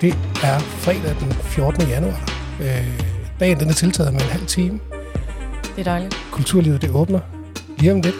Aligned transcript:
Det 0.00 0.14
er 0.42 0.58
fredag 0.58 1.16
den 1.20 1.32
14. 1.32 1.88
januar. 1.88 2.30
Øh, 2.62 3.00
dagen 3.40 3.60
den 3.60 3.68
er 3.68 3.72
tiltaget 3.72 4.12
med 4.12 4.20
en 4.20 4.26
halv 4.28 4.46
time. 4.46 4.80
Det 5.62 5.78
er 5.78 5.84
dejligt. 5.84 6.16
Kulturlivet 6.32 6.82
det 6.82 6.90
åbner 6.90 7.20
lige 7.78 7.92
om 7.92 8.00
lidt. 8.00 8.14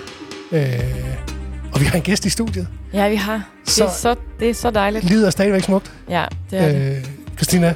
Øh, 0.52 0.80
og 1.74 1.80
vi 1.80 1.84
har 1.84 1.96
en 1.96 2.02
gæst 2.02 2.24
i 2.26 2.30
studiet. 2.30 2.68
Ja, 2.92 3.08
vi 3.08 3.14
har. 3.16 3.50
Det, 3.64 3.72
Så- 3.72 3.84
er, 3.84 3.90
så, 3.90 4.14
det 4.40 4.50
er 4.50 4.54
så 4.54 4.70
dejligt. 4.70 5.04
Livet 5.04 5.26
er 5.26 5.30
stadigvæk 5.30 5.62
smukt. 5.62 5.92
Ja, 6.08 6.24
det 6.50 6.58
er 6.58 6.68
det. 6.72 6.96
Øh, 6.96 7.04
Christina, 7.36 7.74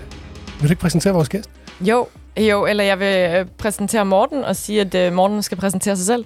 vil 0.60 0.68
du 0.68 0.72
ikke 0.72 0.80
præsentere 0.80 1.12
vores 1.12 1.28
gæst? 1.28 1.50
Jo, 1.80 2.06
jo, 2.36 2.66
eller 2.66 2.84
jeg 2.84 2.98
vil 3.00 3.30
øh, 3.40 3.46
præsentere 3.58 4.04
Morten 4.04 4.44
og 4.44 4.56
sige, 4.56 4.80
at 4.80 4.94
øh, 4.94 5.12
Morten 5.12 5.42
skal 5.42 5.58
præsentere 5.58 5.96
sig 5.96 6.06
selv. 6.06 6.24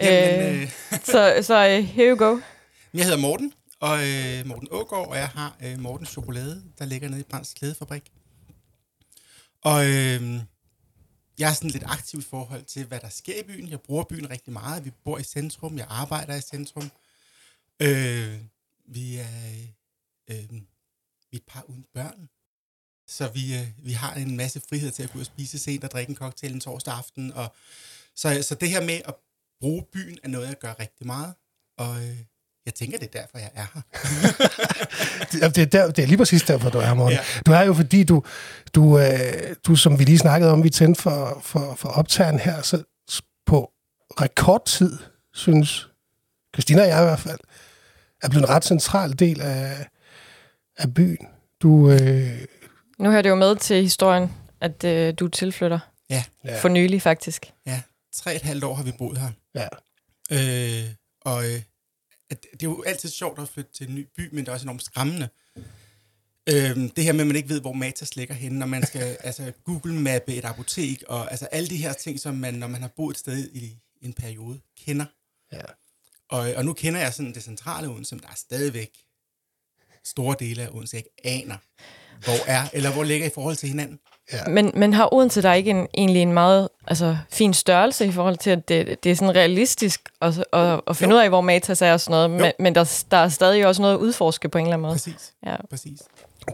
Jamen, 0.00 0.54
Øh, 0.54 0.62
øh, 0.62 0.68
Så, 1.04 1.32
så 1.42 1.68
øh, 1.68 1.84
here 1.84 2.08
you 2.10 2.16
go. 2.16 2.36
jeg 2.94 3.04
hedder 3.04 3.18
Morten, 3.18 3.52
og 3.80 4.08
øh, 4.08 4.46
Morten 4.46 4.68
Ågaard, 4.70 5.08
og 5.08 5.16
jeg 5.16 5.28
har 5.28 5.56
øh, 5.62 5.78
Mortens 5.78 6.10
Chokolade, 6.10 6.64
der 6.78 6.84
ligger 6.84 7.08
nede 7.08 7.20
i 7.20 7.24
Brands 7.30 7.54
Klædefabrik. 7.54 8.12
Og 9.62 9.86
øh, 9.86 10.40
jeg 11.38 11.50
er 11.50 11.54
sådan 11.54 11.70
lidt 11.70 11.84
aktiv 11.86 12.20
i 12.20 12.22
forhold 12.22 12.64
til, 12.64 12.86
hvad 12.86 13.00
der 13.00 13.08
sker 13.08 13.40
i 13.40 13.42
byen. 13.42 13.68
Jeg 13.68 13.80
bruger 13.80 14.04
byen 14.04 14.30
rigtig 14.30 14.52
meget. 14.52 14.84
Vi 14.84 14.90
bor 15.04 15.18
i 15.18 15.22
centrum, 15.22 15.78
jeg 15.78 15.86
arbejder 15.88 16.34
i 16.36 16.40
centrum. 16.40 16.90
Øh, 17.82 18.38
vi 18.86 19.16
er 19.16 19.68
øh, 20.30 20.52
vi 21.30 21.36
er 21.36 21.36
et 21.36 21.46
par 21.46 21.62
uden 21.68 21.84
børn. 21.94 22.28
Så 23.08 23.28
vi, 23.28 23.56
øh, 23.56 23.66
vi 23.78 23.92
har 23.92 24.14
en 24.14 24.36
masse 24.36 24.60
frihed 24.68 24.90
til 24.90 25.02
at 25.02 25.10
gå 25.10 25.16
ud 25.16 25.20
og 25.20 25.26
spise 25.26 25.58
sent 25.58 25.84
og 25.84 25.90
drikke 25.90 26.10
en 26.10 26.16
cocktail 26.16 26.52
en 26.52 26.60
torsdag 26.60 26.94
aften. 26.94 27.32
Og, 27.32 27.54
så, 28.14 28.42
så 28.42 28.54
det 28.54 28.70
her 28.70 28.84
med 28.84 29.00
at 29.04 29.14
bruge 29.60 29.84
byen 29.92 30.18
er 30.22 30.28
noget, 30.28 30.46
jeg 30.46 30.58
gør 30.58 30.80
rigtig 30.80 31.06
meget. 31.06 31.34
Og 31.76 32.04
øh, 32.04 32.18
jeg 32.68 32.74
tænker, 32.74 32.98
det 32.98 33.08
er 33.14 33.20
derfor, 33.20 33.38
jeg 33.38 33.50
er 33.54 33.66
her. 33.74 33.82
Det, 35.48 35.58
er 35.58 35.64
der, 35.66 35.90
det 35.90 36.02
er 36.02 36.06
lige 36.06 36.18
præcis 36.18 36.42
derfor, 36.42 36.70
du 36.70 36.78
er 36.78 36.86
her, 36.86 36.94
Morten. 36.94 37.18
Ja. 37.18 37.40
Du 37.46 37.52
er 37.52 37.62
jo, 37.62 37.74
fordi 37.74 38.04
du, 38.04 38.22
du, 38.74 38.98
øh, 38.98 39.56
du, 39.66 39.76
som 39.76 39.98
vi 39.98 40.04
lige 40.04 40.18
snakkede 40.18 40.52
om, 40.52 40.64
vi 40.64 40.70
tændte 40.70 41.02
for, 41.02 41.40
for, 41.42 41.74
for 41.74 41.88
optageren 41.88 42.38
her, 42.38 42.62
så 42.62 42.82
på 43.46 43.70
rekordtid, 44.20 44.98
synes 45.34 45.88
Christina 46.54 46.82
og 46.82 46.88
jeg 46.88 47.00
i 47.00 47.04
hvert 47.04 47.20
fald, 47.20 47.38
er 48.22 48.28
blevet 48.28 48.44
en 48.44 48.48
ret 48.50 48.64
central 48.64 49.18
del 49.18 49.40
af, 49.40 49.86
af 50.78 50.94
byen. 50.94 51.26
Du, 51.62 51.90
øh, 51.90 52.38
Nu 52.98 53.10
hører 53.10 53.22
det 53.22 53.30
jo 53.30 53.34
med 53.34 53.56
til 53.56 53.82
historien, 53.82 54.32
at 54.60 54.84
øh, 54.84 55.14
du 55.18 55.28
tilflytter. 55.28 55.78
Ja. 56.10 56.24
Ja. 56.44 56.60
For 56.60 56.68
nylig, 56.68 57.02
faktisk. 57.02 57.52
Ja, 57.66 57.80
tre 58.14 58.30
og 58.30 58.36
et 58.36 58.42
halvt 58.42 58.64
år 58.64 58.74
har 58.74 58.82
vi 58.82 58.92
boet 58.98 59.18
her. 59.18 59.28
ja, 59.54 59.68
Øh, 60.30 60.84
og 61.24 61.44
øh, 61.44 61.60
at 62.30 62.42
det 62.52 62.62
er 62.62 62.70
jo 62.70 62.82
altid 62.82 63.08
sjovt 63.08 63.38
at 63.38 63.48
flytte 63.48 63.72
til 63.72 63.88
en 63.88 63.94
ny 63.94 64.06
by, 64.16 64.28
men 64.32 64.38
det 64.38 64.48
er 64.48 64.52
også 64.52 64.64
enormt 64.64 64.82
skræmmende. 64.82 65.28
Øh, 66.48 66.76
det 66.96 67.04
her 67.04 67.12
med, 67.12 67.20
at 67.20 67.26
man 67.26 67.36
ikke 67.36 67.48
ved, 67.48 67.60
hvor 67.60 67.72
Matas 67.72 68.16
ligger 68.16 68.34
henne, 68.34 68.58
når 68.58 68.66
man 68.66 68.86
skal 68.86 69.16
altså, 69.20 69.52
Google-mappe 69.64 70.34
et 70.34 70.44
apotek, 70.44 71.02
og 71.08 71.30
altså 71.30 71.46
alle 71.46 71.68
de 71.68 71.76
her 71.76 71.92
ting, 71.92 72.20
som 72.20 72.34
man, 72.34 72.54
når 72.54 72.66
man 72.66 72.80
har 72.80 72.90
boet 72.96 73.14
et 73.14 73.18
sted 73.18 73.50
i 73.52 73.76
en 74.02 74.12
periode, 74.12 74.60
kender. 74.84 75.04
ja. 75.52 75.60
Og, 76.30 76.54
og 76.56 76.64
nu 76.64 76.72
kender 76.72 77.00
jeg 77.00 77.14
sådan 77.14 77.34
det 77.34 77.42
centrale 77.42 77.88
Odense, 77.88 78.14
men 78.14 78.22
der 78.22 78.28
er 78.28 78.34
stadigvæk 78.36 78.90
store 80.04 80.36
dele 80.38 80.62
af 80.62 80.68
Odense, 80.72 80.96
jeg 80.96 81.04
ikke 81.04 81.42
aner, 81.42 81.56
hvor 82.24 82.46
er, 82.46 82.68
eller 82.72 82.92
hvor 82.92 83.04
ligger 83.04 83.26
i 83.26 83.30
forhold 83.34 83.56
til 83.56 83.68
hinanden. 83.68 83.98
Men, 84.48 84.72
men 84.74 84.92
har 84.92 85.14
Odense 85.14 85.42
der 85.42 85.52
ikke 85.52 85.70
en, 85.70 85.86
egentlig 85.94 86.22
en 86.22 86.32
meget 86.32 86.68
altså, 86.88 87.16
fin 87.30 87.54
størrelse 87.54 88.06
i 88.06 88.12
forhold 88.12 88.36
til, 88.36 88.50
at 88.50 88.68
det, 88.68 89.04
det 89.04 89.12
er 89.12 89.16
sådan 89.16 89.34
realistisk 89.36 90.00
at, 90.22 90.44
at, 90.52 90.80
at 90.86 90.96
finde 90.96 91.14
Jo. 91.14 91.18
ud 91.18 91.22
af, 91.24 91.28
hvor 91.28 91.40
Matas 91.40 91.82
er 91.82 91.92
og 91.92 92.00
sådan 92.00 92.10
noget, 92.12 92.30
men, 92.30 92.52
men 92.58 92.74
der, 92.74 93.02
der 93.10 93.16
er 93.16 93.28
stadig 93.28 93.66
også 93.66 93.82
noget 93.82 93.94
at 93.94 93.98
udforske 94.00 94.48
på 94.48 94.58
en 94.58 94.64
eller 94.64 94.74
anden 94.74 94.82
måde. 94.82 94.94
Præcis, 94.94 95.32
Ja. 95.46 95.56
præcis. 95.70 95.98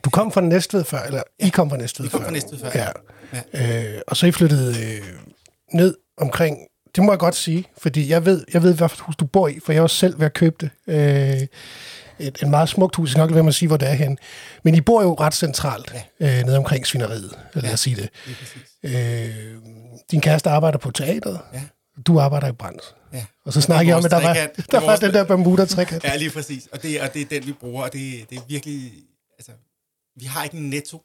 Du 0.04 0.10
kom 0.10 0.32
fra 0.32 0.40
Næstved 0.40 0.84
før, 0.84 1.02
eller 1.02 1.22
I 1.38 1.48
kom 1.48 1.70
fra 1.70 1.76
Næstved 1.76 2.06
Vi 2.06 2.10
kom 2.10 2.20
før. 2.20 2.26
fra 2.26 2.32
Næstved 2.32 2.58
før, 2.58 2.70
Ja. 2.74 2.88
ja. 3.54 3.94
Øh, 3.94 4.00
og 4.06 4.16
så 4.16 4.26
I 4.26 4.32
flyttede 4.32 4.74
øh, 4.84 5.02
ned 5.72 5.96
omkring, 6.18 6.58
det 6.96 7.04
må 7.04 7.12
jeg 7.12 7.18
godt 7.18 7.34
sige, 7.34 7.64
fordi 7.78 8.08
jeg 8.10 8.24
ved, 8.24 8.44
jeg 8.54 8.62
ved, 8.62 8.74
hvilket 8.74 9.00
hus 9.00 9.16
du 9.16 9.24
bor 9.26 9.48
i, 9.48 9.58
for 9.64 9.72
jeg 9.72 9.82
også 9.82 9.96
selv 9.96 10.18
ved 10.18 10.26
at 10.26 10.32
købe 10.34 10.56
det. 10.60 10.70
Øh, 10.86 11.46
et, 12.18 12.42
et 12.42 12.48
meget 12.48 12.68
smukt 12.68 12.96
hus, 12.96 13.08
jeg 13.08 13.10
skal 13.12 13.20
nok 13.20 13.30
lade 13.30 13.34
være 13.34 13.42
med 13.42 13.50
at 13.50 13.54
sige, 13.54 13.66
hvor 13.68 13.76
det 13.76 13.88
er 13.88 13.92
hen. 13.92 14.18
Men 14.62 14.74
I 14.74 14.80
bor 14.80 15.02
jo 15.02 15.14
ret 15.14 15.34
centralt, 15.34 15.94
ja. 16.20 16.38
øh, 16.38 16.44
nede 16.46 16.58
omkring 16.58 16.86
Svineriet, 16.86 17.38
lad 17.54 17.72
os 17.72 17.80
sige 17.80 17.96
det. 17.96 18.10
Præcis. 18.24 18.62
Øh, 18.82 19.56
din 20.10 20.20
kæreste 20.20 20.50
arbejder 20.50 20.78
på 20.78 20.90
teateret. 20.90 21.40
Ja. 21.52 21.62
Du 22.06 22.20
arbejder 22.20 22.48
i 22.48 22.52
Brands. 22.52 22.94
Ja. 23.12 23.24
Og 23.44 23.52
så 23.52 23.60
snakker 23.60 23.90
jeg 23.90 23.96
om, 23.96 24.04
at 24.04 24.10
der 24.10 24.20
var, 24.22 24.34
der 24.70 24.80
er 24.80 24.84
var 24.86 24.96
den 24.96 25.14
der 25.14 25.24
Bermuda-trekant. 25.24 26.04
Ja, 26.04 26.16
lige 26.16 26.30
præcis. 26.30 26.66
Og 26.72 26.82
det, 26.82 27.00
og 27.00 27.14
det 27.14 27.22
er 27.22 27.26
den, 27.26 27.46
vi 27.46 27.52
bruger, 27.52 27.82
og 27.82 27.92
det, 27.92 28.30
det 28.30 28.38
er 28.38 28.42
virkelig... 28.48 28.92
Altså, 29.38 29.52
vi 30.16 30.24
har 30.24 30.44
ikke 30.44 30.56
en 30.56 30.70
netto, 30.70 31.02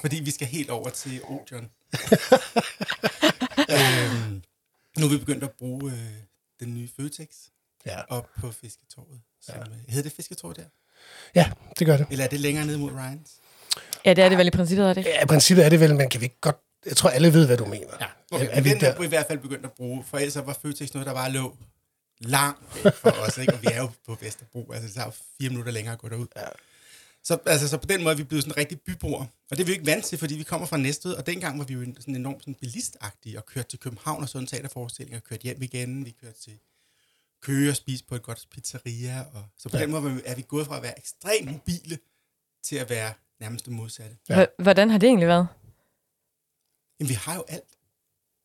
fordi 0.00 0.16
vi 0.20 0.30
skal 0.30 0.46
helt 0.46 0.70
over 0.70 0.88
til 0.88 1.20
Odeon. 1.24 1.70
øhm, 3.74 4.42
nu 4.98 5.06
er 5.06 5.10
vi 5.10 5.16
begyndt 5.18 5.44
at 5.44 5.50
bruge 5.58 5.92
øh, 5.92 5.98
den 6.60 6.74
nye 6.74 6.88
Føtex 6.96 7.28
Ja. 7.86 8.00
op 8.08 8.28
på 8.40 8.50
Fisketorvet. 8.50 9.20
Som, 9.46 9.54
ja. 9.56 9.62
Hedder 9.88 10.02
det 10.02 10.12
Fisketorvet 10.12 10.56
der? 10.56 10.64
ja, 11.34 11.50
det 11.78 11.86
gør 11.86 11.96
det. 11.96 12.06
Eller 12.10 12.24
er 12.24 12.28
det 12.28 12.40
længere 12.40 12.66
ned 12.66 12.76
mod 12.76 12.90
Ryans? 12.92 13.30
Ja, 14.04 14.14
det 14.14 14.24
er 14.24 14.28
det 14.28 14.38
vel 14.38 14.46
i 14.46 14.50
princippet, 14.50 14.86
er 14.88 14.94
det? 14.94 15.04
Ja, 15.04 15.22
i 15.22 15.26
princippet 15.26 15.64
er 15.64 15.68
det 15.68 15.80
vel, 15.80 15.94
men 15.94 16.08
kan 16.08 16.20
vi 16.20 16.24
ikke 16.24 16.40
godt... 16.40 16.56
Jeg 16.86 16.96
tror, 16.96 17.10
alle 17.10 17.32
ved, 17.32 17.46
hvad 17.46 17.56
du 17.56 17.64
mener. 17.64 17.86
Ja. 18.00 18.04
Er, 18.04 18.08
Okay, 18.32 18.48
er 18.50 18.60
vi 18.60 18.70
den 18.70 18.80
der? 18.80 18.88
er 18.92 18.98
vi 18.98 19.04
i 19.04 19.08
hvert 19.08 19.26
fald 19.26 19.38
begyndt 19.38 19.64
at 19.64 19.72
bruge, 19.72 20.04
for 20.04 20.18
ellers 20.18 20.36
var 20.36 20.58
Føtex 20.62 20.94
noget, 20.94 21.06
der 21.06 21.14
bare 21.14 21.30
lå 21.32 21.56
langt 22.20 22.72
for 22.94 23.10
os, 23.10 23.38
ikke? 23.38 23.52
og 23.54 23.62
vi 23.62 23.66
er 23.72 23.80
jo 23.80 23.88
på 24.06 24.18
Vesterbro, 24.20 24.72
altså 24.72 24.86
det 24.86 24.94
tager 24.94 25.06
jo 25.06 25.12
fire 25.40 25.48
minutter 25.50 25.72
længere 25.72 25.92
at 25.92 25.98
gå 25.98 26.08
derud. 26.08 26.26
Ja. 26.36 26.42
Så, 27.24 27.38
altså, 27.46 27.68
så 27.68 27.76
på 27.78 27.86
den 27.86 28.02
måde 28.02 28.12
er 28.12 28.16
vi 28.16 28.24
blevet 28.24 28.42
sådan 28.44 28.52
en 28.52 28.56
rigtig 28.58 28.80
byboer, 28.80 29.20
og 29.50 29.56
det 29.56 29.60
er 29.60 29.64
vi 29.64 29.70
jo 29.72 29.74
ikke 29.74 29.86
vant 29.86 30.04
til, 30.04 30.18
fordi 30.18 30.34
vi 30.36 30.42
kommer 30.42 30.66
fra 30.66 30.76
Næstved, 30.76 31.12
og 31.14 31.26
dengang 31.26 31.58
var 31.58 31.64
vi 31.64 31.74
jo 31.74 31.80
en- 31.80 31.96
sådan 32.00 32.16
enormt 32.16 32.40
sådan 32.42 32.54
bilistagtige, 32.54 33.38
og 33.38 33.46
kørte 33.46 33.68
til 33.68 33.78
København 33.78 34.22
og 34.22 34.28
så 34.28 34.38
en 34.38 34.46
teaterforestilling, 34.46 35.16
og 35.16 35.24
kørte 35.24 35.42
hjem 35.42 35.62
igen, 35.62 36.04
vi 36.04 36.10
kørte 36.22 36.40
til 36.44 36.52
Køge 37.44 37.70
og 37.70 37.76
spise 37.76 38.04
på 38.04 38.14
et 38.14 38.22
godt 38.22 38.46
pizzeria, 38.50 39.20
og 39.34 39.44
så 39.58 39.68
på 39.68 39.76
Ja. 39.76 39.82
den 39.82 39.90
måde 39.90 40.22
er 40.24 40.34
vi 40.34 40.42
gået 40.48 40.66
fra 40.66 40.76
at 40.76 40.82
være 40.82 40.98
ekstremt 40.98 41.50
mobile, 41.52 41.98
til 42.62 42.76
at 42.76 42.90
være 42.90 43.12
nærmest 43.40 43.64
det 43.64 43.72
modsatte. 43.72 44.16
Ja. 44.28 44.44
H- 44.44 44.62
Hvordan 44.62 44.90
har 44.90 44.98
det 44.98 45.06
egentlig 45.06 45.28
været? 45.28 45.48
Jamen, 47.00 47.08
vi 47.08 47.14
har 47.14 47.34
jo 47.34 47.44
alt. 47.48 47.64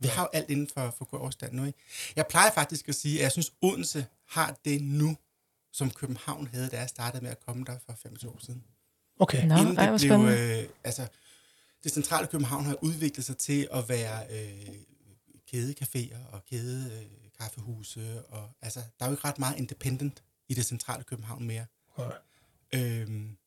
Vi 0.01 0.07
har 0.07 0.21
jo 0.23 0.29
alt 0.33 0.49
inden 0.49 0.67
for, 0.73 0.95
for 0.97 1.05
gåafstand 1.05 1.53
nu, 1.53 1.65
ikke? 1.65 1.79
Jeg 2.15 2.27
plejer 2.27 2.51
faktisk 2.51 2.89
at 2.89 2.95
sige, 2.95 3.17
at 3.19 3.23
jeg 3.23 3.31
synes, 3.31 3.53
Odense 3.61 4.05
har 4.27 4.57
det 4.65 4.81
nu, 4.81 5.17
som 5.73 5.91
København 5.91 6.47
havde, 6.47 6.69
da 6.69 6.79
jeg 6.79 6.89
startede 6.89 7.23
med 7.23 7.31
at 7.31 7.39
komme 7.45 7.65
der 7.65 7.77
for 7.85 7.93
25 8.01 8.31
år 8.31 8.39
siden. 8.41 8.63
Okay. 9.19 9.47
Nå, 9.47 9.55
Inden 9.57 9.77
ej, 9.77 9.91
det 9.91 9.99
blev, 10.01 10.09
spændende. 10.09 10.61
øh, 10.63 10.69
altså, 10.83 11.07
det 11.83 11.91
centrale 11.91 12.27
København 12.27 12.65
har 12.65 12.77
udviklet 12.83 13.25
sig 13.25 13.37
til 13.37 13.67
at 13.71 13.89
være 13.89 14.23
øh, 14.31 14.75
kædecaféer 15.53 16.17
og 16.31 16.41
kædekaffehuse, 17.39 18.25
og 18.25 18.51
altså, 18.61 18.79
der 18.99 19.05
er 19.05 19.09
jo 19.09 19.13
ikke 19.13 19.27
ret 19.27 19.39
meget 19.39 19.57
independent 19.57 20.23
i 20.47 20.53
det 20.53 20.65
centrale 20.65 21.03
København 21.03 21.43
mere. 21.47 21.65
Nej. 21.97 22.17
Øhm, 22.73 23.37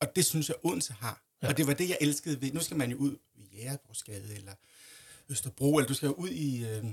og 0.00 0.16
det 0.16 0.26
synes 0.26 0.48
jeg, 0.48 0.56
Odense 0.62 0.92
har. 0.92 1.22
Ja. 1.42 1.48
Og 1.48 1.56
det 1.56 1.66
var 1.66 1.74
det, 1.74 1.88
jeg 1.88 1.98
elskede 2.00 2.40
ved. 2.40 2.52
Nu 2.52 2.60
skal 2.60 2.76
man 2.76 2.90
jo 2.90 2.96
ud 2.96 3.16
i 3.34 3.48
Jægerborgsgade 3.56 4.34
eller 4.34 4.54
Østerbro, 5.28 5.76
eller 5.76 5.88
du 5.88 5.94
skal 5.94 6.06
jo 6.06 6.12
ud 6.12 6.28
i, 6.30 6.64
øh, 6.66 6.84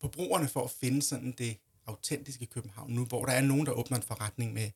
på 0.00 0.08
broerne 0.08 0.48
for 0.48 0.64
at 0.64 0.70
finde 0.70 1.02
sådan 1.02 1.32
det 1.32 1.56
autentiske 1.86 2.46
København 2.46 2.90
nu, 2.90 3.04
hvor 3.04 3.24
der 3.24 3.32
er 3.32 3.40
nogen, 3.40 3.66
der 3.66 3.72
åbner 3.72 3.96
en 3.96 4.02
forretning 4.02 4.52
med 4.52 4.70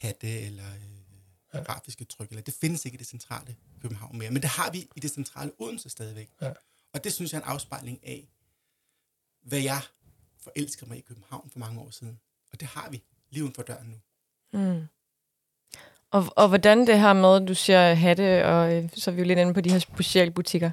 hatte 0.00 0.40
eller 0.40 0.74
øh, 0.74 0.82
Ja. 1.54 1.62
grafiske 1.62 2.04
tryk. 2.04 2.30
Eller, 2.30 2.42
det 2.42 2.54
findes 2.54 2.84
ikke 2.84 2.94
i 2.94 2.98
det 2.98 3.06
centrale 3.06 3.56
København 3.82 4.18
mere, 4.18 4.30
men 4.30 4.42
det 4.42 4.50
har 4.50 4.70
vi 4.70 4.88
i 4.96 5.00
det 5.00 5.10
centrale 5.10 5.52
Odense 5.58 5.88
stadigvæk. 5.90 6.30
Ja. 6.40 6.52
Og 6.92 7.04
det 7.04 7.12
synes 7.12 7.32
jeg 7.32 7.38
er 7.38 7.42
en 7.42 7.48
afspejling 7.48 8.00
af, 8.02 8.28
hvad 9.42 9.58
jeg 9.58 9.80
forelskede 10.40 10.88
mig 10.90 10.98
i 10.98 11.00
København 11.00 11.50
for 11.52 11.58
mange 11.58 11.80
år 11.80 11.90
siden. 11.90 12.18
Og 12.52 12.60
det 12.60 12.68
har 12.68 12.88
vi 12.90 13.02
lige 13.30 13.42
uden 13.44 13.54
for 13.54 13.62
døren 13.62 13.86
nu. 13.88 13.96
Mm. 14.58 14.82
Og, 16.10 16.26
og 16.36 16.48
hvordan 16.48 16.86
det 16.86 17.00
her 17.00 17.12
med, 17.12 17.46
du 17.46 17.54
siger 17.54 17.94
hatte, 17.94 18.46
og 18.46 18.72
øh, 18.74 18.88
så 18.94 19.10
er 19.10 19.14
vi 19.14 19.20
jo 19.20 19.26
lidt 19.26 19.38
inde 19.38 19.54
på 19.54 19.60
de 19.60 19.70
her 19.70 19.78
specialbutikker. 19.78 20.70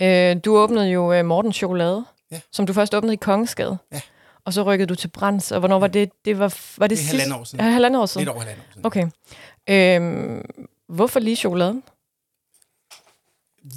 Ja. 0.00 0.30
Øh, 0.34 0.40
du 0.44 0.56
åbnede 0.56 0.88
jo 0.90 1.12
øh, 1.12 1.24
Mortens 1.24 1.56
Chokolade, 1.56 2.04
Ja. 2.30 2.40
som 2.52 2.66
du 2.66 2.72
først 2.72 2.94
åbnede 2.94 3.12
i 3.14 3.16
Kongensgade. 3.16 3.78
Ja. 3.92 4.00
Og 4.44 4.52
så 4.52 4.62
rykkede 4.62 4.86
du 4.88 4.94
til 4.94 5.08
Brands, 5.08 5.52
og 5.52 5.58
hvornår 5.58 5.78
var 5.78 5.86
det? 5.86 6.10
Det 6.24 6.38
var, 6.38 6.56
var 6.78 6.86
det, 6.86 6.90
Det 6.98 7.02
er 7.04 7.08
sidst- 7.08 7.10
halvandet 7.10 7.36
år 7.40 7.44
siden. 7.44 7.64
Ja, 7.64 7.70
halvandet 7.70 8.02
år 8.02 8.06
siden. 8.06 8.20
Lidt 8.20 8.28
over 8.28 8.40
halvandet 8.40 8.64
år 8.66 8.72
siden. 8.72 8.86
Okay. 8.86 9.06
Øhm, 9.68 10.44
hvorfor 10.88 11.20
lige 11.20 11.36
chokoladen? 11.36 11.82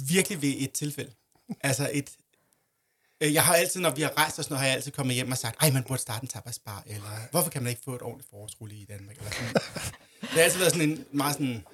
Virkelig 0.08 0.42
ved 0.42 0.54
et 0.58 0.72
tilfælde. 0.72 1.10
Altså 1.60 1.90
et... 1.92 2.10
øh, 3.20 3.34
Jeg 3.34 3.44
har 3.44 3.54
altid, 3.54 3.80
når 3.80 3.90
vi 3.90 4.02
har 4.02 4.16
rejst 4.16 4.38
og 4.38 4.44
sådan 4.44 4.52
noget, 4.52 4.60
har 4.60 4.66
jeg 4.66 4.76
altid 4.76 4.92
kommet 4.92 5.14
hjem 5.14 5.30
og 5.30 5.38
sagt, 5.38 5.62
ej, 5.62 5.70
man 5.70 5.84
burde 5.84 6.00
starte 6.00 6.24
en 6.24 6.28
tapasbar, 6.28 6.82
eller 6.86 7.30
hvorfor 7.30 7.50
kan 7.50 7.62
man 7.62 7.70
ikke 7.70 7.82
få 7.84 7.94
et 7.94 8.02
ordentligt 8.02 8.30
forårsrulle 8.30 8.74
i 8.74 8.84
Danmark? 8.84 9.16
Eller 9.16 9.30
sådan. 9.30 9.54
Det 10.20 10.30
har 10.30 10.40
altid 10.40 10.58
været 10.58 10.72
sådan 10.72 10.90
en 10.90 11.04
meget 11.12 11.32
sådan... 11.34 11.64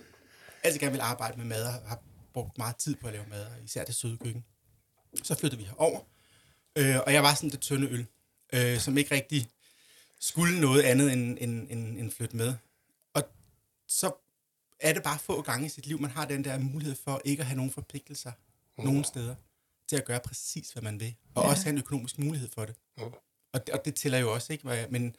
Altid 0.62 0.80
gerne 0.80 0.92
vil 0.92 1.00
arbejde 1.00 1.36
med 1.36 1.44
mad, 1.46 1.64
og 1.64 1.72
har 1.72 2.02
brugt 2.32 2.58
meget 2.58 2.76
tid 2.76 2.94
på 2.96 3.06
at 3.06 3.12
lave 3.12 3.24
mad, 3.28 3.44
og 3.44 3.52
især 3.64 3.84
det 3.84 3.94
søde 3.94 4.16
køkken. 4.16 4.44
Så 5.22 5.34
flyttede 5.34 5.62
vi 5.62 5.66
herover, 5.66 6.00
øh, 6.76 6.96
og 7.06 7.12
jeg 7.12 7.22
var 7.22 7.34
sådan 7.34 7.50
det 7.50 7.60
tynde 7.60 7.88
øl, 7.88 8.06
øh, 8.52 8.78
som 8.78 8.98
ikke 8.98 9.14
rigtig 9.14 9.48
skulle 10.20 10.60
noget 10.60 10.82
andet 10.82 11.12
end, 11.12 11.38
end, 11.40 11.70
end, 11.70 11.98
end 11.98 12.10
flytte 12.12 12.36
med. 12.36 12.54
Og 13.14 13.22
så 13.88 14.12
er 14.80 14.92
det 14.92 15.02
bare 15.02 15.18
få 15.18 15.42
gange 15.42 15.66
i 15.66 15.68
sit 15.68 15.86
liv, 15.86 16.00
man 16.00 16.10
har 16.10 16.24
den 16.24 16.44
der 16.44 16.58
mulighed 16.58 16.96
for 17.04 17.20
ikke 17.24 17.40
at 17.40 17.46
have 17.46 17.56
nogen 17.56 17.72
forpligtelser 17.72 18.32
mm. 18.78 18.84
nogen 18.84 19.04
steder 19.04 19.34
til 19.90 19.96
at 19.96 20.04
gøre 20.04 20.20
præcis, 20.20 20.72
hvad 20.72 20.82
man 20.82 21.00
vil. 21.00 21.14
Og 21.34 21.42
ja. 21.42 21.48
også 21.50 21.62
have 21.62 21.72
en 21.72 21.78
økonomisk 21.78 22.18
mulighed 22.18 22.48
for 22.54 22.64
det. 22.64 22.76
Mm. 22.98 23.04
Og, 23.52 23.66
det 23.66 23.74
og 23.74 23.84
det 23.84 23.94
tæller 23.94 24.18
jo 24.18 24.32
også, 24.32 24.52
ikke? 24.52 24.86
Men, 24.90 25.16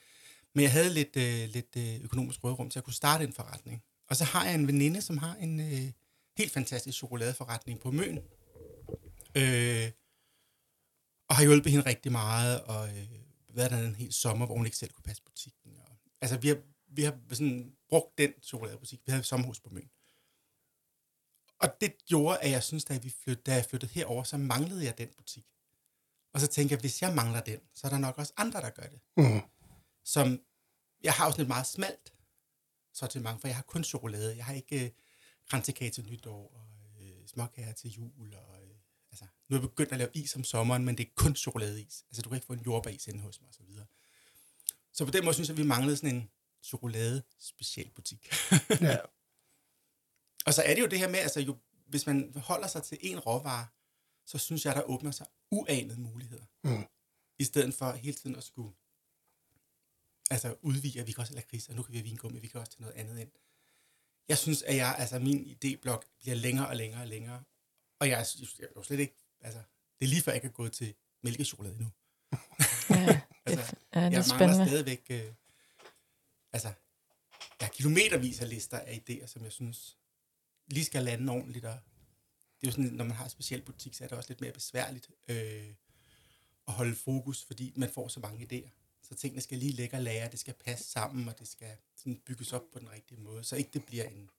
men 0.55 0.63
jeg 0.63 0.71
havde 0.71 0.93
lidt, 0.93 1.15
øh, 1.17 1.49
lidt 1.49 1.75
øh, 1.77 2.03
økonomisk 2.03 2.43
rådrum 2.43 2.69
til 2.69 2.79
at 2.79 2.85
kunne 2.85 2.93
starte 2.93 3.23
en 3.23 3.33
forretning. 3.33 3.83
Og 4.09 4.15
så 4.15 4.23
har 4.23 4.45
jeg 4.45 4.55
en 4.55 4.67
veninde, 4.67 5.01
som 5.01 5.17
har 5.17 5.35
en 5.35 5.59
øh, 5.59 5.91
helt 6.37 6.51
fantastisk 6.51 6.97
chokoladeforretning 6.97 7.79
på 7.79 7.91
Møn. 7.91 8.17
Øh, 9.35 9.91
og 11.29 11.35
har 11.35 11.43
hjulpet 11.43 11.71
hende 11.71 11.85
rigtig 11.85 12.11
meget, 12.11 12.61
og 12.61 12.89
øh, 12.89 13.07
været 13.49 13.71
der 13.71 13.77
en 13.77 13.95
hel 13.95 14.13
sommer, 14.13 14.45
hvor 14.45 14.55
hun 14.55 14.65
ikke 14.65 14.77
selv 14.77 14.91
kunne 14.91 15.03
passe 15.03 15.23
butikken. 15.23 15.71
Og, 15.77 15.97
altså, 16.21 16.37
vi 16.37 16.47
har, 16.47 16.57
vi 16.87 17.03
har 17.03 17.17
sådan 17.31 17.73
brugt 17.89 18.17
den 18.17 18.31
chokoladebutik. 18.43 18.99
Vi 19.05 19.11
havde 19.11 19.19
et 19.19 19.25
sommerhus 19.25 19.59
på 19.59 19.69
Møn. 19.69 19.89
Og 21.61 21.81
det 21.81 22.05
gjorde, 22.05 22.39
at 22.39 22.51
jeg 22.51 22.63
synes, 22.63 22.85
da, 22.85 22.97
vi 22.97 23.13
flyttede, 23.23 23.51
da 23.51 23.55
jeg 23.55 23.65
flyttede 23.65 23.91
herover, 23.91 24.23
så 24.23 24.37
manglede 24.37 24.85
jeg 24.85 24.97
den 24.97 25.09
butik. 25.17 25.45
Og 26.33 26.41
så 26.41 26.47
tænkte 26.47 26.73
jeg, 26.73 26.79
hvis 26.79 27.01
jeg 27.01 27.15
mangler 27.15 27.41
den, 27.41 27.59
så 27.73 27.87
er 27.87 27.91
der 27.91 27.97
nok 27.97 28.17
også 28.17 28.33
andre, 28.37 28.61
der 28.61 28.69
gør 28.69 28.87
det. 28.87 28.99
Mm. 29.17 29.41
Som, 30.03 30.41
jeg 31.03 31.13
har 31.13 31.25
også 31.27 31.41
et 31.41 31.47
meget 31.47 31.67
smalt 31.67 32.13
sortiment, 32.93 33.41
for 33.41 33.47
jeg 33.47 33.55
har 33.55 33.63
kun 33.63 33.83
chokolade. 33.83 34.37
Jeg 34.37 34.45
har 34.45 34.53
ikke 34.53 34.85
øh, 34.85 34.91
kransekage 35.49 35.91
til 35.91 36.05
nytår, 36.05 36.51
og 36.55 37.01
øh, 37.01 37.27
småkager 37.27 37.73
til 37.73 37.91
jul. 37.91 38.33
Og, 38.35 38.63
øh, 38.63 38.75
altså, 39.11 39.25
nu 39.49 39.55
er 39.55 39.59
jeg 39.61 39.69
begyndt 39.69 39.91
at 39.91 39.97
lave 39.97 40.09
is 40.13 40.35
om 40.35 40.43
sommeren, 40.43 40.85
men 40.85 40.97
det 40.97 41.07
er 41.07 41.11
kun 41.15 41.35
chokoladeis. 41.35 42.05
Altså, 42.07 42.21
du 42.21 42.29
kan 42.29 42.35
ikke 42.35 42.47
få 42.47 42.53
en 42.53 42.63
jordbæris 42.65 43.07
inde 43.07 43.19
hos 43.19 43.41
mig, 43.41 43.47
og 43.47 43.53
så 43.53 43.63
videre. 43.63 43.85
Så 44.93 45.05
på 45.05 45.11
den 45.11 45.23
måde 45.23 45.33
synes 45.33 45.49
jeg, 45.49 45.53
at 45.53 45.63
vi 45.63 45.67
manglede 45.67 45.97
sådan 45.97 46.15
en 46.15 46.29
chokolade 46.63 47.23
specialbutik. 47.39 48.33
ja. 48.81 48.97
Og 50.45 50.53
så 50.53 50.61
er 50.61 50.73
det 50.75 50.81
jo 50.81 50.87
det 50.87 50.99
her 50.99 51.09
med, 51.09 51.19
altså 51.19 51.39
jo, 51.39 51.57
hvis 51.87 52.05
man 52.05 52.33
holder 52.35 52.67
sig 52.67 52.83
til 52.83 52.97
en 53.01 53.19
råvare, 53.19 53.67
så 54.25 54.37
synes 54.37 54.65
jeg, 54.65 54.75
der 54.75 54.81
åbner 54.81 55.11
sig 55.11 55.27
uanede 55.51 56.01
muligheder. 56.01 56.45
Mm. 56.63 56.85
I 57.39 57.43
stedet 57.43 57.73
for 57.73 57.91
hele 57.91 58.17
tiden 58.17 58.35
at 58.35 58.43
skulle 58.43 58.73
altså 60.29 60.55
udvide, 60.61 60.99
at 60.99 61.07
vi 61.07 61.11
kan 61.11 61.21
også 61.21 61.33
have 61.33 61.41
lakrids, 61.41 61.69
og 61.69 61.75
nu 61.75 61.83
kan 61.83 61.91
vi 61.91 61.97
have 61.97 62.05
vingummi, 62.05 62.39
vi 62.39 62.47
kan 62.47 62.59
også 62.59 62.71
tage 62.71 62.81
noget 62.81 62.95
andet 62.95 63.19
ind. 63.19 63.31
Jeg 64.27 64.37
synes, 64.37 64.61
at 64.61 64.75
jeg, 64.75 64.95
altså 64.97 65.19
min 65.19 65.45
idéblok 65.45 66.17
bliver 66.19 66.35
længere 66.35 66.67
og 66.67 66.75
længere 66.75 67.01
og 67.01 67.07
længere, 67.07 67.43
og 67.99 68.09
jeg, 68.09 68.25
jeg, 68.39 68.47
jeg 68.59 68.65
er 68.65 68.69
jo 68.75 68.83
slet 68.83 68.99
ikke, 68.99 69.15
altså, 69.41 69.61
det 69.99 70.05
er 70.05 70.09
lige 70.09 70.21
før 70.21 70.31
jeg 70.31 70.41
kan 70.41 70.51
gå 70.51 70.67
til 70.67 70.93
mælkechokolade 71.23 71.77
nu. 71.77 71.91
Ja, 72.89 73.21
altså, 73.45 73.75
ja, 73.95 73.99
det 73.99 74.07
er 74.07 74.11
jeg 74.11 74.25
spændende. 74.25 74.47
mangler 74.47 74.65
stadigvæk, 74.65 75.05
øh, 75.09 75.33
altså, 76.53 76.67
jeg 77.59 77.67
har 77.67 77.73
kilometervis 77.73 78.41
af 78.41 78.49
lister 78.49 78.79
af 78.79 79.03
idéer, 79.09 79.27
som 79.27 79.43
jeg 79.43 79.51
synes 79.51 79.97
lige 80.67 80.85
skal 80.85 81.03
lande 81.03 81.33
ordentligt, 81.33 81.65
og 81.65 81.77
det 82.61 82.67
er 82.67 82.71
jo 82.71 82.71
sådan, 82.71 82.91
når 82.91 83.05
man 83.05 83.15
har 83.15 83.23
en 83.23 83.29
speciel 83.29 83.61
butik, 83.61 83.93
så 83.93 84.03
er 84.03 84.07
det 84.07 84.17
også 84.17 84.29
lidt 84.29 84.41
mere 84.41 84.51
besværligt 84.51 85.09
øh, 85.27 85.73
at 86.67 86.73
holde 86.73 86.95
fokus, 86.95 87.43
fordi 87.47 87.73
man 87.75 87.89
får 87.89 88.07
så 88.07 88.19
mange 88.19 88.47
idéer. 88.51 88.69
Så 89.09 89.15
tingene 89.15 89.41
skal 89.41 89.57
lige 89.57 89.71
lægge 89.71 89.97
og 89.97 90.03
lære, 90.03 90.29
det 90.31 90.39
skal 90.39 90.53
passe 90.65 90.91
sammen, 90.91 91.27
og 91.27 91.39
det 91.39 91.47
skal 91.47 91.67
sådan 91.97 92.19
bygges 92.25 92.53
op 92.53 92.61
på 92.73 92.79
den 92.79 92.87
rigtige 92.95 93.21
måde, 93.21 93.43
så 93.43 93.55
ikke 93.55 93.69
det 93.73 93.83
bliver 93.85 94.03
en, 94.03 94.29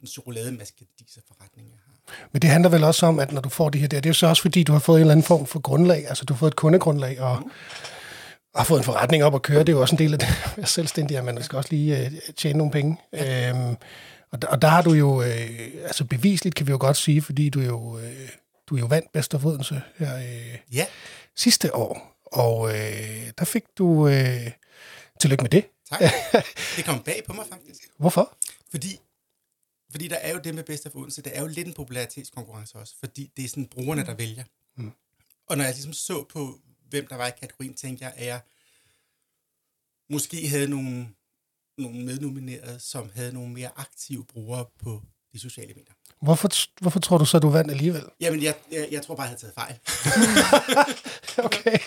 en 0.00 0.06
chokolademaskadiser 0.06 1.20
forretning, 1.28 1.68
jeg 1.68 1.78
har. 1.86 2.26
Men 2.32 2.42
det 2.42 2.50
handler 2.50 2.70
vel 2.70 2.84
også 2.84 3.06
om, 3.06 3.18
at 3.18 3.32
når 3.32 3.40
du 3.40 3.48
får 3.48 3.70
det 3.70 3.80
her 3.80 3.88
der, 3.88 4.00
det 4.00 4.06
er 4.06 4.10
jo 4.10 4.14
så 4.14 4.26
også 4.26 4.42
fordi, 4.42 4.62
du 4.62 4.72
har 4.72 4.78
fået 4.78 4.96
en 4.96 5.00
eller 5.00 5.12
anden 5.12 5.26
form 5.26 5.46
for 5.46 5.60
grundlag, 5.60 6.08
altså 6.08 6.24
du 6.24 6.34
har 6.34 6.38
fået 6.38 6.50
et 6.50 6.56
kundegrundlag, 6.56 7.20
og 7.20 7.40
mm. 7.40 7.50
har 8.54 8.64
fået 8.64 8.78
en 8.78 8.84
forretning 8.84 9.24
op 9.24 9.34
at 9.34 9.42
køre, 9.42 9.60
det 9.60 9.68
er 9.68 9.72
jo 9.72 9.80
også 9.80 9.94
en 9.94 9.98
del 9.98 10.12
af 10.12 10.18
det 10.18 10.28
at 10.44 10.56
være 10.56 10.66
selvstændig, 10.66 11.16
at 11.16 11.24
man 11.24 11.42
skal 11.42 11.56
også 11.56 11.70
lige 11.70 12.06
uh, 12.06 12.34
tjene 12.34 12.58
nogle 12.58 12.72
penge. 12.72 12.96
Ja. 13.12 13.50
Øhm, 13.50 13.76
og, 14.32 14.42
der, 14.42 14.48
og 14.48 14.62
der 14.62 14.68
har 14.68 14.82
du 14.82 14.92
jo, 14.92 15.22
øh, 15.22 15.60
altså 15.84 16.04
bevisligt 16.04 16.54
kan 16.54 16.66
vi 16.66 16.72
jo 16.72 16.78
godt 16.80 16.96
sige, 16.96 17.22
fordi 17.22 17.48
du 17.48 17.60
jo, 17.60 17.98
øh, 17.98 18.28
du 18.66 18.76
jo 18.76 18.86
vandt 18.86 19.12
bedst 19.12 19.34
af 19.34 19.44
Odense 19.44 19.82
her 19.96 20.16
øh, 20.16 20.58
ja. 20.72 20.86
sidste 21.36 21.74
år. 21.74 22.16
Og 22.24 22.68
øh, 22.68 23.30
der 23.38 23.44
fik 23.44 23.64
du, 23.78 24.08
øh, 24.08 24.50
tillykke 25.20 25.42
med 25.42 25.50
det. 25.50 25.64
Tak. 25.88 26.00
Det 26.76 26.84
kom 26.84 27.02
bag 27.02 27.22
på 27.26 27.32
mig 27.32 27.46
faktisk. 27.50 27.88
Hvorfor? 27.98 28.36
Fordi, 28.70 29.00
fordi 29.90 30.08
der 30.08 30.16
er 30.16 30.32
jo 30.32 30.40
det 30.44 30.54
med 30.54 30.64
bedst 30.64 30.86
af 30.86 30.90
Odense, 30.94 31.22
det 31.22 31.36
er 31.36 31.40
jo 31.40 31.46
lidt 31.46 31.66
en 31.66 31.74
popularitetskonkurrence 31.74 32.78
også, 32.78 32.94
fordi 32.98 33.30
det 33.36 33.44
er 33.44 33.48
sådan 33.48 33.66
brugerne, 33.66 34.04
der 34.04 34.14
vælger. 34.14 34.44
Mm. 34.76 34.92
Og 35.46 35.56
når 35.56 35.64
jeg 35.64 35.74
ligesom 35.74 35.92
så 35.92 36.24
på, 36.24 36.58
hvem 36.88 37.06
der 37.06 37.16
var 37.16 37.26
i 37.26 37.32
kategorien, 37.40 37.74
tænkte 37.74 38.04
jeg, 38.04 38.12
at 38.16 38.26
jeg 38.26 38.40
måske 40.10 40.48
havde 40.48 40.68
nogle 40.68 41.08
nogle 41.80 42.04
mednominerede, 42.04 42.80
som 42.80 43.10
havde 43.14 43.32
nogle 43.32 43.52
mere 43.52 43.70
aktive 43.76 44.24
brugere 44.32 44.64
på 44.84 45.02
de 45.32 45.40
sociale 45.40 45.68
medier. 45.68 45.92
Hvorfor, 46.22 46.48
hvorfor 46.80 47.00
tror 47.00 47.18
du 47.18 47.24
så, 47.24 47.38
du 47.38 47.50
vandt 47.50 47.70
alligevel? 47.70 48.02
Jamen, 48.20 48.42
jeg, 48.42 48.54
jeg, 48.72 48.88
jeg 48.90 49.02
tror 49.02 49.14
bare, 49.14 49.24
jeg 49.24 49.28
havde 49.28 49.40
taget 49.40 49.54
fejl. 49.54 49.74
okay. 51.46 51.78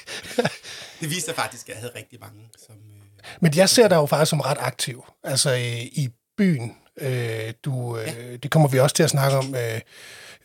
det 1.02 1.10
viste 1.10 1.22
sig 1.22 1.36
faktisk, 1.36 1.70
at 1.70 1.76
jeg 1.76 1.82
havde 1.82 1.92
rigtig 1.96 2.20
mange. 2.20 2.40
Som, 2.66 2.76
øh, 2.76 3.26
Men 3.42 3.56
jeg 3.56 3.70
ser 3.70 3.88
dig 3.88 3.96
jo 3.96 4.06
faktisk 4.06 4.30
som 4.30 4.40
ret 4.40 4.58
aktiv. 4.60 5.04
Altså 5.24 5.52
øh, 5.52 5.82
i 5.82 6.10
byen. 6.38 6.76
Øh, 6.98 7.54
du, 7.64 7.98
øh, 7.98 8.08
ja. 8.08 8.38
Det 8.38 8.52
kommer 8.52 8.70
vi 8.70 8.80
også 8.80 8.96
til 8.96 9.04
at 9.04 9.10
snakke 9.10 9.38
om 9.38 9.56
øh, 9.56 9.82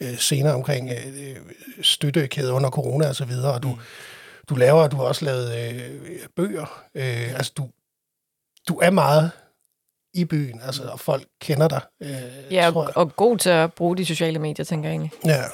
øh, 0.00 0.18
senere 0.18 0.54
omkring 0.54 0.90
øh, 0.90 1.36
støttekæde 1.82 2.52
under 2.52 2.70
corona 2.70 3.08
og 3.08 3.16
så 3.16 3.24
videre. 3.24 3.52
Og 3.52 3.62
du, 3.62 3.68
mm. 3.68 3.80
du 4.48 4.54
laver, 4.54 4.88
du 4.88 4.96
har 4.96 5.04
også 5.04 5.24
lavet 5.24 5.58
øh, 5.58 6.18
bøger. 6.36 6.84
Øh, 6.94 7.34
altså 7.34 7.52
du, 7.56 7.68
du 8.68 8.78
er 8.78 8.90
meget 8.90 9.30
i 10.14 10.24
byen, 10.24 10.60
altså, 10.60 10.88
og 10.88 11.00
folk 11.00 11.28
kender 11.40 11.68
dig. 11.68 11.80
Øh, 12.00 12.52
ja, 12.52 12.70
og, 12.74 12.92
og 12.94 13.16
god 13.16 13.38
til 13.38 13.50
at 13.50 13.74
bruge 13.74 13.96
de 13.96 14.06
sociale 14.06 14.38
medier, 14.38 14.64
tænker 14.64 14.88
jeg 14.88 14.92
egentlig. 14.94 15.12
Ja. 15.24 15.44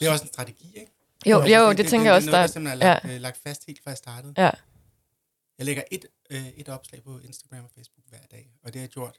Det 0.00 0.08
er 0.08 0.12
også 0.12 0.24
en 0.24 0.28
strategi, 0.28 0.72
ikke? 0.74 0.92
Jo, 1.26 1.42
jo, 1.42 1.58
jo 1.58 1.68
det, 1.68 1.78
det, 1.78 1.88
tænker 1.88 2.06
jeg 2.06 2.14
også. 2.14 2.26
Det 2.26 2.56
er 2.56 2.60
noget, 2.60 2.80
der, 2.80 2.86
der 2.86 2.94
lagt, 2.94 3.04
ja. 3.04 3.14
Øh, 3.14 3.20
lagt 3.20 3.38
fast 3.42 3.66
helt 3.66 3.82
fra 3.82 3.90
jeg 3.90 3.98
startede. 3.98 4.34
Ja. 4.38 4.50
Jeg 5.58 5.66
lægger 5.66 5.82
et, 5.90 6.04
øh, 6.30 6.48
et 6.48 6.68
opslag 6.68 7.02
på 7.02 7.18
Instagram 7.18 7.64
og 7.64 7.70
Facebook 7.74 8.04
hver 8.08 8.18
dag, 8.30 8.50
og 8.62 8.72
det 8.72 8.80
har 8.80 8.82
jeg 8.82 8.90
gjort, 8.90 9.18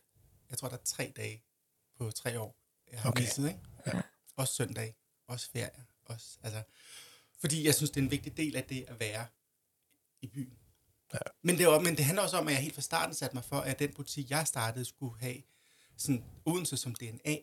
jeg 0.49 0.57
tror, 0.57 0.67
der 0.67 0.75
er 0.75 0.81
tre 0.85 1.13
dage 1.15 1.43
på 1.97 2.11
tre 2.11 2.39
år, 2.39 2.55
jeg 2.91 2.99
har 2.99 3.09
okay. 3.09 3.21
misset, 3.21 3.47
ikke? 3.47 3.59
Ja. 3.87 4.01
Også 4.37 4.53
søndag, 4.53 4.95
også 5.27 5.49
ferie, 5.51 5.83
også, 6.05 6.37
altså, 6.43 6.61
fordi 7.39 7.65
jeg 7.65 7.75
synes, 7.75 7.91
det 7.91 7.97
er 7.97 8.03
en 8.03 8.11
vigtig 8.11 8.37
del 8.37 8.55
af 8.55 8.63
det 8.63 8.85
at 8.87 8.99
være 8.99 9.25
i 10.21 10.27
byen. 10.27 10.60
Ja. 11.13 11.19
Men, 11.41 11.57
det 11.57 11.67
var, 11.67 11.79
men 11.79 11.97
det 11.97 12.05
handler 12.05 12.23
også 12.23 12.37
om, 12.37 12.47
at 12.47 12.53
jeg 12.53 12.61
helt 12.61 12.75
fra 12.75 12.81
starten 12.81 13.15
satte 13.15 13.35
mig 13.35 13.43
for, 13.43 13.59
at 13.59 13.79
den 13.79 13.93
butik, 13.93 14.29
jeg 14.29 14.47
startede, 14.47 14.85
skulle 14.85 15.19
have 15.19 15.41
sådan 15.97 16.23
Odense 16.45 16.77
som 16.77 16.95
DNA. 16.95 17.35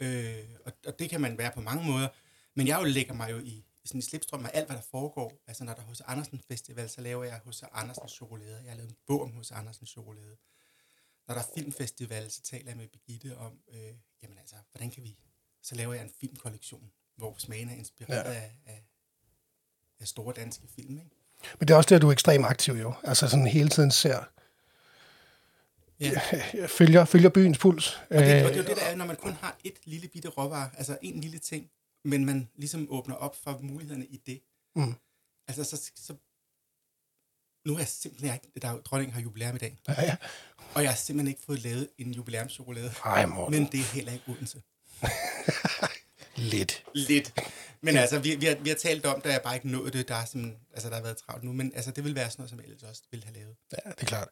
Øh, 0.00 0.48
og, 0.64 0.72
og 0.86 0.98
det 0.98 1.10
kan 1.10 1.20
man 1.20 1.38
være 1.38 1.52
på 1.52 1.60
mange 1.60 1.84
måder. 1.84 2.08
Men 2.54 2.66
jeg 2.66 2.80
jo 2.80 2.84
lægger 2.84 3.14
mig 3.14 3.30
jo 3.30 3.38
i, 3.38 3.64
sådan 3.84 3.98
i 3.98 4.02
slipstrøm 4.02 4.44
af 4.44 4.50
alt, 4.54 4.66
hvad 4.66 4.76
der 4.76 4.82
foregår. 4.82 5.42
Altså 5.46 5.64
når 5.64 5.74
der 5.74 5.80
er 5.80 5.86
hos 5.86 6.00
Andersen 6.00 6.40
Festival, 6.48 6.90
så 6.90 7.00
laver 7.00 7.24
jeg 7.24 7.40
hos 7.44 7.64
Andersen 7.72 8.08
Chokolade. 8.08 8.62
Jeg 8.62 8.70
har 8.70 8.76
lavet 8.76 8.90
en 8.90 8.96
bog 9.06 9.22
om 9.22 9.32
hos 9.32 9.50
Andersen 9.50 9.86
Chokolade. 9.86 10.36
Når 11.28 11.34
der 11.34 11.42
er 11.42 11.46
filmfestival, 11.54 12.30
så 12.30 12.42
taler 12.42 12.70
jeg 12.70 12.76
med 12.76 12.88
Birgitte 12.88 13.36
om, 13.36 13.60
øh, 13.68 13.94
jamen 14.22 14.38
altså, 14.38 14.56
hvordan 14.72 14.90
kan 14.90 15.02
vi... 15.02 15.18
Så 15.62 15.74
laver 15.74 15.94
jeg 15.94 16.02
en 16.02 16.12
filmkollektion, 16.20 16.92
hvor 17.16 17.34
smagen 17.38 17.68
er 17.68 17.74
inspireret 17.74 18.34
ja. 18.34 18.40
af, 18.40 18.52
af, 18.66 18.84
af 20.00 20.08
store 20.08 20.34
danske 20.34 20.68
film, 20.68 20.98
ikke? 20.98 21.19
Men 21.58 21.68
det 21.68 21.74
er 21.74 21.78
også 21.78 21.88
det, 21.88 21.96
at 21.96 22.02
du 22.02 22.08
er 22.08 22.12
ekstremt 22.12 22.46
aktiv 22.46 22.74
jo. 22.74 22.94
Altså 23.04 23.28
sådan 23.28 23.46
hele 23.46 23.68
tiden 23.68 23.90
ser... 23.90 24.24
Ja. 26.00 26.20
Følger, 26.78 27.04
følger 27.04 27.28
byens 27.28 27.58
puls. 27.58 28.00
Og 28.10 28.16
det, 28.16 28.20
og 28.20 28.24
det 28.24 28.58
er 28.58 28.62
jo 28.62 28.68
det, 28.68 28.76
der 28.76 28.82
er, 28.82 28.96
når 28.96 29.04
man 29.04 29.16
kun 29.16 29.32
har 29.32 29.56
et 29.64 29.74
lille 29.84 30.08
bitte 30.08 30.28
råvarer, 30.28 30.68
altså 30.78 30.98
en 31.02 31.20
lille 31.20 31.38
ting, 31.38 31.70
men 32.04 32.24
man 32.24 32.48
ligesom 32.56 32.86
åbner 32.90 33.14
op 33.14 33.36
for 33.44 33.58
mulighederne 33.62 34.06
i 34.06 34.20
det. 34.26 34.40
Mm. 34.76 34.94
Altså, 35.48 35.64
så, 35.64 35.90
så 35.96 36.14
nu 37.66 37.74
er 37.74 37.78
jeg 37.78 37.88
simpelthen 37.88 38.34
ikke, 38.34 38.60
der 38.62 38.78
dronningen 38.78 39.14
har 39.14 39.20
jubilæum 39.20 39.54
i 39.54 39.58
dag. 39.58 39.78
Ja, 39.88 40.02
ja. 40.02 40.16
Og 40.74 40.82
jeg 40.82 40.90
har 40.90 40.96
simpelthen 40.96 41.28
ikke 41.28 41.42
fået 41.46 41.62
lavet 41.62 41.88
en 41.98 42.12
jubilæumschokolade. 42.12 42.92
Ej, 43.04 43.26
Men 43.26 43.68
det 43.72 43.80
er 43.80 43.84
heller 43.94 44.12
ikke 44.12 44.24
Odense. 44.28 44.62
Lidt. 46.40 46.84
Lidt. 46.94 47.32
Men 47.82 47.96
altså, 47.96 48.18
vi, 48.18 48.34
vi, 48.34 48.46
har, 48.46 48.54
vi 48.54 48.68
har 48.68 48.76
talt 48.76 49.06
om, 49.06 49.20
at 49.24 49.32
jeg 49.32 49.40
bare 49.44 49.54
ikke 49.54 49.68
nået 49.68 49.92
det. 49.92 50.08
Der, 50.08 50.14
er 50.14 50.24
sådan, 50.24 50.56
altså, 50.72 50.88
der 50.88 50.94
har 50.94 51.02
været 51.02 51.16
travlt 51.16 51.44
nu, 51.44 51.52
men 51.52 51.72
altså, 51.74 51.90
det 51.90 52.04
vil 52.04 52.14
være 52.14 52.30
sådan 52.30 52.40
noget, 52.40 52.50
som 52.50 52.58
jeg 52.58 52.66
ellers 52.66 52.82
også 52.82 53.02
ville 53.10 53.24
have 53.24 53.34
lavet. 53.34 53.56
Ja, 53.72 53.90
det 53.90 54.02
er 54.02 54.06
klart. 54.06 54.28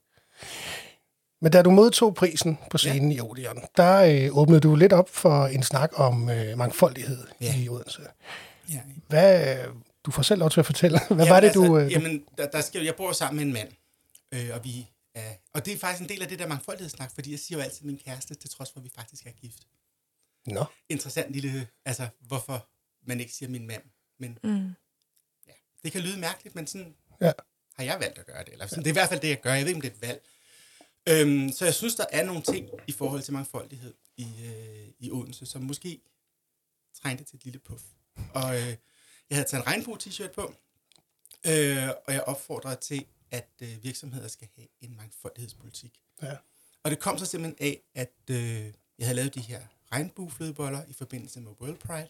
Men 1.40 1.52
da 1.52 1.62
du 1.62 1.70
modtog 1.70 2.14
prisen 2.14 2.58
på 2.70 2.78
scenen 2.78 3.12
ja. 3.12 3.16
i 3.16 3.20
Odeon, 3.20 3.62
der 3.76 4.26
øh, 4.26 4.36
åbnede 4.36 4.60
du 4.60 4.74
lidt 4.74 4.92
op 4.92 5.08
for 5.08 5.46
en 5.46 5.62
snak 5.62 5.90
om 5.94 6.30
øh, 6.30 6.58
mangfoldighed 6.58 7.26
ja. 7.40 7.56
i 7.56 7.68
Odense. 7.68 8.02
Ja. 8.72 8.80
Hvad, 9.08 9.56
du 10.04 10.10
får 10.10 10.22
selv 10.22 10.40
lov 10.40 10.50
til 10.50 10.60
at 10.60 10.66
fortælle. 10.66 11.00
Hvad 11.08 11.16
jamen, 11.16 11.30
var 11.30 11.40
det, 11.40 11.46
altså, 11.46 11.60
du... 11.60 11.78
Øh, 11.78 11.92
jamen, 11.92 12.24
der, 12.38 12.46
der 12.46 12.60
skal, 12.60 12.84
jeg 12.84 12.94
bor 12.94 13.12
sammen 13.12 13.36
med 13.36 13.46
en 13.46 13.52
mand, 13.52 13.68
øh, 14.34 14.56
og 14.56 14.64
vi 14.64 14.86
er, 15.14 15.30
og 15.54 15.66
det 15.66 15.74
er 15.74 15.78
faktisk 15.78 16.02
en 16.02 16.08
del 16.08 16.22
af 16.22 16.28
det 16.28 16.38
der 16.38 16.46
mangfoldighedssnak, 16.46 17.10
fordi 17.14 17.30
jeg 17.30 17.38
siger 17.38 17.58
jo 17.58 17.64
altid 17.64 17.86
min 17.86 18.00
kæreste, 18.06 18.34
til 18.34 18.50
trods 18.50 18.70
for, 18.72 18.80
at 18.80 18.84
vi 18.84 18.90
faktisk 18.96 19.26
er 19.26 19.30
gift. 19.30 19.58
Nå. 20.54 20.64
Interessant 20.88 21.32
lille, 21.32 21.68
altså 21.84 22.08
hvorfor 22.20 22.68
man 23.06 23.20
ikke 23.20 23.32
siger 23.32 23.48
min 23.48 23.66
mand. 23.66 23.82
Men 24.18 24.38
mm. 24.44 24.74
ja, 25.46 25.52
det 25.82 25.92
kan 25.92 26.00
lyde 26.00 26.18
mærkeligt, 26.20 26.54
men 26.54 26.66
sådan 26.66 26.96
ja. 27.20 27.32
har 27.74 27.84
jeg 27.84 28.00
valgt 28.00 28.18
at 28.18 28.26
gøre 28.26 28.44
det. 28.44 28.52
Eller 28.52 28.66
sådan, 28.66 28.82
ja. 28.82 28.84
Det 28.84 28.90
er 28.90 28.92
i 28.92 29.00
hvert 29.00 29.08
fald 29.08 29.20
det, 29.20 29.28
jeg 29.28 29.40
gør. 29.40 29.54
Jeg 29.54 29.60
ved 29.60 29.68
ikke, 29.68 29.76
om 29.76 29.82
det 29.82 29.90
er 29.90 29.94
et 29.94 30.02
valg. 30.02 30.26
Øhm, 31.08 31.52
så 31.52 31.64
jeg 31.64 31.74
synes, 31.74 31.94
der 31.94 32.04
er 32.12 32.24
nogle 32.24 32.42
ting 32.42 32.70
i 32.86 32.92
forhold 32.92 33.22
til 33.22 33.32
mangfoldighed 33.32 33.94
i, 34.16 34.26
øh, 34.44 34.88
i 34.98 35.10
Odense, 35.10 35.46
som 35.46 35.62
måske 35.62 36.00
trængte 37.02 37.24
til 37.24 37.36
et 37.36 37.44
lille 37.44 37.58
puff. 37.58 37.82
Og 38.34 38.56
øh, 38.56 38.76
jeg 39.30 39.36
havde 39.36 39.48
taget 39.48 39.62
en 39.62 39.66
regnbue-t-shirt 39.66 40.32
på, 40.32 40.54
øh, 41.46 41.88
og 42.06 42.12
jeg 42.14 42.22
opfordrede 42.22 42.76
til, 42.76 43.06
at 43.30 43.50
øh, 43.62 43.84
virksomheder 43.84 44.28
skal 44.28 44.48
have 44.56 44.68
en 44.80 44.96
mangfoldighedspolitik. 44.96 46.00
Ja. 46.22 46.36
Og 46.82 46.90
det 46.90 46.98
kom 46.98 47.18
så 47.18 47.26
simpelthen 47.26 47.66
af, 47.66 47.82
at 47.94 48.12
øh, 48.30 48.72
jeg 48.98 49.06
havde 49.06 49.16
lavet 49.16 49.34
de 49.34 49.40
her 49.40 49.62
regnbueflødeboller 49.92 50.84
i 50.84 50.92
forbindelse 50.92 51.40
med 51.40 51.52
World 51.60 51.78
Pride, 51.78 52.08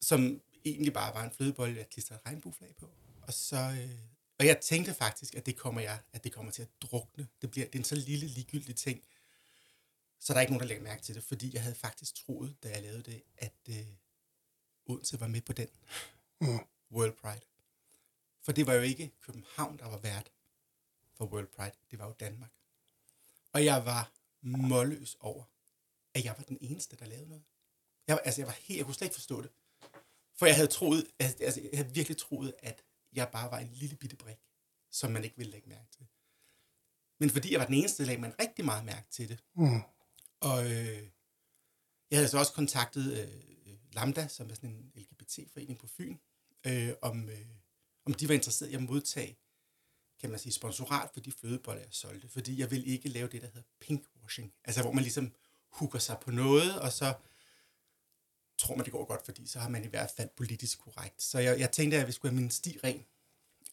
som 0.00 0.40
egentlig 0.64 0.92
bare 0.92 1.14
var 1.14 1.24
en 1.24 1.30
flødebolle, 1.30 1.76
jeg 1.76 1.88
klistrede 1.88 2.20
et 2.20 2.26
regnbueflag 2.26 2.76
på. 2.76 2.90
Og 3.22 3.32
så, 3.32 3.56
øh, 3.56 3.98
og 4.38 4.46
jeg 4.46 4.60
tænkte 4.60 4.94
faktisk, 4.94 5.34
at 5.34 5.46
det 5.46 5.56
kommer 5.56 5.80
jeg, 5.80 6.00
at 6.12 6.24
det 6.24 6.32
kommer 6.32 6.52
til 6.52 6.62
at 6.62 6.68
drukne. 6.82 7.28
Det 7.42 7.50
bliver 7.50 7.66
det 7.66 7.74
er 7.74 7.78
en 7.78 7.84
så 7.84 7.94
lille 7.94 8.26
ligegyldig 8.26 8.76
ting, 8.76 9.02
så 10.18 10.32
der 10.32 10.38
er 10.38 10.40
ikke 10.40 10.52
nogen, 10.52 10.60
der 10.60 10.66
lægger 10.66 10.84
mærke 10.84 11.02
til 11.02 11.14
det, 11.14 11.24
fordi 11.24 11.50
jeg 11.54 11.62
havde 11.62 11.74
faktisk 11.74 12.14
troet, 12.14 12.56
da 12.62 12.68
jeg 12.68 12.82
lavede 12.82 13.02
det, 13.02 13.22
at 13.38 13.52
øh, 13.68 13.86
Odense 14.86 15.20
var 15.20 15.26
med 15.26 15.40
på 15.40 15.52
den 15.52 15.68
Mm. 16.40 16.58
World 16.90 17.12
Pride. 17.12 17.40
For 18.42 18.52
det 18.52 18.66
var 18.66 18.74
jo 18.74 18.80
ikke 18.80 19.12
København, 19.20 19.78
der 19.78 19.88
var 19.88 19.98
vært 19.98 20.30
for 21.14 21.26
World 21.26 21.46
Pride. 21.46 21.76
Det 21.90 21.98
var 21.98 22.06
jo 22.06 22.14
Danmark. 22.20 22.50
Og 23.52 23.64
jeg 23.64 23.86
var 23.86 24.12
målløs 24.40 25.16
over, 25.20 25.44
at 26.16 26.24
jeg 26.24 26.34
var 26.38 26.44
den 26.44 26.58
eneste, 26.60 26.96
der 26.96 27.06
lavede 27.06 27.28
noget. 27.28 27.44
Jeg, 28.06 28.14
var- 28.14 28.20
altså, 28.24 28.40
jeg 28.40 28.46
var 28.46 28.52
helt, 28.60 28.76
jeg 28.78 28.84
kunne 28.84 28.94
slet 28.94 29.06
ikke 29.06 29.14
forstå 29.14 29.42
det. 29.42 29.50
For 30.38 30.46
jeg 30.46 30.54
havde 30.54 30.68
troet, 30.68 31.06
altså, 31.18 31.44
altså, 31.44 31.60
jeg 31.60 31.70
havde 31.78 31.94
virkelig 31.94 32.16
troet, 32.18 32.54
at 32.58 32.82
jeg 33.12 33.28
bare 33.32 33.50
var 33.50 33.58
en 33.58 33.72
lille 33.72 33.96
bitte 33.96 34.16
brik, 34.16 34.38
som 34.90 35.10
man 35.10 35.24
ikke 35.24 35.36
ville 35.36 35.50
lægge 35.52 35.68
mærke 35.68 35.90
til. 35.96 36.06
Men 37.20 37.30
fordi 37.30 37.52
jeg 37.52 37.60
var 37.60 37.66
den 37.66 37.74
eneste, 37.74 38.04
lagde 38.04 38.20
man 38.20 38.34
rigtig 38.40 38.64
meget 38.64 38.84
mærke 38.84 39.08
til 39.10 39.28
det. 39.28 39.44
Mm. 39.56 39.80
Og 40.40 40.64
øh, 40.64 41.02
jeg 42.10 42.18
havde 42.18 42.28
så 42.28 42.38
også 42.38 42.52
kontaktet 42.52 43.06
øh, 43.18 43.76
Lambda, 43.92 44.28
som 44.28 44.50
er 44.50 44.54
sådan 44.54 44.70
en 44.70 44.92
LGBT-forening 44.96 45.78
på 45.78 45.86
Fyn, 45.86 46.16
øh, 46.66 46.92
om, 47.02 47.28
øh, 47.28 47.46
om 48.06 48.14
de 48.14 48.28
var 48.28 48.34
interesseret 48.34 48.70
i 48.70 48.74
at 48.74 48.82
modtage, 48.82 49.38
kan 50.20 50.30
man 50.30 50.38
sige, 50.38 50.52
sponsorat 50.52 51.10
for 51.12 51.20
de 51.20 51.32
flødeboller, 51.32 51.82
jeg 51.82 51.92
solgte. 51.92 52.28
Fordi 52.28 52.58
jeg 52.60 52.70
vil 52.70 52.86
ikke 52.88 53.08
lave 53.08 53.28
det, 53.28 53.42
der 53.42 53.48
hedder 53.48 53.68
pinkwashing. 53.80 54.54
Altså, 54.64 54.82
hvor 54.82 54.92
man 54.92 55.02
ligesom 55.02 55.34
hooker 55.70 55.98
sig 55.98 56.18
på 56.18 56.30
noget, 56.30 56.80
og 56.80 56.92
så 56.92 57.14
tror 58.58 58.76
man, 58.76 58.84
det 58.84 58.92
går 58.92 59.04
godt, 59.04 59.24
fordi 59.24 59.46
så 59.46 59.58
har 59.58 59.68
man 59.68 59.84
i 59.84 59.86
hvert 59.86 60.10
fald 60.16 60.28
politisk 60.36 60.78
korrekt. 60.78 61.22
Så 61.22 61.38
jeg, 61.38 61.60
jeg 61.60 61.72
tænkte, 61.72 61.96
at 61.96 62.06
jeg 62.06 62.14
skulle 62.14 62.32
have 62.32 62.40
min 62.40 62.50
sti 62.50 62.78
ren. 62.84 63.06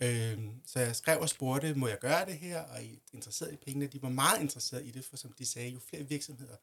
Øh, 0.02 0.50
så 0.66 0.80
jeg 0.80 0.96
skrev 0.96 1.20
og 1.22 1.30
spurgte, 1.30 1.74
må 1.74 1.88
jeg 1.88 2.00
gøre 2.00 2.26
det 2.26 2.38
her, 2.38 2.62
og 2.62 2.76
er 2.76 2.80
I 2.80 3.02
interesseret 3.14 3.54
i 3.54 3.58
pengene? 3.58 3.88
De 3.88 4.02
var 4.02 4.10
meget 4.10 4.42
interesserede 4.42 4.88
i 4.88 4.92
det, 4.92 5.06
for 5.06 5.18
som 5.18 5.34
de 5.34 5.46
sagde, 5.46 5.70
jo 5.70 5.80
flere 5.80 6.04
virksomheder, 6.04 6.56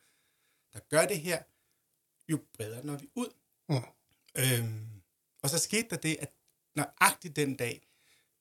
der 0.73 0.81
gør 0.89 1.07
det 1.07 1.21
her, 1.21 1.43
jo 2.29 2.41
bredere 2.53 2.87
når 2.87 2.97
vi 2.97 3.11
ud. 3.15 3.29
Mm. 3.69 3.77
Øhm, 4.39 5.03
og 5.43 5.51
så 5.51 5.59
skete 5.59 5.89
der 5.91 5.97
det, 5.97 6.17
at 6.21 6.33
nøjagtigt 6.75 7.37
den 7.37 7.57
dag, 7.57 7.89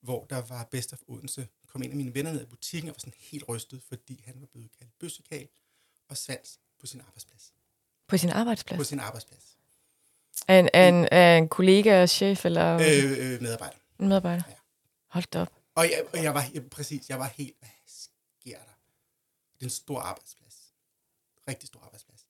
hvor 0.01 0.25
der 0.25 0.41
var 0.41 0.63
Best 0.63 0.93
of 0.93 0.99
Odense, 1.07 1.47
kom 1.67 1.83
en 1.83 1.91
af 1.91 1.97
mine 1.97 2.13
venner 2.13 2.33
ned 2.33 2.41
i 2.41 2.45
butikken 2.45 2.89
og 2.89 2.95
var 2.95 2.99
sådan 2.99 3.13
helt 3.17 3.49
rystet, 3.49 3.83
fordi 3.83 4.21
han 4.25 4.41
var 4.41 4.47
blevet 4.47 4.71
kaldt 4.79 4.99
bøssekal 4.99 5.47
og 6.07 6.17
svans 6.17 6.59
på 6.79 6.85
sin 6.87 7.01
arbejdsplads. 7.01 7.53
På 8.07 8.17
sin 8.17 8.29
arbejdsplads? 8.29 8.77
På 8.77 8.83
sin 8.83 8.99
arbejdsplads. 8.99 9.57
Af 10.47 10.59
en, 10.59 10.69
af 10.73 10.87
en, 10.87 11.05
af 11.11 11.37
en 11.37 11.49
kollega, 11.49 12.05
chef 12.07 12.45
eller 12.45 12.75
Øh, 12.75 13.33
øh, 13.33 13.41
medarbejder. 13.41 13.77
en 13.99 14.07
medarbejder? 14.07 14.43
Ja. 14.49 14.53
Hold 15.07 15.23
da 15.33 15.41
op. 15.41 15.53
Og 15.75 15.83
jeg, 15.89 16.05
og 16.13 16.23
jeg 16.23 16.33
var 16.33 16.45
ja, 16.53 16.59
præcis, 16.71 17.09
jeg 17.09 17.19
var 17.19 17.27
helt, 17.27 17.55
hvad 17.59 17.69
sker 17.87 18.57
der? 18.57 18.73
Det 19.55 19.61
er 19.61 19.65
en 19.65 19.69
stor 19.69 19.99
arbejdsplads. 19.99 20.73
Rigtig 21.47 21.67
stor 21.67 21.79
arbejdsplads. 21.83 22.25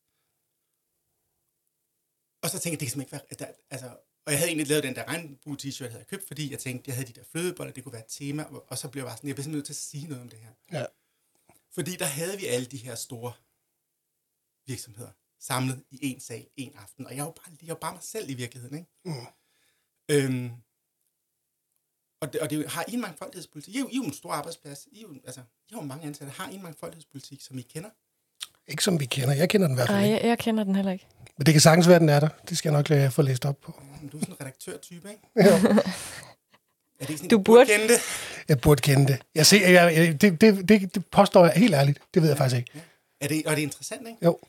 Og 2.41 2.50
så 2.50 2.60
tænkte 2.60 2.70
jeg, 2.74 2.79
det 2.79 2.86
kan 2.88 2.91
simpelthen 2.91 3.01
ikke 3.01 3.12
være, 3.12 3.22
at 3.29 3.39
der, 3.39 3.62
altså, 3.70 3.88
og 4.25 4.32
jeg 4.32 4.39
havde 4.39 4.50
egentlig 4.50 4.68
lavet 4.68 4.84
den 4.84 4.96
der 4.96 5.08
regnbue 5.08 5.58
t-shirt, 5.62 5.84
havde 5.88 5.98
jeg 5.98 6.08
købt, 6.08 6.27
fordi 6.27 6.51
jeg 6.51 6.60
tænkte, 6.60 6.89
jeg 6.89 6.96
havde 6.96 7.08
de 7.08 7.13
der 7.20 7.24
flødeboller, 7.32 7.74
det 7.74 7.84
kunne 7.84 7.94
være 7.94 8.01
et 8.06 8.12
tema, 8.12 8.44
og, 8.44 8.65
og 8.70 8.77
så 8.77 8.88
blev 8.89 9.01
jeg 9.03 9.08
bare 9.08 9.18
sådan, 9.18 9.27
jeg 9.27 9.36
bliver 9.36 9.44
simpelthen 9.44 9.58
nødt 9.58 9.65
til 9.65 9.74
at 9.74 9.77
sige 9.77 10.08
noget 10.08 10.22
om 10.22 10.29
det 10.29 10.39
her. 10.39 10.51
Ja. 10.79 10.86
Fordi 11.72 11.96
der 11.96 12.06
havde 12.06 12.38
vi 12.38 12.46
alle 12.46 12.65
de 12.65 12.77
her 12.77 12.96
store 12.96 13.34
virksomheder 14.69 15.09
samlet 15.41 15.83
i 15.91 15.97
en 16.01 16.19
sal, 16.19 16.45
en 16.57 16.71
aften, 16.83 17.07
og 17.07 17.15
jeg 17.15 17.23
var 17.25 17.31
bare, 17.31 17.55
jeg 17.61 17.69
var 17.69 17.75
bare 17.75 17.93
mig 17.93 18.03
selv 18.03 18.29
i 18.29 18.33
virkeligheden, 18.33 18.77
ikke? 18.77 18.89
Mm. 19.05 19.25
Øhm, 20.11 20.49
og 22.21 22.33
det, 22.33 22.41
og 22.41 22.49
det 22.49 22.69
har 22.69 22.85
I 22.88 22.93
en 22.93 23.01
mangfoldighedspolitik? 23.01 23.75
I 23.75 23.77
er 23.77 23.81
jo, 23.81 23.88
I 23.88 23.93
er 23.93 23.97
jo 23.97 24.03
en 24.03 24.13
stor 24.13 24.31
arbejdsplads. 24.31 24.88
I 24.91 24.97
er 24.97 25.01
jo, 25.01 25.13
altså, 25.25 25.41
I 25.69 25.73
har 25.73 25.81
jo 25.81 25.85
mange 25.85 26.07
ansatte. 26.07 26.33
Har 26.38 26.49
I 26.49 26.55
en 26.55 26.63
mangfoldighedspolitik, 26.63 27.41
som 27.41 27.57
I 27.57 27.61
kender? 27.61 27.89
Ikke 28.67 28.83
som 28.83 28.99
vi 28.99 29.05
kender. 29.05 29.33
Jeg 29.33 29.49
kender 29.49 29.67
den 29.67 29.75
i 29.75 29.77
hvert 29.77 29.88
fald 29.88 29.97
Nej, 29.97 30.05
ikke. 30.05 30.17
jeg, 30.17 30.25
jeg 30.27 30.38
kender 30.39 30.63
den 30.63 30.75
heller 30.75 30.91
ikke. 30.91 31.07
Men 31.38 31.45
det 31.45 31.53
kan 31.53 31.61
sagtens 31.61 31.88
være, 31.88 31.99
den 31.99 32.09
er 32.09 32.19
der. 32.19 32.29
Det 32.49 32.57
skal 32.57 32.69
jeg 32.69 32.77
nok 32.79 32.89
lade 32.89 33.11
få 33.11 33.21
læst 33.21 33.45
op 33.45 33.61
på. 33.61 33.81
Men 34.01 34.09
Du 34.09 34.17
er 34.17 34.21
sådan 34.21 34.33
en 34.35 34.41
redaktørtype, 34.41 35.09
ikke? 35.09 35.21
Ja. 35.35 35.43
Er 36.99 37.05
det 37.05 37.09
ikke 37.09 37.17
sådan, 37.17 37.29
Du 37.29 37.39
I 37.39 37.43
burde- 37.43 37.65
kende 37.65 37.88
det? 37.88 37.99
Jeg 38.47 38.61
burde 38.61 38.81
kende 38.81 39.07
det. 39.07 39.21
Jeg 39.35 39.45
ser, 39.45 39.69
jeg, 39.69 39.95
jeg, 39.95 40.21
det, 40.21 40.41
det, 40.41 40.69
det, 40.69 40.95
det 40.95 41.05
påstår 41.05 41.45
jeg 41.45 41.53
helt 41.55 41.73
ærligt. 41.73 41.99
Det 42.13 42.21
ved 42.21 42.29
jeg 42.29 42.38
faktisk 42.38 42.57
ikke. 42.57 42.83
Er 43.21 43.27
det, 43.27 43.45
og 43.45 43.51
det 43.55 43.59
er 43.59 43.63
interessant, 43.65 44.07
ikke? 44.07 44.25
Jo. 44.25 44.39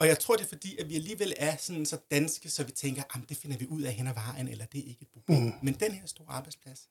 Og 0.00 0.06
jeg 0.06 0.18
tror, 0.18 0.36
det 0.36 0.44
er 0.44 0.48
fordi, 0.48 0.76
at 0.76 0.88
vi 0.88 0.94
alligevel 0.94 1.34
er 1.36 1.56
sådan 1.56 1.86
så 1.86 1.98
danske, 2.10 2.50
så 2.50 2.64
vi 2.64 2.72
tænker, 2.72 3.02
at 3.14 3.28
det 3.28 3.36
finder 3.36 3.56
vi 3.56 3.66
ud 3.66 3.82
af 3.82 3.92
hen 3.92 4.06
ad 4.06 4.14
vejen, 4.14 4.48
eller 4.48 4.64
det 4.64 4.80
er 4.80 4.84
ikke 4.84 5.02
et 5.02 5.08
problem. 5.08 5.42
Mm. 5.42 5.52
Men 5.62 5.74
den 5.74 5.92
her 5.92 6.06
store 6.06 6.28
arbejdsplads 6.28 6.88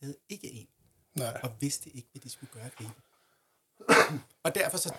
havde 0.00 0.16
ikke 0.28 0.52
en, 0.52 0.68
Nej. 1.14 1.40
og 1.42 1.50
vidste 1.60 1.90
ikke, 1.90 2.08
hvad 2.12 2.20
de 2.20 2.30
skulle 2.30 2.52
gøre 2.52 2.68
gribe. 2.68 2.92
og 4.44 4.54
derfor 4.54 4.78
så 4.78 4.94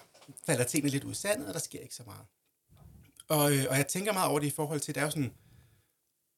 falder 0.46 0.64
tingene 0.64 0.92
lidt 0.92 1.04
ud 1.04 1.12
i 1.12 1.16
sandet, 1.16 1.48
og 1.48 1.54
der 1.54 1.60
sker 1.60 1.80
ikke 1.80 1.96
så 1.96 2.04
meget. 2.04 2.26
Og, 3.28 3.58
øh, 3.58 3.66
og 3.70 3.78
jeg 3.78 3.88
tænker 3.88 4.14
meget 4.14 4.30
over 4.30 4.40
det 4.40 4.48
i 4.48 4.52
forhold 4.52 4.80
til, 4.80 4.96
der 4.96 5.02
er 5.02 5.06
jo 5.06 5.12
sådan, 5.12 5.34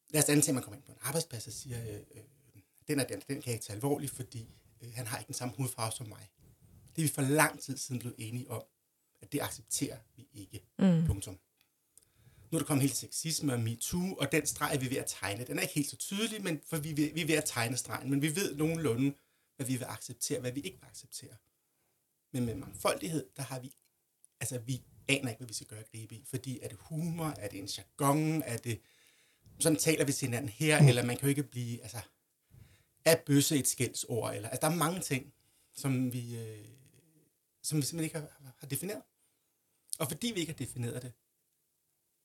lad 0.10 0.24
os 0.24 0.30
antage, 0.30 0.50
at 0.50 0.54
man 0.56 0.64
kommer 0.64 0.76
ind 0.76 0.84
på 0.84 0.92
en 0.92 0.98
arbejdsplads 1.02 1.48
og 1.48 1.54
siger, 1.54 1.82
øh, 1.82 1.96
øh, 1.96 2.24
den 2.88 3.00
er 3.00 3.04
den, 3.04 3.22
den 3.28 3.42
kan 3.42 3.44
jeg 3.46 3.54
ikke 3.54 3.66
tage 3.66 3.76
alvorligt, 3.76 4.12
fordi 4.12 4.50
øh, 4.82 4.94
han 4.96 5.08
har 5.08 5.18
ikke 5.18 5.28
den 5.28 5.36
samme 5.36 5.54
hudfarve 5.58 5.92
som 5.92 6.08
mig. 6.08 6.30
Det 6.96 7.02
er 7.02 7.08
vi 7.08 7.14
for 7.14 7.22
lang 7.22 7.60
tid 7.60 7.78
siden 7.78 8.00
blevet 8.00 8.16
enige 8.18 8.52
om, 8.52 8.64
at 9.24 9.32
det 9.32 9.42
accepterer 9.42 9.98
vi 10.16 10.28
ikke. 10.34 10.64
Mm. 10.80 11.06
Punktum. 11.08 11.40
Nu 12.52 12.58
er 12.58 12.60
der 12.60 12.66
kommet 12.66 12.82
helt 12.82 12.96
sexisme 12.96 13.54
og 13.54 13.60
MeToo, 13.60 14.16
og 14.16 14.32
den 14.32 14.46
streg 14.46 14.76
er 14.76 14.80
vi 14.80 14.90
ved 14.90 14.98
at 14.98 15.06
tegne. 15.08 15.44
Den 15.44 15.58
er 15.58 15.62
ikke 15.62 15.74
helt 15.74 15.90
så 15.90 15.96
tydelig, 15.98 16.44
men 16.44 16.62
for 16.70 16.78
vi, 16.78 16.92
er 16.92 16.96
ved- 16.96 17.14
vi 17.14 17.22
er 17.22 17.26
ved 17.26 17.36
at 17.36 17.44
tegne 17.46 17.78
stregen, 17.78 18.10
men 18.10 18.22
vi 18.22 18.36
ved 18.36 18.56
nogenlunde, 18.56 19.14
hvad 19.56 19.66
vi 19.66 19.76
vil 19.78 19.86
acceptere, 19.86 20.40
hvad 20.40 20.52
vi 20.52 20.62
ikke 20.62 20.78
vil 20.82 20.88
acceptere. 20.88 21.36
Men 22.34 22.46
med 22.46 22.56
mangfoldighed, 22.56 23.30
der 23.38 23.44
har 23.44 23.60
vi, 23.60 23.76
altså 24.40 24.60
vi 24.60 24.84
aner 25.08 25.30
ikke, 25.30 25.40
hvad 25.40 25.48
vi 25.48 25.54
skal 25.54 25.68
gøre 25.68 25.80
at 25.80 25.92
gribe 25.92 26.16
i, 26.16 26.24
fordi 26.30 26.60
er 26.62 26.68
det 26.68 26.78
humor, 26.82 27.26
er 27.26 27.48
det 27.48 27.60
en 27.60 27.66
jargon, 27.78 28.42
er 28.42 28.58
det, 28.58 28.82
sådan 29.60 29.80
taler 29.80 30.06
vi 30.06 30.12
til 30.12 30.28
hinanden 30.28 30.50
her, 30.50 30.82
mm. 30.82 30.88
eller 30.88 31.06
man 31.06 31.18
kan 31.18 31.24
jo 31.26 31.30
ikke 31.30 31.44
blive, 31.44 31.82
altså, 31.82 32.02
er 33.06 33.16
bøsse 33.26 33.58
et 33.58 33.68
skældsord, 33.68 34.36
eller, 34.36 34.50
altså 34.50 34.68
der 34.68 34.74
er 34.74 34.78
mange 34.78 35.00
ting, 35.02 35.34
som 35.74 36.14
vi, 36.14 36.38
øh, 36.38 36.66
som 37.64 37.78
vi 37.78 37.82
simpelthen 37.82 38.04
ikke 38.04 38.20
har, 38.20 38.54
har 38.58 38.68
defineret. 38.68 39.02
Og 40.00 40.08
fordi 40.08 40.28
vi 40.28 40.40
ikke 40.40 40.52
har 40.54 40.58
defineret 40.58 41.02
det, 41.02 41.14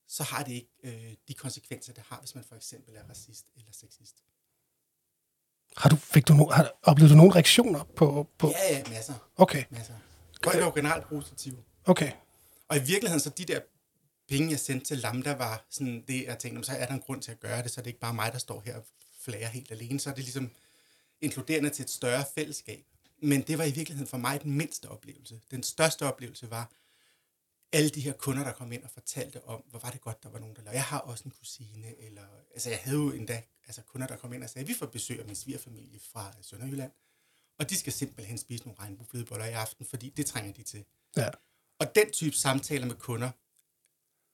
så 0.09 0.23
har 0.23 0.43
det 0.43 0.53
ikke 0.53 0.71
øh, 0.83 1.15
de 1.29 1.35
konsekvenser, 1.35 1.93
det 1.93 2.03
har, 2.07 2.19
hvis 2.21 2.35
man 2.35 2.45
for 2.45 2.55
eksempel 2.57 2.97
er 2.97 3.03
racist 3.11 3.47
eller 3.57 3.73
sexist. 3.73 4.15
Har 5.77 5.89
du, 5.91 5.97
fik 5.97 6.29
du 6.29 6.35
no, 6.35 6.47
har, 6.51 6.73
oplevede 6.83 7.13
du 7.13 7.17
nogle 7.17 7.35
reaktioner 7.35 7.85
på... 7.85 8.29
på 8.39 8.49
Ja, 8.49 8.79
ja, 8.79 8.89
masser. 8.89 9.15
okay, 9.37 9.65
masser. 9.71 9.95
Folk 10.45 10.57
er 10.57 10.65
jo 10.65 10.73
generelt 10.75 11.05
positive. 11.09 11.65
okay. 11.85 12.13
Og 12.69 12.77
i 12.77 12.81
virkeligheden, 12.81 13.21
så 13.21 13.31
de 13.31 13.45
der 13.45 13.61
penge, 14.29 14.51
jeg 14.51 14.61
sendte 14.61 14.87
til 14.87 14.99
Lambda, 14.99 15.35
var 15.35 15.67
sådan 15.71 16.05
det, 16.09 16.25
jeg 16.25 16.39
tænkte, 16.39 16.57
"Nå, 16.61 16.63
så 16.63 16.73
er 16.73 16.87
der 16.87 16.95
en 16.95 17.01
grund 17.01 17.23
til 17.23 17.31
at 17.31 17.41
gøre 17.41 17.63
det, 17.63 17.71
så 17.71 17.81
er 17.81 17.83
det 17.83 17.91
ikke 17.91 18.01
bare 18.01 18.15
mig, 18.15 18.33
der 18.33 18.39
står 18.39 18.61
her 18.61 18.77
og 18.77 18.85
flager 19.21 19.49
helt 19.49 19.71
alene. 19.71 20.01
Så 20.01 20.11
er 20.11 20.15
det 20.15 20.25
ligesom 20.25 20.51
inkluderende 21.21 21.71
til 21.71 21.83
et 21.83 21.91
større 21.91 22.25
fællesskab. 22.35 22.85
Men 23.23 23.43
det 23.43 23.59
var 23.59 23.65
i 23.65 23.71
virkeligheden 23.71 24.09
for 24.09 24.17
mig 24.17 24.43
den 24.43 24.53
mindste 24.53 24.89
oplevelse. 24.89 25.41
Den 25.51 25.63
største 25.63 26.03
oplevelse 26.07 26.51
var 26.51 26.71
alle 27.73 27.91
de 27.91 28.01
her 28.01 28.13
kunder, 28.13 28.45
der 28.45 28.53
kom 28.53 28.73
ind 28.73 28.85
og 28.85 28.91
fortalte 28.91 29.45
om, 29.45 29.61
hvor 29.61 29.79
var 29.79 29.91
det 29.91 30.01
godt, 30.01 30.23
der 30.23 30.29
var 30.29 30.39
nogen, 30.39 30.57
der 30.57 30.63
lavede. 30.63 30.77
Jeg 30.77 30.85
har 30.85 30.99
også 30.99 31.25
en 31.25 31.31
kusine, 31.31 31.99
eller, 31.99 32.27
altså 32.53 32.71
jeg 32.71 32.79
havde 32.79 32.97
jo 32.97 33.11
endda 33.13 33.43
altså 33.67 33.83
kunder, 33.83 34.07
der 34.07 34.17
kom 34.17 34.33
ind 34.33 34.45
og 34.45 34.51
sagde, 34.51 34.67
vi 34.67 34.75
får 34.75 34.87
besøg 34.87 35.21
af 35.21 35.27
min 35.27 35.37
svigerfamilie 35.37 36.01
fra 36.01 36.35
Sønderjylland, 36.43 36.93
og 37.59 37.71
de 37.71 37.77
skal 37.77 37.93
simpelthen 37.93 38.39
spise 38.39 38.65
nogle 38.65 38.79
regnbueflødeboller 38.81 39.45
i 39.47 39.53
aften, 39.53 39.87
fordi 39.87 40.11
det 40.11 40.27
trænger 40.27 40.53
de 40.53 40.63
til. 40.63 40.85
Ja. 41.17 41.29
Og 41.79 41.95
den 41.95 42.13
type 42.13 42.37
samtaler 42.37 42.87
med 42.87 42.97
kunder 42.97 43.31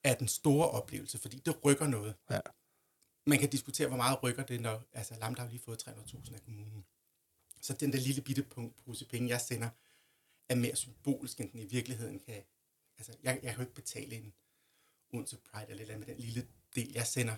er 0.03 0.15
den 0.15 0.27
store 0.27 0.69
oplevelse, 0.69 1.17
fordi 1.17 1.39
det 1.39 1.65
rykker 1.65 1.87
noget. 1.87 2.15
Ja. 2.29 2.39
Man 3.25 3.39
kan 3.39 3.49
diskutere, 3.49 3.87
hvor 3.87 3.97
meget 3.97 4.23
rykker 4.23 4.43
det, 4.43 4.61
når 4.61 4.83
altså, 4.93 5.15
Lambda 5.19 5.41
har 5.41 5.49
lige 5.49 5.59
fået 5.59 5.87
300.000 5.87 6.33
af 6.33 6.41
kommunen. 6.41 6.85
Så 7.61 7.73
den 7.73 7.93
der 7.93 7.99
lille 7.99 8.21
bitte 8.21 8.43
punkt 8.43 8.77
pose 8.77 9.05
penge, 9.05 9.29
jeg 9.29 9.41
sender, 9.41 9.69
er 10.49 10.55
mere 10.55 10.75
symbolisk, 10.75 11.41
end 11.41 11.51
den 11.51 11.59
i 11.59 11.65
virkeligheden 11.65 12.19
kan. 12.19 12.43
Altså, 12.97 13.11
jeg, 13.23 13.39
jeg 13.43 13.51
kan 13.51 13.55
jo 13.55 13.61
ikke 13.61 13.73
betale 13.75 14.15
en 14.15 14.33
Odense 15.13 15.37
Pride 15.37 15.65
eller 15.69 15.75
et 15.75 15.81
eller 15.81 15.93
andet 15.95 16.07
med 16.07 16.15
den 16.15 16.23
lille 16.23 16.47
del, 16.75 16.91
jeg 16.95 17.07
sender. 17.07 17.35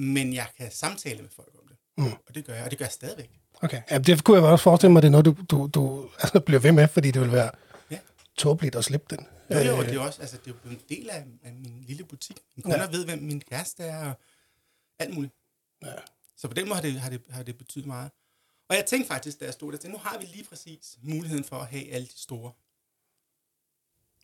Men 0.00 0.32
jeg 0.34 0.48
kan 0.56 0.70
samtale 0.72 1.22
med 1.22 1.30
folk 1.30 1.54
om 1.62 1.68
det. 1.68 1.76
Mm. 1.96 2.12
Og 2.26 2.34
det 2.34 2.44
gør 2.44 2.54
jeg, 2.54 2.64
og 2.64 2.70
det 2.70 2.78
gør 2.78 2.84
jeg 2.84 2.92
stadigvæk. 2.92 3.30
Okay, 3.62 3.82
ja, 3.90 3.98
det 3.98 4.24
kunne 4.24 4.36
jeg 4.42 4.46
også 4.46 4.62
forestille 4.62 4.92
mig, 4.92 5.02
det 5.02 5.08
er 5.08 5.12
noget, 5.12 5.26
du, 5.26 5.36
du, 5.50 5.66
du 5.74 6.10
altså, 6.18 6.40
bliver 6.40 6.60
ved 6.60 6.72
med, 6.72 6.88
fordi 6.88 7.10
det 7.10 7.22
vil 7.22 7.32
være 7.32 7.50
Ja. 7.90 7.98
tåbeligt 8.36 8.76
at 8.76 8.84
slippe 8.84 9.16
den. 9.16 9.26
Jo, 9.50 9.58
jo, 9.58 9.76
og 9.76 9.82
Øh, 9.82 9.88
det 9.88 9.96
er 9.96 10.00
også, 10.00 10.20
altså, 10.20 10.36
det 10.44 10.50
er 10.50 10.54
jo 10.64 10.70
en 10.70 10.80
del 10.88 11.10
af, 11.10 11.26
af 11.42 11.52
min 11.52 11.80
lille 11.86 12.04
butik. 12.04 12.36
Min 12.56 12.62
kunder 12.62 12.78
Ja. 12.78 12.84
ja. 12.84 12.90
ved, 12.90 13.04
hvem 13.04 13.18
min 13.18 13.40
kæreste 13.40 13.82
er, 13.84 14.10
og 14.10 14.18
alt 14.98 15.14
muligt. 15.14 15.34
Ja. 15.82 15.92
Så 16.36 16.48
på 16.48 16.54
den 16.54 16.68
måde 16.68 16.74
har 16.74 16.82
det, 16.82 17.00
har, 17.00 17.10
det, 17.10 17.22
har 17.30 17.42
det 17.42 17.58
betydet 17.58 17.86
meget. 17.86 18.10
Og 18.68 18.76
jeg 18.76 18.86
tænkte 18.86 19.08
faktisk, 19.08 19.40
da 19.40 19.44
jeg 19.44 19.54
stod 19.54 19.72
der, 19.72 19.78
til, 19.78 19.90
nu 19.90 19.98
har 19.98 20.18
vi 20.18 20.24
lige 20.24 20.44
præcis 20.44 20.98
muligheden 21.02 21.44
for 21.44 21.56
at 21.56 21.66
have 21.66 21.90
alle 21.92 22.06
de 22.06 22.18
store 22.18 22.52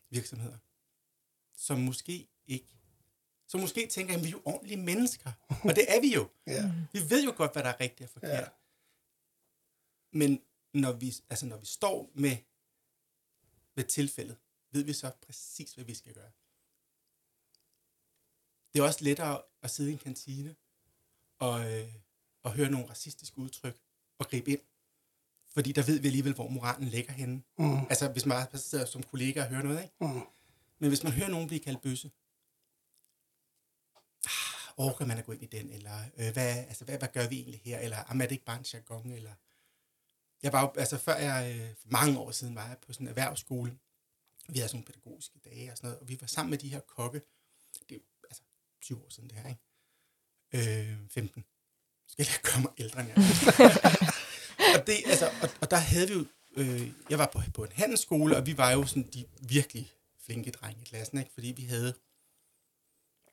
virksomheder, 0.09 0.57
som 1.57 1.79
måske 1.79 2.27
ikke, 2.47 2.75
som 3.47 3.59
måske 3.59 3.87
tænker, 3.87 4.15
at 4.15 4.23
vi 4.23 4.27
er 4.27 4.31
jo 4.31 4.41
ordentlige 4.45 4.77
mennesker. 4.77 5.31
Og 5.49 5.75
det 5.75 5.85
er 5.95 6.01
vi 6.01 6.13
jo. 6.13 6.29
Ja. 6.47 6.71
Vi 6.93 7.09
ved 7.09 7.23
jo 7.25 7.33
godt, 7.37 7.53
hvad 7.53 7.63
der 7.63 7.69
er 7.69 7.79
rigtigt 7.79 8.07
og 8.07 8.13
forkert. 8.13 8.31
Ja. 8.31 8.47
Men 10.11 10.41
når 10.73 10.91
vi, 10.91 11.13
altså 11.29 11.45
når 11.45 11.57
vi 11.57 11.65
står 11.65 12.11
med, 12.13 12.37
med 13.75 13.83
tilfældet, 13.83 14.37
ved 14.71 14.83
vi 14.83 14.93
så 14.93 15.11
præcis, 15.21 15.73
hvad 15.73 15.85
vi 15.85 15.93
skal 15.93 16.13
gøre. 16.13 16.31
Det 18.73 18.79
er 18.79 18.83
også 18.83 19.03
lettere 19.03 19.41
at 19.61 19.69
sidde 19.69 19.89
i 19.89 19.93
en 19.93 19.99
kantine 19.99 20.55
og, 21.39 21.73
øh, 21.73 21.93
og 22.43 22.53
høre 22.53 22.69
nogle 22.69 22.89
racistiske 22.89 23.37
udtryk 23.37 23.77
og 24.19 24.27
gribe 24.27 24.51
ind. 24.51 24.61
Fordi 25.47 25.71
der 25.71 25.83
ved 25.83 25.99
vi 25.99 26.07
alligevel, 26.07 26.33
hvor 26.33 26.47
moralen 26.47 26.87
ligger 26.87 27.13
henne. 27.13 27.43
Mm. 27.57 27.79
Altså, 27.79 28.11
hvis 28.11 28.25
man 28.25 28.57
sidder 28.57 28.85
som 28.85 29.03
kollega 29.03 29.41
og 29.41 29.49
hører 29.49 29.63
noget, 29.63 29.83
ikke? 29.83 29.95
Mm. 30.01 30.21
Men 30.79 30.89
hvis 30.89 31.03
man 31.03 31.13
hører 31.13 31.29
nogen 31.29 31.47
blive 31.47 31.59
kaldt 31.59 31.81
bøsse, 31.81 32.11
ah, 34.25 34.85
orker 34.87 35.05
man 35.05 35.17
at 35.17 35.25
gå 35.25 35.31
ind 35.31 35.43
i 35.43 35.45
den, 35.45 35.69
eller 35.69 35.99
øh, 36.17 36.33
hvad, 36.33 36.57
altså, 36.57 36.85
hvad, 36.85 36.97
hvad 36.97 37.07
gør 37.13 37.27
vi 37.27 37.35
egentlig 37.35 37.61
her, 37.63 37.79
eller 37.79 37.97
ah, 37.97 38.05
"Jamen, 38.09 38.21
er 38.21 38.25
det 38.25 38.31
ikke 38.35 38.45
bare 38.45 38.57
en 38.59 38.65
jargon, 38.73 39.11
eller... 39.11 39.33
Jeg 40.43 40.53
var 40.53 40.61
jo, 40.61 40.73
altså 40.77 40.97
før 40.97 41.15
jeg, 41.15 41.55
øh, 41.59 41.75
for 41.81 41.87
mange 41.91 42.19
år 42.19 42.31
siden, 42.31 42.55
var 42.55 42.67
jeg 42.67 42.77
på 42.77 42.93
sådan 42.93 43.05
en 43.05 43.09
erhvervsskole. 43.09 43.77
Vi 44.49 44.59
havde 44.59 44.69
sådan 44.69 44.77
nogle 44.77 44.85
pædagogiske 44.85 45.39
dage 45.45 45.71
og 45.71 45.77
sådan 45.77 45.87
noget, 45.87 45.99
og 45.99 46.07
vi 46.09 46.17
var 46.21 46.27
sammen 46.27 46.49
med 46.49 46.57
de 46.57 46.69
her 46.69 46.79
kokke. 46.79 47.21
Det 47.89 47.91
er 47.91 47.95
jo, 47.95 48.01
altså 48.29 48.43
20 48.81 49.03
år 49.05 49.09
siden 49.09 49.29
det 49.29 49.37
her, 49.37 49.49
ikke? 49.49 50.91
Øh, 50.91 50.97
15. 51.09 51.45
Skal 52.07 52.25
jeg 52.29 52.39
gøre 52.51 52.61
mig 52.61 52.71
ældre 52.77 52.99
end 53.01 53.09
jeg 53.09 53.17
og, 54.81 54.87
det, 54.87 54.95
altså, 55.05 55.25
og, 55.41 55.49
og 55.61 55.71
der 55.71 55.77
havde 55.77 56.07
vi 56.07 56.13
jo, 56.13 56.25
øh, 56.55 56.91
jeg 57.09 57.19
var 57.19 57.29
på, 57.33 57.41
på 57.53 57.63
en 57.63 57.71
handelsskole, 57.71 58.37
og 58.37 58.45
vi 58.45 58.57
var 58.57 58.71
jo 58.71 58.85
sådan 58.85 59.09
de 59.13 59.25
virkelig 59.41 59.93
flinke 60.25 60.51
drenge 60.51 60.81
i 60.81 60.85
klassen, 60.85 61.17
ikke? 61.17 61.31
fordi 61.33 61.47
vi 61.47 61.63
havde, 61.63 61.93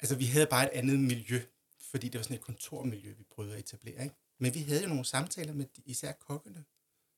altså 0.00 0.16
vi 0.16 0.26
havde 0.26 0.46
bare 0.46 0.64
et 0.74 0.78
andet 0.78 0.98
miljø, 1.00 1.40
fordi 1.80 2.08
det 2.08 2.18
var 2.18 2.22
sådan 2.22 2.36
et 2.36 2.42
kontormiljø, 2.42 3.12
vi 3.12 3.24
prøvede 3.24 3.54
at 3.54 3.60
etablere. 3.60 4.02
Ikke? 4.02 4.16
Men 4.38 4.54
vi 4.54 4.60
havde 4.62 4.82
jo 4.82 4.88
nogle 4.88 5.04
samtaler 5.04 5.52
med 5.52 5.66
de- 5.66 5.82
især 5.86 6.12
kokkene, 6.12 6.64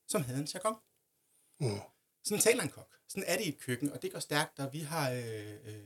som 0.07 0.21
havde 0.23 0.39
en 0.39 0.47
jargon. 0.53 0.75
Mm. 1.59 1.79
Sådan 2.23 2.41
taler 2.41 2.63
en 2.63 2.69
kok. 2.69 2.99
Sådan 3.07 3.23
er 3.27 3.37
det 3.37 3.45
i 3.45 3.49
et 3.49 3.59
køkken, 3.59 3.91
og 3.91 4.01
det 4.01 4.11
går 4.11 4.19
stærkt, 4.19 4.59
og 4.59 4.73
vi 4.73 4.79
har 4.79 5.11
øh, 5.11 5.75
øh, 5.75 5.85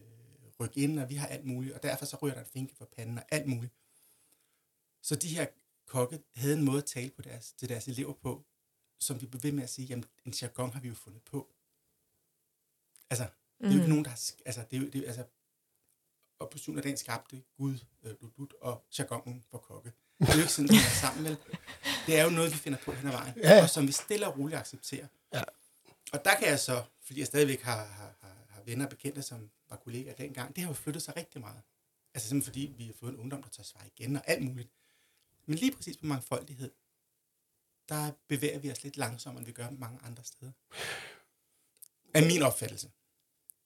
ryk 0.60 0.77
ind, 0.77 1.00
og 1.00 1.10
vi 1.10 1.15
har 1.15 1.27
alt 1.27 1.46
muligt, 1.46 1.75
og 1.75 1.84
derfor 1.84 2.05
så 2.05 2.17
ryger 2.22 2.34
der 2.36 2.41
en 2.41 2.48
finke 2.50 2.75
for 2.75 2.86
panden 2.86 3.17
og 3.17 3.25
alt 3.31 3.48
muligt. 3.48 3.74
Så 5.01 5.15
de 5.15 5.27
her 5.36 5.48
kokke 5.86 6.24
havde 6.36 6.53
en 6.53 6.63
måde 6.65 6.77
at 6.77 6.86
tale 6.86 7.10
på 7.10 7.22
deres, 7.22 7.53
til 7.53 7.69
deres 7.69 7.88
elever 7.88 8.13
på, 8.13 8.46
som 9.00 9.22
vi 9.22 9.25
blev 9.25 9.43
ved 9.43 9.51
med 9.51 9.63
at 9.63 9.69
sige, 9.69 9.86
jamen 9.86 10.05
en 10.25 10.34
jargon 10.41 10.72
har 10.74 10.79
vi 10.79 10.88
jo 10.88 10.96
fundet 10.96 11.24
på. 11.24 11.53
Altså, 13.10 13.27
det 13.60 13.68
er 13.68 13.72
jo 13.72 13.78
ikke 13.78 13.89
nogen, 13.89 14.04
der 14.06 14.10
har, 14.10 14.20
altså, 14.46 14.63
det 14.72 14.78
er 14.88 14.92
det 14.92 15.01
er, 15.04 15.08
altså, 15.08 15.25
og 16.39 16.50
på 16.50 16.58
syvende 16.58 16.80
af 16.80 16.84
dagen 16.84 16.98
skabte 16.98 17.44
Gud, 17.58 17.78
øh, 18.04 18.13
Lut 18.38 18.54
og 18.62 18.86
jargonen 19.00 19.44
for 19.51 19.58
kokke. 19.58 19.92
Det 20.20 20.30
er 20.30 20.34
jo 20.34 20.39
ikke 20.39 20.51
sådan, 20.51 20.68
det 20.68 20.75
er 20.75 21.00
sammen, 21.01 21.25
vel? 21.25 21.38
Det 22.05 22.20
er 22.20 22.24
jo 22.24 22.29
noget, 22.29 22.51
vi 22.51 22.57
finder 22.57 22.79
på 22.86 22.92
hen 22.92 23.07
ad 23.07 23.12
vejen, 23.12 23.33
Ja. 23.38 23.64
og 23.64 23.70
som 23.70 23.88
vi 23.88 23.92
stille 23.92 24.27
og 24.27 24.38
roligt 24.40 24.60
accepterer. 24.60 25.07
Ja. 25.33 25.44
Og 26.14 26.25
der 26.25 26.36
kan 26.40 26.48
jeg 26.48 26.60
så, 26.60 26.83
fordi 27.01 27.20
jeg 27.20 27.27
stadigvæk 27.27 27.62
har, 27.62 27.86
har, 27.86 28.16
har, 28.22 28.46
har 28.50 28.62
venner 28.62 28.86
og 28.86 28.90
bekendte, 28.90 29.22
som 29.22 29.50
var 29.70 29.75
kollegaer 29.75 30.16
dengang, 30.16 30.55
det 30.55 30.64
har 30.64 30.70
jo 30.70 30.74
flyttet 30.74 31.03
sig 31.03 31.16
rigtig 31.18 31.42
meget. 31.42 31.62
Altså 32.14 32.29
simpelthen 32.29 32.51
fordi, 32.51 32.74
vi 32.77 32.86
har 32.86 32.94
fået 32.94 33.12
en 33.12 33.18
ungdom, 33.18 33.44
der 33.44 33.50
tager 33.50 33.66
svar 33.66 33.86
igen 33.96 34.16
og 34.16 34.22
alt 34.27 34.44
muligt. 34.44 34.70
Men 35.46 35.57
lige 35.57 35.72
præcis 35.75 35.98
på 35.98 36.05
mangfoldighed, 36.05 36.72
der 37.90 38.12
bevæger 38.27 38.60
vi 38.60 38.72
os 38.72 38.83
lidt 38.83 38.98
langsommere, 38.98 39.40
end 39.42 39.46
vi 39.46 39.51
gør 39.51 39.70
mange 39.70 40.00
andre 40.03 40.24
steder. 40.24 40.51
Er 42.14 42.25
min 42.27 42.42
opfattelse. 42.42 42.92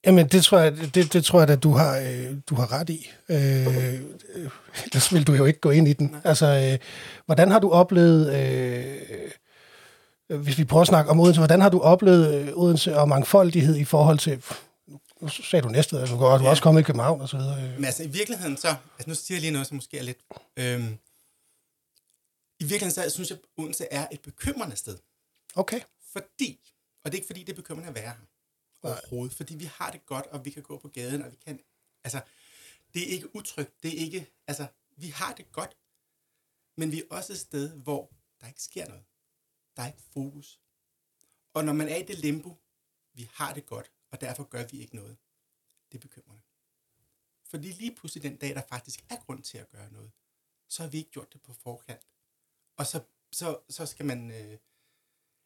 Jamen, 0.06 0.28
det 0.28 0.44
tror 0.44 0.60
jeg, 0.60 0.78
det, 0.96 1.14
det 1.14 1.26
tror 1.26 1.40
jeg 1.40 1.50
at 1.50 1.64
du 1.64 1.72
har, 1.72 1.98
øh, 1.98 2.38
du 2.50 2.56
har 2.56 2.72
ret 2.72 2.90
i. 2.90 3.10
Øh, 3.30 3.68
øh, 3.68 4.02
ellers 4.86 5.14
vil 5.14 5.28
du 5.28 5.34
jo 5.34 5.46
ikke 5.46 5.60
gå 5.60 5.70
ind 5.70 5.88
i 5.88 5.94
den. 5.94 6.16
Altså, 6.24 6.46
øh, 6.46 6.80
hvordan 7.26 7.52
har 7.52 7.60
du 7.60 7.72
oplevet, 7.72 8.36
øh, 10.30 10.42
hvis 10.42 10.58
vi 10.58 10.64
prøver 10.64 10.82
at 10.82 10.88
snakke 10.88 11.12
om 11.12 11.20
Odense, 11.20 11.40
hvordan 11.40 11.62
har 11.62 11.70
du 11.70 11.80
oplevet 11.80 12.36
øh, 12.36 12.58
Odense 12.58 12.98
og 12.98 13.10
mangfoldighed 13.10 13.76
i 13.76 13.84
forhold 13.86 14.20
til, 14.20 14.44
nu 15.22 15.28
sagde 15.28 15.64
du 15.64 15.70
næste, 15.70 16.00
altså, 16.00 16.16
du 16.16 16.24
er 16.24 16.42
Ja. 16.44 16.50
også 16.50 16.64
kommet 16.64 16.82
i 16.82 16.84
København 16.84 17.22
og 17.22 17.30
så 17.30 17.38
videre. 17.38 17.64
øh. 17.64 17.76
Men 17.76 17.86
altså 17.86 18.04
i 18.04 18.08
virkeligheden 18.08 18.58
så, 18.58 18.68
altså 18.68 19.10
nu 19.10 19.16
siger 19.16 19.36
jeg 19.36 19.42
lige 19.42 19.52
noget, 19.52 19.68
som 19.68 19.76
måske 19.76 19.98
er 19.98 20.04
lidt... 20.04 20.18
Øhm, 20.60 20.98
I 22.60 22.64
virkeligheden 22.64 22.92
så 22.92 23.10
synes 23.10 23.30
jeg, 23.30 23.38
at 23.58 23.64
Odense 23.64 23.86
er 23.92 24.08
et 24.12 24.20
bekymrende 24.22 24.76
sted. 24.76 24.98
Okay. 25.56 25.80
Fordi, 26.12 26.60
og 27.06 27.12
det 27.12 27.18
er 27.18 27.20
ikke 27.20 27.28
fordi, 27.28 27.40
det 27.44 27.50
er 27.52 27.56
bekymrende 27.56 27.90
at 27.90 27.96
være 27.96 28.04
her 28.04 28.14
Nej. 28.84 29.30
fordi 29.30 29.56
vi 29.56 29.66
har 29.66 29.92
det 29.92 30.06
godt, 30.06 30.26
og 30.26 30.46
vi 30.46 30.50
kan 30.50 30.64
gå 30.64 30.78
på 30.78 30.88
gaden, 30.88 31.22
og 31.22 31.32
vi 31.32 31.36
kan, 31.36 31.60
altså, 32.04 32.22
det 32.94 33.02
er 33.04 33.08
ikke 33.08 33.36
utrygt, 33.36 33.84
det 33.84 33.94
er 33.94 33.98
ikke, 33.98 34.32
altså, 34.48 34.68
vi 34.96 35.08
har 35.08 35.34
det 35.34 35.52
godt, 35.52 35.78
men 36.76 36.92
vi 36.92 37.00
er 37.00 37.06
også 37.10 37.34
et 37.34 37.40
sted, 37.40 37.70
hvor 37.70 38.12
der 38.42 38.48
ikke 38.48 38.62
sker 38.62 38.88
noget. 38.88 39.04
Der 39.76 39.84
er 39.84 39.88
ikke 39.88 40.02
fokus. 40.02 40.60
Og 41.54 41.66
når 41.66 41.74
man 41.74 41.90
er 41.90 41.96
i 41.96 42.04
det 42.04 42.20
limbo, 42.20 42.58
vi 43.14 43.30
har 43.34 43.54
det 43.54 43.66
godt, 43.66 43.92
og 44.12 44.22
derfor 44.22 44.44
gør 44.44 44.66
vi 44.66 44.82
ikke 44.82 44.96
noget, 44.96 45.18
det 45.92 45.98
er 45.98 46.02
bekymrende. 46.02 46.42
Fordi 47.44 47.72
lige 47.72 47.96
pludselig 47.96 48.24
den 48.24 48.38
dag, 48.38 48.56
der 48.56 48.62
faktisk 48.70 49.06
er 49.10 49.16
grund 49.16 49.44
til 49.44 49.58
at 49.58 49.70
gøre 49.70 49.92
noget, 49.92 50.12
så 50.68 50.84
har 50.84 50.90
vi 50.90 50.98
ikke 50.98 51.12
gjort 51.12 51.34
det 51.34 51.42
på 51.42 51.54
forkant. 51.54 52.08
Og 52.76 52.86
så, 52.88 53.04
så, 53.32 53.60
så 53.70 53.86
skal 53.86 54.06
man... 54.06 54.32
Øh, 54.32 54.58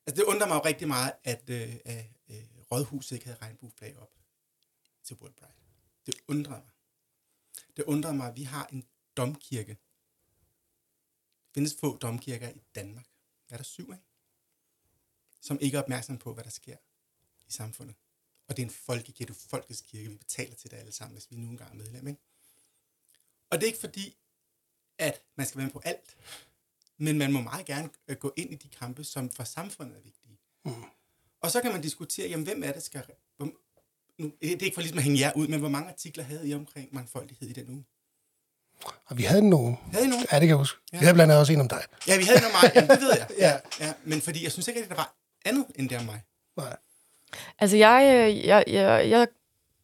altså 0.06 0.16
det 0.16 0.24
undrer 0.24 0.48
mig 0.48 0.56
jo 0.56 0.66
rigtig 0.66 0.88
meget, 0.88 1.14
at 1.24 1.50
øh, 1.50 1.76
øh, 1.86 2.57
Rådhuset 2.72 3.16
ikke 3.16 3.26
havde 3.26 3.40
regnbueflag 3.42 3.98
op 3.98 4.12
til 5.04 5.16
World 5.16 5.34
Pride. 5.34 5.52
Det 6.06 6.16
undrer 6.28 6.62
mig. 6.62 6.70
Det 7.78 7.84
undrer 7.84 8.14
mig, 8.14 8.28
at 8.28 8.36
vi 8.36 8.44
har 8.44 8.68
en 8.68 8.88
domkirke. 9.18 9.78
Der 11.48 11.54
findes 11.54 11.76
få 11.80 11.98
domkirker 11.98 12.50
i 12.50 12.62
Danmark. 12.76 13.08
Er 13.50 13.58
der 13.58 13.64
syv, 13.64 13.92
ikke? 13.92 14.04
Som 15.42 15.60
ikke 15.62 15.78
er 15.78 15.82
opmærksom 15.82 16.18
på, 16.18 16.34
hvad 16.34 16.44
der 16.44 16.50
sker 16.50 16.78
i 17.48 17.52
samfundet. 17.52 17.96
Og 18.48 18.58
det 18.58 18.64
er 18.64 18.68
en 18.68 18.74
folkekirke, 18.74 19.34
det 19.34 19.44
er 19.44 19.50
folkets 19.50 19.82
kirke. 19.82 20.10
Vi 20.10 20.18
betaler 20.18 20.56
til 20.56 20.72
det 20.72 20.78
alle 20.78 20.92
sammen, 20.92 21.14
hvis 21.14 21.32
vi 21.32 21.36
nu 21.36 21.50
engang 21.50 21.72
er 21.72 21.76
medlem, 21.76 22.08
ikke? 22.08 22.22
Og 23.50 23.58
det 23.58 23.64
er 23.64 23.68
ikke 23.68 23.80
fordi, 23.80 24.18
at 24.98 25.24
man 25.36 25.48
skal 25.48 25.58
være 25.58 25.66
med 25.66 25.74
på 25.74 25.82
alt. 25.86 26.18
Men 26.98 27.18
man 27.18 27.34
må 27.34 27.42
meget 27.42 27.66
gerne 27.66 27.90
gå 28.16 28.34
ind 28.36 28.54
i 28.54 28.56
de 28.56 28.70
kampe, 28.70 29.04
som 29.04 29.30
for 29.30 29.44
samfundet 29.44 29.98
er 29.98 30.02
vigtige. 30.02 30.38
Mm. 30.66 30.84
Og 31.42 31.52
så 31.52 31.62
kan 31.62 31.72
man 31.72 31.82
diskutere, 31.82 32.30
jamen 32.30 32.46
hvem 32.46 32.64
er 32.64 32.72
det, 32.72 32.84
skal... 32.84 33.04
Hvor, 33.38 33.46
nu, 34.22 34.32
det 34.42 34.52
er 34.62 34.66
ikke 34.66 34.74
for 34.74 34.82
ligesom 34.82 34.98
at 34.98 35.04
hænge 35.04 35.20
jer 35.20 35.32
ud, 35.36 35.48
men 35.48 35.60
hvor 35.60 35.70
mange 35.70 35.90
artikler 35.90 36.24
havde 36.24 36.50
I 36.50 36.54
omkring 36.54 36.90
mangfoldighed 36.92 37.50
i 37.50 37.54
den 37.54 37.70
uge? 37.70 37.86
Og 39.06 39.18
vi 39.18 39.24
havde 39.24 39.50
nogen. 39.50 39.78
Havde 39.92 40.06
I 40.06 40.10
nogen? 40.10 40.26
Ja, 40.32 40.36
det 40.36 40.42
kan 40.42 40.50
jeg 40.50 40.58
huske. 40.58 40.80
Ja. 40.94 40.98
Vi 41.00 41.06
havde 41.06 41.14
blandt 41.14 41.32
andet 41.32 41.40
også 41.40 41.54
en 41.54 41.62
om 41.62 41.68
dig. 41.68 41.84
Ja, 42.08 42.18
vi 42.18 42.24
havde 42.24 42.40
noget 42.40 42.54
meget, 42.62 42.76
jamen, 42.76 42.90
det 42.90 43.02
ved 43.02 43.12
jeg. 43.18 43.28
Ja. 43.46 43.86
ja. 43.86 43.94
Men 44.04 44.22
fordi 44.22 44.44
jeg 44.44 44.52
synes 44.52 44.68
ikke, 44.68 44.84
at 44.84 44.90
der 44.90 44.96
var 44.96 45.16
andet 45.46 45.66
end 45.76 45.90
det 45.90 45.98
om 45.98 46.04
mig. 46.06 46.22
Nej. 46.58 46.78
Altså, 47.60 47.78
jeg, 47.78 48.14
øh, 48.16 48.46
jeg, 48.46 48.64
jeg, 48.68 49.10
jeg, 49.10 49.28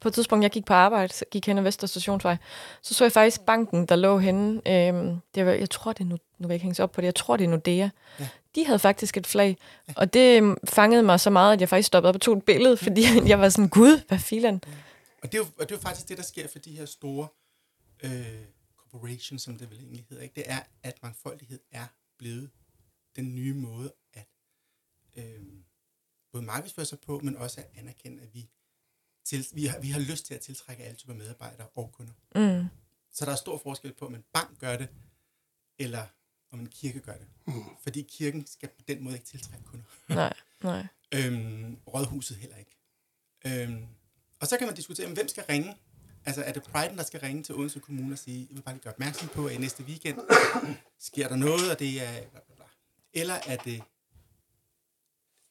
på 0.02 0.08
et 0.08 0.14
tidspunkt, 0.14 0.44
jeg 0.44 0.52
gik 0.52 0.66
på 0.66 0.74
arbejde, 0.74 1.14
så 1.14 1.26
gik 1.32 1.46
hen 1.46 1.58
ad 1.58 1.64
Vester 1.64 1.88
Stationsvej, 1.88 2.38
så 2.82 2.94
så 2.94 3.04
jeg 3.04 3.12
faktisk 3.12 3.42
banken, 3.42 3.86
der 3.86 3.96
lå 3.96 4.18
henne. 4.18 4.62
Øhm, 4.68 5.20
det 5.36 5.46
var, 5.46 5.52
jeg 5.52 5.70
tror, 5.70 5.94
det 5.94 6.02
er 6.02 6.06
nu, 6.06 6.18
nu 6.38 6.48
vil 6.48 6.54
jeg 6.54 6.56
ikke 6.56 6.64
hænge 6.64 6.76
sig 6.76 6.84
op 6.84 6.92
på 6.92 7.02
det, 7.02 7.06
jeg 7.06 7.16
tror, 7.16 7.38
det 7.38 7.44
er 7.44 7.50
Nordea. 7.50 7.90
Ja. 8.20 8.28
De 8.56 8.66
havde 8.66 8.80
faktisk 8.80 9.18
et 9.18 9.28
flag, 9.28 9.58
og 9.96 10.14
det 10.14 10.38
øhm, 10.38 10.58
fangede 10.66 11.04
mig 11.04 11.20
så 11.20 11.30
meget, 11.30 11.54
at 11.54 11.62
jeg 11.62 11.70
faktisk 11.70 11.88
stoppede 11.88 12.10
op 12.10 12.16
og 12.16 12.22
tog 12.22 12.38
et 12.38 12.46
billede, 12.46 12.78
fordi 12.78 13.04
jeg 13.32 13.40
var 13.40 13.50
sådan, 13.50 13.70
gud, 13.70 14.08
hvad 14.08 14.20
filan? 14.20 14.62
Og 15.24 15.32
det, 15.32 15.34
er 15.34 15.38
jo, 15.38 15.44
og 15.44 15.70
det 15.70 15.72
er 15.72 15.76
jo 15.76 15.82
faktisk 15.82 16.10
det, 16.10 16.18
der 16.18 16.24
sker 16.24 16.48
for 16.48 16.60
de 16.60 16.78
her 16.78 16.86
store 16.86 17.28
øh, 18.04 18.46
corporations, 18.78 19.42
som 19.42 19.58
det 19.58 19.70
vel 19.70 19.80
egentlig 19.80 20.06
hedder. 20.10 20.24
Ikke? 20.24 20.36
Det 20.36 20.44
er, 20.48 20.60
at 20.84 21.04
mangfoldighed 21.04 21.60
er 21.72 21.86
blevet 22.18 22.50
den 23.16 23.36
nye 23.36 23.54
måde 23.54 23.94
at 24.14 24.28
øh, 25.16 25.44
både 26.32 26.44
markedsføre 26.44 26.86
sig 26.86 27.00
på, 27.00 27.20
men 27.20 27.38
også 27.38 27.62
at 27.62 27.80
anerkende, 27.80 28.24
at 28.24 28.34
vi, 28.34 28.50
til, 29.26 29.48
vi, 29.54 29.66
har, 29.66 29.80
vi 29.80 29.90
har 29.90 30.00
lyst 30.00 30.26
til 30.26 30.34
at 30.34 30.42
tiltrække 30.42 30.84
alle 30.84 30.96
typer 30.96 31.14
medarbejdere 31.14 31.68
og 31.68 31.92
kunder. 31.94 32.14
Mm. 32.36 32.68
Så 33.12 33.26
der 33.26 33.32
er 33.32 33.36
stor 33.36 33.58
forskel 33.58 33.94
på, 33.94 34.06
om 34.06 34.16
en 34.16 34.24
bank 34.34 34.60
gør 34.60 34.78
det, 34.78 34.88
eller 35.80 36.08
om 36.54 36.60
en 36.60 36.68
kirke 36.68 37.00
gør 37.00 37.14
det. 37.14 37.28
Mm. 37.46 37.64
Fordi 37.84 38.02
kirken 38.02 38.48
skal 38.48 38.70
på 38.70 38.82
den 38.88 39.04
måde 39.04 39.16
ikke 39.16 39.26
tiltrække 39.26 39.66
kunder. 39.66 39.86
Nej, 40.10 40.34
nej. 40.64 40.88
Øhm, 41.16 41.78
rådhuset 41.88 42.38
heller 42.38 42.58
ikke. 42.58 42.78
Øhm, 43.46 43.86
og 44.40 44.48
så 44.48 44.58
kan 44.58 44.68
man 44.68 44.76
diskutere, 44.76 45.14
hvem 45.14 45.28
skal 45.28 45.44
ringe? 45.50 45.76
Altså, 46.26 46.44
er 46.44 46.54
det 46.54 46.64
Priden, 46.64 46.98
der 46.98 47.04
skal 47.04 47.20
ringe 47.20 47.44
til 47.44 47.56
Odense 47.56 47.80
Kommune 47.80 48.14
og 48.14 48.18
sige, 48.18 48.48
jeg 48.50 48.56
vil 48.56 48.62
bare 48.62 48.76
lige 48.76 48.84
gøre 48.84 48.94
opmærksom 48.94 49.28
på, 49.28 49.46
at 49.46 49.54
i 49.54 49.58
næste 49.58 49.84
weekend 49.84 50.20
sker 51.00 51.28
der 51.28 51.36
noget, 51.36 51.72
og 51.72 51.80
det 51.80 52.04
er. 52.04 52.24
Eller 53.14 53.34
er 53.34 53.56
det 53.56 53.84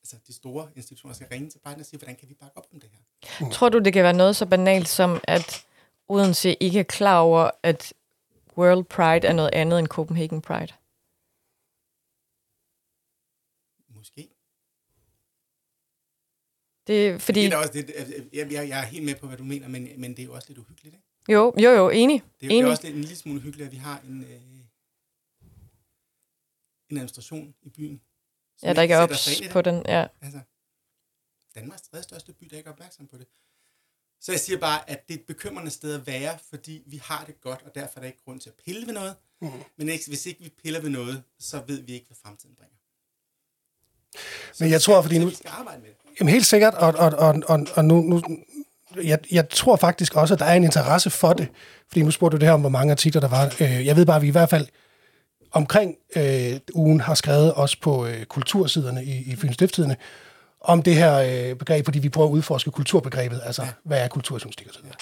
altså 0.02 0.16
de 0.26 0.32
store 0.32 0.68
institutioner 0.76 1.14
skal 1.14 1.28
ringe 1.32 1.50
til 1.50 1.58
Biden 1.58 1.80
og 1.80 1.86
sige, 1.86 1.98
hvordan 1.98 2.16
kan 2.16 2.28
vi 2.28 2.34
bakke 2.34 2.56
op 2.56 2.66
om 2.72 2.80
det 2.80 2.90
her? 2.90 3.50
Tror 3.50 3.68
du, 3.68 3.78
det 3.78 3.92
kan 3.92 4.04
være 4.04 4.12
noget 4.12 4.36
så 4.36 4.46
banalt 4.46 4.88
som, 4.88 5.20
at 5.24 5.66
Odense 6.08 6.54
ikke 6.54 6.80
er 6.80 6.84
klar 6.84 7.20
over, 7.20 7.50
at 7.62 7.92
World 8.56 8.84
Pride 8.84 9.26
er 9.28 9.32
noget 9.32 9.50
andet 9.52 9.78
end 9.78 9.88
Copenhagen 9.88 10.40
Pride? 10.40 10.72
Måske. 13.88 14.28
Det 16.86 17.08
er 17.08 17.18
fordi... 17.18 17.42
Det 17.44 17.52
er 17.52 17.56
også 17.56 17.72
lidt, 17.74 17.90
jeg, 18.32 18.52
jeg, 18.52 18.68
jeg 18.68 18.78
er 18.80 18.84
helt 18.86 19.04
med 19.04 19.14
på, 19.14 19.26
hvad 19.26 19.36
du 19.38 19.44
mener, 19.44 19.68
men, 19.68 19.88
men 20.00 20.10
det 20.10 20.18
er 20.18 20.24
jo 20.26 20.34
også 20.34 20.48
lidt 20.48 20.58
uhyggeligt, 20.58 20.94
ikke? 20.94 21.06
Jo, 21.32 21.54
jo, 21.58 21.70
jo, 21.70 21.90
enig. 21.90 22.22
Det 22.22 22.26
er, 22.26 22.46
jo- 22.46 22.48
det 22.50 22.54
er 22.56 22.58
enig. 22.58 22.70
også 22.70 22.82
lidt, 22.82 22.94
en 22.94 23.00
lille 23.00 23.16
smule 23.16 23.38
uhyggeligt, 23.40 23.66
at 23.66 23.72
vi 23.72 23.76
har 23.76 24.00
en, 24.00 24.24
øh, 24.24 24.30
en 26.90 26.96
administration 26.96 27.54
i 27.62 27.68
byen. 27.68 28.00
Ja, 28.62 28.72
der 28.72 28.82
ikke 28.82 28.94
er 28.94 29.00
ops 29.02 29.24
det. 29.24 29.50
på 29.50 29.62
den. 29.62 29.82
Ja. 29.88 30.06
Altså, 30.20 30.40
Danmarks 31.54 31.82
tredje 31.82 32.02
største 32.02 32.32
by, 32.32 32.46
der 32.46 32.56
ikke 32.56 32.68
er 32.68 32.72
opmærksom 32.72 33.06
på 33.06 33.18
det. 33.18 33.26
Så 34.20 34.32
jeg 34.32 34.40
siger 34.40 34.58
bare, 34.58 34.90
at 34.90 35.08
det 35.08 35.14
er 35.14 35.18
et 35.18 35.26
bekymrende 35.26 35.70
sted 35.70 35.94
at 35.94 36.06
være, 36.06 36.38
fordi 36.38 36.82
vi 36.86 36.96
har 36.96 37.24
det 37.24 37.40
godt, 37.40 37.62
og 37.62 37.74
derfor 37.74 37.98
er 37.98 38.00
der 38.00 38.06
ikke 38.06 38.22
grund 38.24 38.40
til 38.40 38.50
at 38.50 38.56
pille 38.64 38.86
ved 38.86 38.94
noget. 38.94 39.16
Mm. 39.40 39.48
Men 39.76 39.88
ikke, 39.88 40.04
hvis 40.08 40.26
ikke 40.26 40.42
vi 40.42 40.48
piller 40.62 40.80
ved 40.80 40.90
noget, 40.90 41.22
så 41.38 41.62
ved 41.66 41.80
vi 41.80 41.92
ikke, 41.92 42.06
hvad 42.06 42.16
fremtiden 42.16 42.54
bringer. 42.56 42.76
Så 44.52 44.64
Men 44.64 44.70
jeg 44.72 44.82
tror, 44.82 45.02
fordi 45.02 45.14
så 45.14 45.20
nu- 45.20 45.28
Vi 45.28 45.34
skal 45.34 45.50
arbejde 45.50 45.82
med 45.82 45.88
det. 45.90 45.96
Jamen 46.20 46.32
helt 46.32 46.46
sikkert, 46.46 46.74
og, 46.74 46.94
og, 46.98 47.12
og, 47.18 47.42
og, 47.46 47.66
og 47.74 47.84
nu, 47.84 48.00
nu 48.00 48.22
jeg, 49.04 49.18
jeg 49.32 49.48
tror 49.48 49.76
faktisk 49.76 50.16
også, 50.16 50.34
at 50.34 50.40
der 50.40 50.46
er 50.46 50.54
en 50.54 50.64
interesse 50.64 51.10
for 51.10 51.32
det. 51.32 51.48
Fordi 51.88 52.02
nu 52.02 52.10
spurgte 52.10 52.36
du 52.36 52.40
det 52.40 52.48
her 52.48 52.54
om, 52.54 52.60
hvor 52.60 52.70
mange 52.70 52.90
artikler 52.90 53.20
der 53.20 53.28
var. 53.28 53.54
Øh, 53.60 53.86
Jeg 53.86 53.96
ved 53.96 54.06
bare, 54.06 54.16
at 54.16 54.22
vi 54.22 54.28
i 54.28 54.30
hvert 54.30 54.50
fald 54.50 54.66
omkring 55.52 55.94
øh, 56.16 56.60
ugen 56.74 57.00
har 57.00 57.14
skrevet 57.14 57.52
også 57.52 57.76
på 57.82 58.06
øh, 58.06 58.24
kultursiderne 58.24 59.04
i, 59.04 59.32
i 59.32 59.36
Fyns 59.36 59.54
Stiftstidende, 59.54 59.96
om 60.60 60.82
det 60.82 60.94
her 60.94 61.14
øh, 61.16 61.56
begreb, 61.56 61.84
fordi 61.84 61.98
vi 61.98 62.08
prøver 62.08 62.28
at 62.28 62.32
udforske 62.32 62.70
kulturbegrebet, 62.70 63.40
altså 63.44 63.62
ja. 63.62 63.68
hvad 63.84 64.00
er 64.00 64.08
kulturjournalistik 64.08 64.66
og 64.66 64.74
sådan 64.74 64.86
noget. 64.86 64.98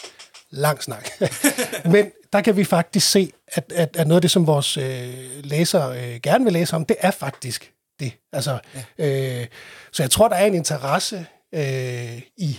Lang 0.50 0.82
snak. 0.82 1.08
Men 1.92 2.06
der 2.32 2.40
kan 2.40 2.56
vi 2.56 2.64
faktisk 2.64 3.10
se, 3.10 3.32
at, 3.48 3.72
at, 3.74 3.96
at 3.96 4.06
noget 4.06 4.16
af 4.18 4.22
det, 4.22 4.30
som 4.30 4.46
vores 4.46 4.76
øh, 4.76 5.14
læsere 5.44 5.98
øh, 5.98 6.20
gerne 6.22 6.44
vil 6.44 6.52
læse 6.52 6.76
om, 6.76 6.84
det 6.84 6.96
er 7.00 7.10
faktisk 7.10 7.72
det. 8.00 8.12
Altså, 8.32 8.58
ja. 8.98 9.40
øh, 9.42 9.46
så 9.92 10.02
jeg 10.02 10.10
tror, 10.10 10.28
der 10.28 10.36
er 10.36 10.46
en 10.46 10.54
interesse 10.54 11.26
øh, 11.54 12.22
i, 12.36 12.58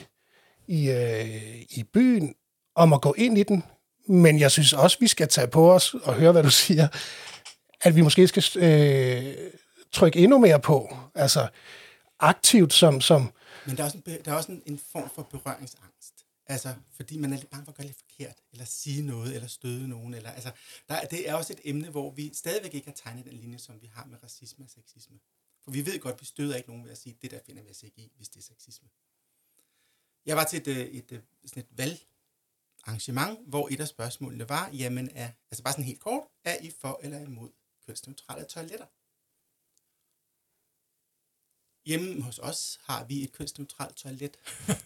i, 0.68 0.90
øh, 0.90 1.62
i 1.70 1.84
byen 1.94 2.36
om 2.76 2.94
at 2.94 3.02
gå 3.02 3.14
ind 3.18 3.38
i 3.38 3.44
den, 3.44 3.64
men 4.08 4.40
jeg 4.40 4.52
synes 4.52 4.74
også, 4.74 4.98
vi 5.00 5.08
skal 5.08 5.28
tage 5.28 5.48
på 5.48 5.74
os 5.74 5.94
og 5.94 6.14
høre, 6.14 6.32
hvad 6.32 6.44
du 6.44 6.52
siger, 6.52 6.88
at 7.82 7.96
vi 7.96 8.02
måske 8.02 8.28
skal 8.28 8.44
øh, 8.56 9.34
trykke 9.92 10.20
endnu 10.20 10.38
mere 10.38 10.60
på, 10.60 10.98
altså 11.16 11.48
aktivt 12.20 12.74
som, 12.74 13.02
som 13.02 13.32
Men 13.66 13.78
der 13.78 13.84
er 13.84 13.86
også, 13.86 13.98
en, 14.06 14.18
der 14.26 14.32
er 14.32 14.36
også 14.36 14.52
en, 14.52 14.62
en 14.66 14.80
form 14.92 15.10
for 15.16 15.22
berøringsangst. 15.32 16.21
Altså, 16.46 16.76
fordi 16.92 17.18
man 17.18 17.34
er 17.34 17.38
lidt 17.38 17.50
bange 17.50 17.66
for 17.66 17.72
at 17.72 17.78
gøre 17.78 17.88
lidt 17.88 17.98
forkert, 17.98 18.42
eller 18.52 18.66
sige 18.66 19.02
noget, 19.02 19.36
eller 19.36 19.48
støde 19.48 19.88
nogen. 19.88 20.14
Eller, 20.14 20.32
altså, 20.32 20.52
der, 20.90 21.06
det 21.06 21.30
er 21.30 21.34
også 21.34 21.54
et 21.54 21.60
emne, 21.64 21.90
hvor 21.90 22.12
vi 22.12 22.34
stadigvæk 22.34 22.74
ikke 22.74 22.88
har 22.88 22.96
tegnet 22.96 23.26
den 23.26 23.34
linje, 23.34 23.58
som 23.58 23.82
vi 23.82 23.88
har 23.88 24.06
med 24.06 24.24
racisme 24.24 24.66
og 24.66 24.70
sexisme. 24.70 25.20
For 25.64 25.72
vi 25.72 25.86
ved 25.86 26.00
godt, 26.00 26.14
at 26.14 26.22
vi 26.22 26.26
støder 26.26 26.56
ikke 26.56 26.70
nogen 26.70 26.84
ved 26.84 26.92
at 26.92 26.98
sige, 26.98 27.18
det 27.22 27.32
der 27.32 27.40
finder 27.46 27.64
vi 27.64 27.70
os 27.70 27.84
ikke 27.84 28.02
i, 28.02 28.12
hvis 28.16 28.30
det 28.30 28.40
er 28.40 28.44
sexisme. 28.44 28.90
Jeg 30.26 30.38
var 30.38 30.44
til 30.44 30.60
et, 30.60 30.68
øh, 30.68 30.78
et, 30.78 31.12
et, 31.12 31.24
sådan 31.46 31.64
et 31.64 31.78
valgarrangement, 31.78 33.50
hvor 33.50 33.68
et 33.72 33.80
af 33.80 33.88
spørgsmålene 33.88 34.50
var, 34.50 34.70
jamen 34.70 35.10
er, 35.16 35.32
altså 35.52 35.64
bare 35.64 35.74
sådan 35.74 35.86
helt 35.86 36.00
kort, 36.00 36.24
er 36.44 36.58
I 36.62 36.72
for 36.80 37.00
eller 37.04 37.20
imod 37.20 37.50
kønsneutrale 37.86 38.46
toiletter? 38.46 38.86
Hjemme 41.86 42.22
hos 42.22 42.40
os 42.40 42.80
har 42.84 43.04
vi 43.04 43.24
et 43.24 43.32
kønsneutralt 43.32 43.96
toilet, 43.96 44.38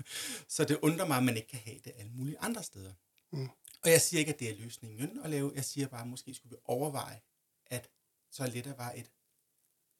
så 0.56 0.66
det 0.66 0.80
undrer 0.82 1.08
mig, 1.08 1.18
at 1.18 1.24
man 1.24 1.38
ikke 1.38 1.50
kan 1.50 1.60
have 1.60 1.80
det 1.84 1.94
alle 1.96 2.12
mulige 2.12 2.40
andre 2.40 2.64
steder. 2.64 2.94
Mm. 3.32 3.50
Og 3.84 3.92
jeg 3.92 4.02
siger 4.02 4.20
ikke, 4.20 4.34
at 4.34 4.40
det 4.40 4.50
er 4.50 4.56
løsningen 4.56 5.20
at 5.24 5.30
lave. 5.30 5.52
Jeg 5.56 5.66
siger 5.66 5.88
bare, 5.88 6.02
at 6.02 6.08
måske 6.08 6.34
skulle 6.34 6.56
vi 6.56 6.62
overveje, 6.66 7.22
at 7.66 7.90
toiletter 8.32 8.76
var 8.76 8.92
et 8.92 9.12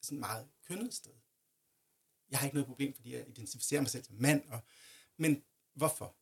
sådan 0.02 0.20
meget 0.20 0.48
kønnet 0.68 0.94
sted. 0.94 1.14
Jeg 2.30 2.40
har 2.40 2.46
ikke 2.46 2.56
noget 2.56 2.68
problem, 2.68 2.94
fordi 2.94 3.14
jeg 3.14 3.28
identificerer 3.28 3.82
mig 3.82 3.90
selv 3.90 4.04
som 4.04 4.16
mand, 4.16 4.48
og, 4.48 4.60
men 5.18 5.44
hvorfor? 5.74 6.16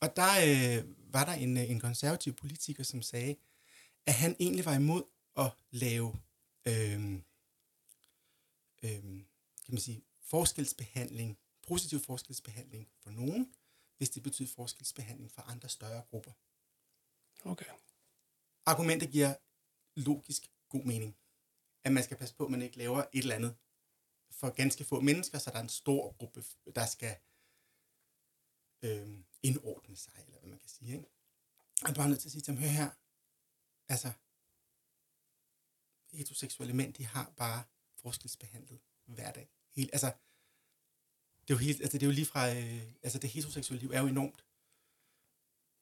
Og 0.00 0.16
der 0.16 0.30
øh, 0.46 0.84
var 1.12 1.24
der 1.24 1.32
en, 1.32 1.56
øh, 1.56 1.70
en 1.70 1.80
konservativ 1.80 2.32
politiker, 2.32 2.84
som 2.84 3.02
sagde, 3.02 3.36
at 4.06 4.14
han 4.14 4.36
egentlig 4.40 4.64
var 4.64 4.74
imod 4.74 5.02
at 5.36 5.52
lave 5.70 6.16
øh, 6.66 7.12
øh, 8.82 9.22
kan 9.68 9.74
man 9.74 9.80
sige, 9.80 10.04
forskelsbehandling, 10.20 11.38
positiv 11.62 12.00
forskelsbehandling 12.00 12.90
for 13.02 13.10
nogen, 13.10 13.54
hvis 13.96 14.10
det 14.10 14.22
betyder 14.22 14.48
forskelsbehandling 14.48 15.32
for 15.32 15.42
andre 15.42 15.68
større 15.68 16.02
grupper. 16.10 16.32
okay. 17.44 17.64
Argumentet 18.66 19.10
giver 19.10 19.34
logisk 19.96 20.52
god 20.68 20.84
mening. 20.84 21.16
At 21.84 21.92
man 21.92 22.04
skal 22.04 22.16
passe 22.16 22.34
på, 22.34 22.44
at 22.44 22.50
man 22.50 22.62
ikke 22.62 22.78
laver 22.78 22.98
et 22.98 23.18
eller 23.18 23.34
andet 23.34 23.56
for 24.30 24.50
ganske 24.50 24.84
få 24.84 25.00
mennesker, 25.00 25.38
så 25.38 25.50
der 25.50 25.56
er 25.56 25.62
en 25.62 25.68
stor 25.68 26.12
gruppe, 26.12 26.44
der 26.74 26.86
skal 26.86 27.16
øh, 28.82 29.24
indordne 29.42 29.96
sig, 29.96 30.12
eller 30.26 30.38
hvad 30.38 30.50
man 30.50 30.58
kan 30.58 30.68
sige. 30.68 30.92
Ikke? 30.92 31.08
Og 31.82 31.96
du 31.96 32.00
er 32.00 32.06
nødt 32.06 32.20
til 32.20 32.28
at 32.28 32.32
sige 32.32 32.42
til 32.42 32.54
ham, 32.54 32.62
hør 32.62 32.68
her, 32.68 32.90
altså, 33.88 34.12
heteroseksuelle 36.16 36.74
mænd, 36.74 36.94
de 36.94 37.06
har 37.06 37.32
bare 37.36 37.64
forskelsbehandlet 37.96 38.80
hver 39.04 39.32
dag. 39.32 39.57
Helt, 39.78 39.90
altså, 39.92 40.06
det 41.42 41.50
er 41.50 41.58
jo, 41.58 41.62
helt, 41.66 41.80
altså, 41.80 41.98
det 41.98 42.02
er 42.02 42.10
jo 42.10 42.18
lige 42.18 42.26
fra, 42.32 42.42
øh, 42.54 42.82
altså 43.02 43.18
det 43.18 43.30
heteroseksuelle 43.30 43.80
liv 43.80 43.90
er 43.90 44.00
jo 44.00 44.06
enormt 44.06 44.44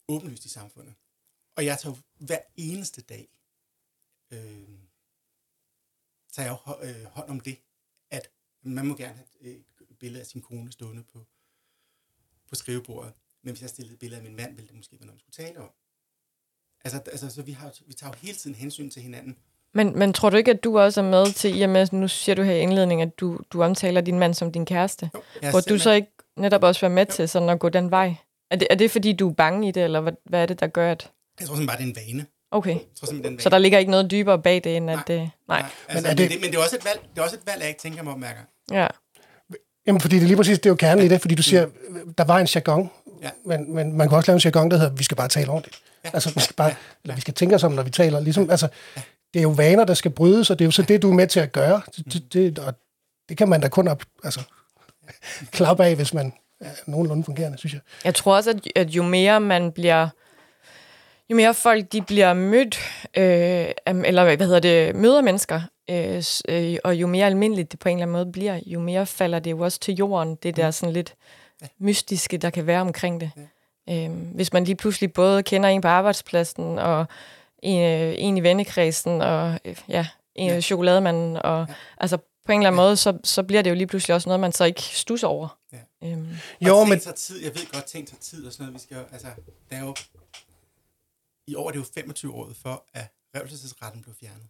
åbenlyst 0.08 0.44
i 0.44 0.48
samfundet. 0.48 0.94
Og 1.56 1.64
jeg 1.64 1.78
tager 1.78 1.96
jo 1.96 2.24
hver 2.26 2.42
eneste 2.56 3.02
dag, 3.02 3.24
øh, 4.30 4.78
tager 6.32 6.46
jeg 6.46 6.52
jo 6.54 6.60
hå- 6.66 6.82
øh, 6.86 7.04
hånd 7.04 7.28
om 7.30 7.40
det, 7.40 7.56
at 8.10 8.32
man 8.62 8.86
må 8.86 8.96
gerne 8.96 9.14
have 9.14 9.28
et 9.40 9.64
øh, 9.80 9.96
billede 9.96 10.20
af 10.20 10.26
sin 10.26 10.42
kone 10.42 10.72
stående 10.72 11.04
på, 11.04 11.26
på 12.48 12.54
skrivebordet. 12.54 13.14
Men 13.42 13.52
hvis 13.52 13.62
jeg 13.62 13.70
stillede 13.70 13.94
et 13.94 14.00
billede 14.00 14.18
af 14.20 14.24
min 14.24 14.36
mand, 14.36 14.54
ville 14.54 14.68
det 14.68 14.76
måske 14.76 15.00
være 15.00 15.06
noget, 15.06 15.14
man 15.14 15.20
skulle 15.20 15.46
tale 15.46 15.60
om. 15.60 15.72
Altså, 16.84 16.98
altså 17.10 17.30
så 17.30 17.42
vi, 17.42 17.52
har, 17.52 17.82
vi 17.86 17.94
tager 17.94 18.12
jo 18.12 18.18
hele 18.18 18.38
tiden 18.38 18.56
hensyn 18.56 18.90
til 18.90 19.02
hinanden. 19.02 19.38
Men, 19.76 19.98
men 19.98 20.12
tror 20.12 20.30
du 20.30 20.36
ikke, 20.36 20.50
at 20.50 20.64
du 20.64 20.78
også 20.78 21.00
er 21.00 21.04
med 21.04 21.32
til, 21.32 21.58
i 21.60 21.62
og 21.62 21.70
med, 21.70 21.86
nu 21.92 22.08
siger 22.08 22.34
du 22.36 22.42
her 22.42 22.54
i 22.54 22.60
indledningen, 22.60 23.08
at 23.08 23.20
du, 23.20 23.38
du 23.52 23.62
omtaler 23.62 24.00
din 24.00 24.18
mand 24.18 24.34
som 24.34 24.52
din 24.52 24.66
kæreste? 24.66 25.10
Jo, 25.14 25.50
Hvor 25.50 25.60
du 25.60 25.78
så 25.78 25.90
ikke 25.90 26.08
netop 26.36 26.62
også 26.62 26.80
være 26.80 26.90
med 26.90 27.06
Jo. 27.06 27.12
til 27.12 27.28
sådan 27.28 27.48
at 27.48 27.58
gå 27.58 27.68
den 27.68 27.90
vej? 27.90 28.14
Er 28.50 28.56
det, 28.56 28.68
er 28.70 28.74
det 28.74 28.90
fordi, 28.90 29.12
du 29.12 29.28
er 29.30 29.32
bange 29.34 29.68
i 29.68 29.70
det, 29.70 29.84
eller 29.84 30.00
hvad, 30.00 30.12
hvad 30.24 30.42
er 30.42 30.46
det, 30.46 30.60
der 30.60 30.66
gør, 30.66 30.92
at... 30.92 31.10
Jeg 31.40 31.48
tror 31.48 31.56
simpelthen 31.56 31.66
bare, 31.86 31.92
det 31.94 32.00
er 32.00 32.02
en 32.04 32.14
vane. 32.16 32.26
Okay, 32.50 32.70
Jeg 32.70 32.78
tror 33.00 33.06
simpelthen, 33.06 33.22
det 33.22 33.24
er 33.24 33.28
en 33.30 33.34
vane. 33.36 33.40
så 33.42 33.48
der 33.48 33.58
ligger 33.58 33.78
ikke 33.78 33.90
noget 33.90 34.10
dybere 34.10 34.38
bag 34.42 34.64
det, 34.64 34.76
end 34.76 34.90
at 34.90 34.96
Nej. 34.96 35.04
det... 35.06 35.18
Nej, 35.48 35.60
Nej, 35.60 35.70
altså, 35.88 36.02
Men 36.02 36.10
er 36.10 36.14
det-. 36.14 36.24
Men, 36.24 36.30
det, 36.30 36.40
men 36.40 36.50
det 36.50 36.58
er 36.58 36.62
også 36.62 36.76
et 36.76 36.84
valg, 36.84 37.00
det 37.14 37.18
er 37.20 37.22
også 37.24 37.36
et 37.36 37.46
valg, 37.46 37.60
jeg 37.60 37.68
ikke 37.68 37.80
tænker 37.80 38.02
mig 38.02 38.12
om, 38.12 38.18
mærker. 38.20 38.40
ja. 38.72 38.86
Jamen, 39.86 40.00
fordi 40.00 40.16
det 40.16 40.22
er 40.22 40.26
lige 40.26 40.36
præcis, 40.36 40.58
det 40.58 40.66
er 40.66 40.70
jo 40.70 40.74
kernen 40.76 41.04
i 41.04 41.08
det, 41.08 41.20
fordi 41.20 41.34
du 41.34 41.42
siger, 41.42 41.66
der 42.18 42.24
var 42.24 42.38
en 42.38 42.46
jargon, 42.54 42.90
Ja. 43.22 43.30
men, 43.46 43.74
men 43.74 43.92
man 43.92 44.08
kan 44.08 44.16
også 44.16 44.30
lave 44.30 44.36
en 44.36 44.40
jargon, 44.44 44.70
der 44.70 44.76
hedder, 44.76 44.92
vi 44.92 45.04
skal 45.04 45.16
bare 45.16 45.28
tale 45.28 45.50
ordentligt. 45.50 45.78
Ja. 46.04 46.10
Altså, 46.12 46.32
vi 46.34 46.40
skal 46.40 46.54
bare, 46.56 46.74
eller 47.04 47.14
vi 47.14 47.20
skal 47.20 47.34
tænke 47.34 47.54
os 47.54 47.64
om, 47.64 47.72
når 47.72 47.82
vi 47.82 47.90
taler. 47.90 48.20
Ligesom, 48.20 48.50
altså, 48.50 48.68
det 49.36 49.40
er 49.40 49.44
jo 49.44 49.50
vaner, 49.50 49.84
der 49.84 49.94
skal 49.94 50.10
brydes, 50.10 50.50
og 50.50 50.58
det 50.58 50.64
er 50.64 50.66
jo 50.66 50.70
så 50.70 50.82
det, 50.82 51.02
du 51.02 51.10
er 51.10 51.14
med 51.14 51.26
til 51.26 51.40
at 51.40 51.52
gøre. 51.52 51.80
Det, 51.96 52.12
det, 52.12 52.32
det, 52.32 52.58
og 52.58 52.74
det 53.28 53.36
kan 53.36 53.48
man 53.48 53.60
da 53.60 53.68
kun 53.68 53.88
op, 53.88 54.02
altså, 54.24 54.40
klappe 55.50 55.84
af, 55.84 55.96
hvis 55.96 56.14
man 56.14 56.32
er 56.60 56.70
nogenlunde 56.86 57.24
fungerende, 57.24 57.58
synes 57.58 57.72
jeg. 57.72 57.80
Jeg 58.04 58.14
tror 58.14 58.36
også, 58.36 58.50
at, 58.50 58.60
at 58.76 58.90
jo 58.90 59.02
mere 59.02 59.40
man 59.40 59.72
bliver... 59.72 60.08
Jo 61.30 61.36
mere 61.36 61.54
folk 61.54 61.92
de 61.92 62.02
bliver 62.02 62.34
mødt, 62.34 62.78
øh, 63.16 63.68
eller 63.86 64.24
hvad 64.24 64.46
hedder 64.46 64.60
det, 64.60 64.96
møder 64.96 65.22
mennesker, 65.22 65.60
øh, 65.90 66.22
øh, 66.48 66.76
og 66.84 66.94
jo 66.94 67.06
mere 67.06 67.26
almindeligt 67.26 67.72
det 67.72 67.80
på 67.80 67.88
en 67.88 67.96
eller 67.96 68.02
anden 68.02 68.12
måde 68.12 68.32
bliver, 68.32 68.60
jo 68.66 68.80
mere 68.80 69.06
falder 69.06 69.38
det 69.38 69.50
jo 69.50 69.60
også 69.60 69.80
til 69.80 69.94
jorden, 69.94 70.34
det 70.42 70.56
der 70.56 70.70
sådan 70.70 70.92
lidt 70.92 71.14
mystiske, 71.78 72.38
der 72.38 72.50
kan 72.50 72.66
være 72.66 72.80
omkring 72.80 73.20
det. 73.20 73.30
Øh, 73.90 74.10
hvis 74.10 74.52
man 74.52 74.64
lige 74.64 74.76
pludselig 74.76 75.12
både 75.12 75.42
kender 75.42 75.68
en 75.68 75.80
på 75.80 75.88
arbejdspladsen, 75.88 76.78
og 76.78 77.06
en, 77.62 77.82
øh, 77.82 78.14
en 78.18 78.36
i 78.36 78.42
vennekredsen, 78.42 79.20
og 79.20 79.60
øh, 79.64 79.76
ja, 79.88 80.06
en 80.34 80.50
ja. 80.50 80.60
chokolademanden, 80.60 81.36
og 81.36 81.66
altså 81.98 82.16
på 82.16 82.52
en 82.52 82.60
eller 82.60 82.70
anden 82.70 82.76
måde, 82.76 82.96
så, 82.96 83.18
så 83.24 83.42
bliver 83.42 83.62
det 83.62 83.70
jo 83.70 83.74
lige 83.74 83.86
pludselig 83.86 84.14
også 84.14 84.28
noget, 84.28 84.40
man 84.40 84.52
så 84.52 84.64
ikke 84.64 84.82
stusser 84.82 85.28
over. 85.28 85.58
Ja. 85.72 86.08
Øhm, 86.08 86.28
Jo, 86.60 86.84
men 86.84 87.00
tager 87.00 87.14
tid. 87.14 87.42
Jeg 87.44 87.54
ved 87.54 87.72
godt, 87.72 87.84
ting 87.84 88.08
tager 88.08 88.20
tid 88.20 88.46
og 88.46 88.52
sådan 88.52 88.64
noget. 88.64 88.74
Vi 88.74 88.78
skal 88.78 88.96
jo, 88.96 89.02
altså, 89.12 89.28
der 89.70 89.76
er 89.76 89.80
jo, 89.80 89.94
I 91.46 91.54
år 91.54 91.68
er 91.68 91.72
det 91.72 91.78
jo 91.78 91.84
25 91.94 92.34
år 92.34 92.50
for, 92.62 92.84
at 92.94 93.06
revselsesretten 93.36 94.02
blev 94.02 94.14
fjernet. 94.20 94.46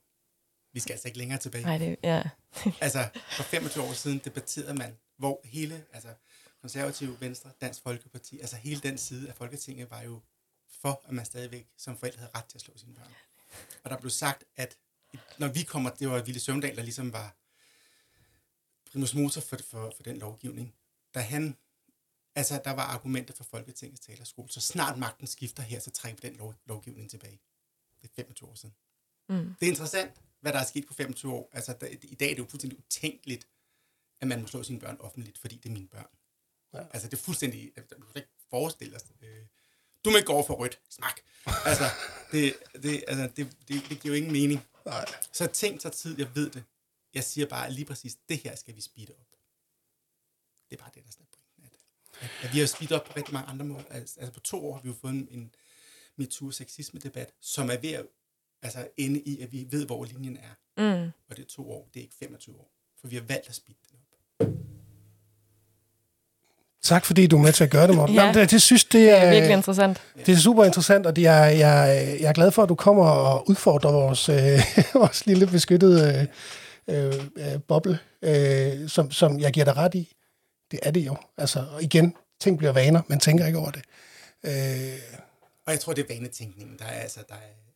Vi 0.73 0.81
skal 0.81 0.93
altså 0.93 1.09
ikke 1.09 1.19
længere 1.19 1.39
tilbage. 1.39 1.65
nej, 1.65 1.79
det, 1.79 1.97
ja. 2.03 2.23
Altså, 2.81 3.09
for 3.31 3.43
25 3.43 3.85
år 3.85 3.93
siden 3.93 4.21
debatterede 4.25 4.75
man, 4.75 4.97
hvor 5.19 5.41
hele, 5.45 5.85
altså, 5.93 6.09
konservative, 6.61 7.17
venstre, 7.21 7.51
dansk 7.61 7.83
folkeparti, 7.83 8.39
altså 8.41 8.57
hele 8.57 8.81
den 8.81 8.99
side 8.99 9.29
af 9.29 9.35
Folketinget 9.35 9.91
var 9.91 10.03
jo 10.03 10.21
for, 10.81 11.03
at 11.09 11.15
man 11.15 11.25
stadigvæk 11.25 11.69
som 11.77 11.99
forældre 11.99 12.19
havde 12.19 12.33
ret 12.35 12.45
til 12.45 12.59
at 12.59 12.63
slå 12.63 12.77
sine 12.77 12.95
børn. 12.95 13.15
Og 13.85 13.91
der 13.91 13.99
blev 13.99 14.11
sagt, 14.11 14.45
at 14.57 14.79
når 15.39 15.49
vi 15.49 15.63
kommer, 15.63 15.91
det 15.91 16.11
var 16.11 16.23
Ville 16.23 16.41
Søvndal, 16.41 16.77
der 16.77 16.83
ligesom 16.83 17.13
var 17.13 17.37
primus 18.91 19.15
motor 19.15 19.41
for, 19.41 19.57
for, 19.71 19.93
for 19.97 20.03
den 20.03 20.19
lovgivning. 20.19 20.75
Da 21.15 21.21
han, 21.21 21.57
altså 22.35 22.61
der 22.65 22.71
var 22.71 22.83
argumenter 22.83 23.35
for 23.35 23.45
Folketingets 23.45 24.01
talerskole, 24.01 24.49
så 24.49 24.61
snart 24.61 24.99
magten 24.99 25.27
skifter 25.27 25.63
her, 25.63 25.81
så 25.81 25.91
trækker 25.91 26.21
vi 26.23 26.29
den 26.29 26.37
lov, 26.37 26.55
lovgivning 26.67 27.11
tilbage. 27.11 27.41
Det 28.03 28.09
er 28.09 28.15
25 28.17 28.51
år 28.51 28.55
siden. 28.55 28.75
Mm. 29.29 29.55
Det 29.61 29.67
er 29.67 29.71
interessant, 29.71 30.13
hvad 30.41 30.53
der 30.53 30.59
er 30.59 30.65
sket 30.65 30.87
på 30.87 30.95
25 30.95 31.33
år. 31.33 31.51
Altså 31.53 31.77
der, 31.81 31.87
i 31.87 32.15
dag 32.15 32.31
er 32.31 32.35
det 32.35 32.39
jo 32.39 32.47
fuldstændig 32.49 32.79
utænkeligt, 32.79 33.49
at 34.21 34.29
man 34.29 34.41
må 34.41 34.47
slå 34.47 34.63
sine 34.63 34.81
børn 34.81 34.97
offentligt, 35.01 35.39
fordi 35.39 35.57
det 35.57 35.69
er 35.69 35.73
mine 35.73 35.89
børn. 35.89 36.09
Ja. 36.75 36.79
Altså 36.91 37.09
det 37.09 37.17
er 37.17 37.23
fuldstændig, 37.23 37.73
du 37.77 37.83
kan 38.07 38.17
ikke 38.17 38.29
forestille 38.51 38.99
dig. 38.99 39.29
Øh, 39.29 39.47
du 40.07 40.11
må 40.11 40.17
ikke 40.17 40.27
gå 40.27 40.33
over 40.33 40.47
for 40.47 40.55
rødt. 40.55 40.81
Smak. 40.91 41.21
Altså, 41.65 41.85
det, 42.33 42.55
det, 42.83 43.05
altså, 43.09 43.31
det, 43.37 43.57
det, 43.69 43.83
det 43.89 44.01
giver 44.01 44.15
jo 44.15 44.17
ingen 44.17 44.33
mening. 44.33 44.67
Nej. 44.85 45.05
Så 45.33 45.47
tænk 45.47 45.81
sig 45.81 45.93
tid, 45.93 46.19
jeg 46.19 46.35
ved 46.35 46.51
det. 46.51 46.65
Jeg 47.15 47.25
siger 47.25 47.47
bare, 47.47 47.67
at 47.67 47.73
lige 47.73 47.85
præcis 47.85 48.17
det 48.29 48.39
her 48.39 48.57
skal 48.57 48.77
vi 48.77 48.81
speede 48.81 49.13
op. 49.21 49.27
Det 50.71 50.77
er 50.77 50.83
bare 50.83 50.91
det, 50.95 51.03
der 51.05 51.11
er 51.21 51.27
pointen 51.37 51.65
af 51.65 51.71
det. 51.71 51.81
At, 52.21 52.31
at 52.49 52.55
vi 52.55 52.59
har 52.59 52.67
speedet 52.67 52.93
op 53.01 53.05
på 53.05 53.13
rigtig 53.17 53.35
mange 53.35 53.49
andre 53.49 53.65
måder. 53.65 53.85
Altså, 53.91 54.21
altså 54.21 54.33
på 54.33 54.41
to 54.41 54.69
år 54.69 54.75
har 54.75 54.83
vi 54.83 54.89
jo 54.89 54.95
fået 55.01 55.13
en, 55.13 55.29
en 55.31 55.55
MeToo-sexisme-debat, 56.17 57.35
som 57.41 57.71
er 57.71 57.77
ved 57.77 57.93
at 57.93 58.07
altså, 58.63 58.89
ende 58.97 59.21
i, 59.21 59.41
at 59.41 59.53
vi 59.53 59.67
ved, 59.71 59.87
hvor 59.87 60.05
linjen 60.05 60.37
er. 60.37 60.55
Mm. 60.77 61.11
Og 61.29 61.37
det 61.37 61.43
er 61.43 61.47
to 61.49 61.71
år, 61.71 61.89
det 61.95 62.01
er 62.01 62.05
ikke 62.05 62.15
25 62.15 62.57
år. 62.57 62.71
For 63.01 63.09
vi 63.09 63.17
har 63.17 63.23
valgt 63.23 63.49
at 63.49 63.55
speede 63.55 63.79
den 63.91 63.99
op. 63.99 64.66
Tak 66.87 67.05
fordi 67.05 67.27
du 67.27 67.37
er 67.39 67.43
med 67.43 67.53
til 67.53 67.65
at 67.65 67.71
gøre 67.71 67.87
det, 67.87 67.97
Morten. 67.97 68.15
Ja. 68.15 68.21
Jamen, 68.21 68.35
det, 68.35 68.51
det 68.51 68.63
synes, 68.63 68.85
det 68.85 68.93
Det 68.93 69.11
er 69.11 69.15
er, 69.17 69.31
virkelig 69.31 69.57
interessant. 69.57 70.03
det 70.27 70.33
er 70.35 70.37
super 70.37 70.65
interessant, 70.65 71.07
og 71.07 71.17
det 71.17 71.27
er, 71.27 71.45
jeg, 71.45 72.17
jeg 72.21 72.29
er 72.29 72.33
glad 72.33 72.51
for, 72.51 72.63
at 72.63 72.69
du 72.69 72.75
kommer 72.75 73.05
og 73.09 73.49
udfordrer 73.51 73.91
vores, 73.93 74.29
øh, 74.29 74.61
vores 75.01 75.27
lille 75.27 75.47
beskyttede 75.47 76.29
øh, 76.89 77.13
øh, 77.37 77.61
boble, 77.69 77.99
øh, 78.23 78.89
som, 78.89 79.11
som 79.11 79.41
jeg 79.41 79.53
giver 79.53 79.65
dig 79.65 79.77
ret 79.77 79.95
i. 79.95 80.13
Det 80.71 80.81
er 80.83 80.91
det 80.91 81.01
jo. 81.07 81.17
Altså, 81.39 81.65
og 81.73 81.83
igen, 81.83 82.15
ting 82.41 82.59
bliver 82.59 82.73
vaner, 82.73 83.03
man 83.09 83.21
tænker 83.21 83.47
ikke 83.47 83.59
over 83.59 83.71
det. 83.71 83.83
Øh, 84.45 84.99
Og 85.67 85.73
jeg 85.73 85.81
tror, 85.81 85.93
det 85.93 86.07
er 86.11 86.15
vanetænkningen, 86.15 86.77
der 86.79 86.85
er, 86.85 87.01
altså, 87.01 87.21
der 87.29 87.35
er, 87.35 87.76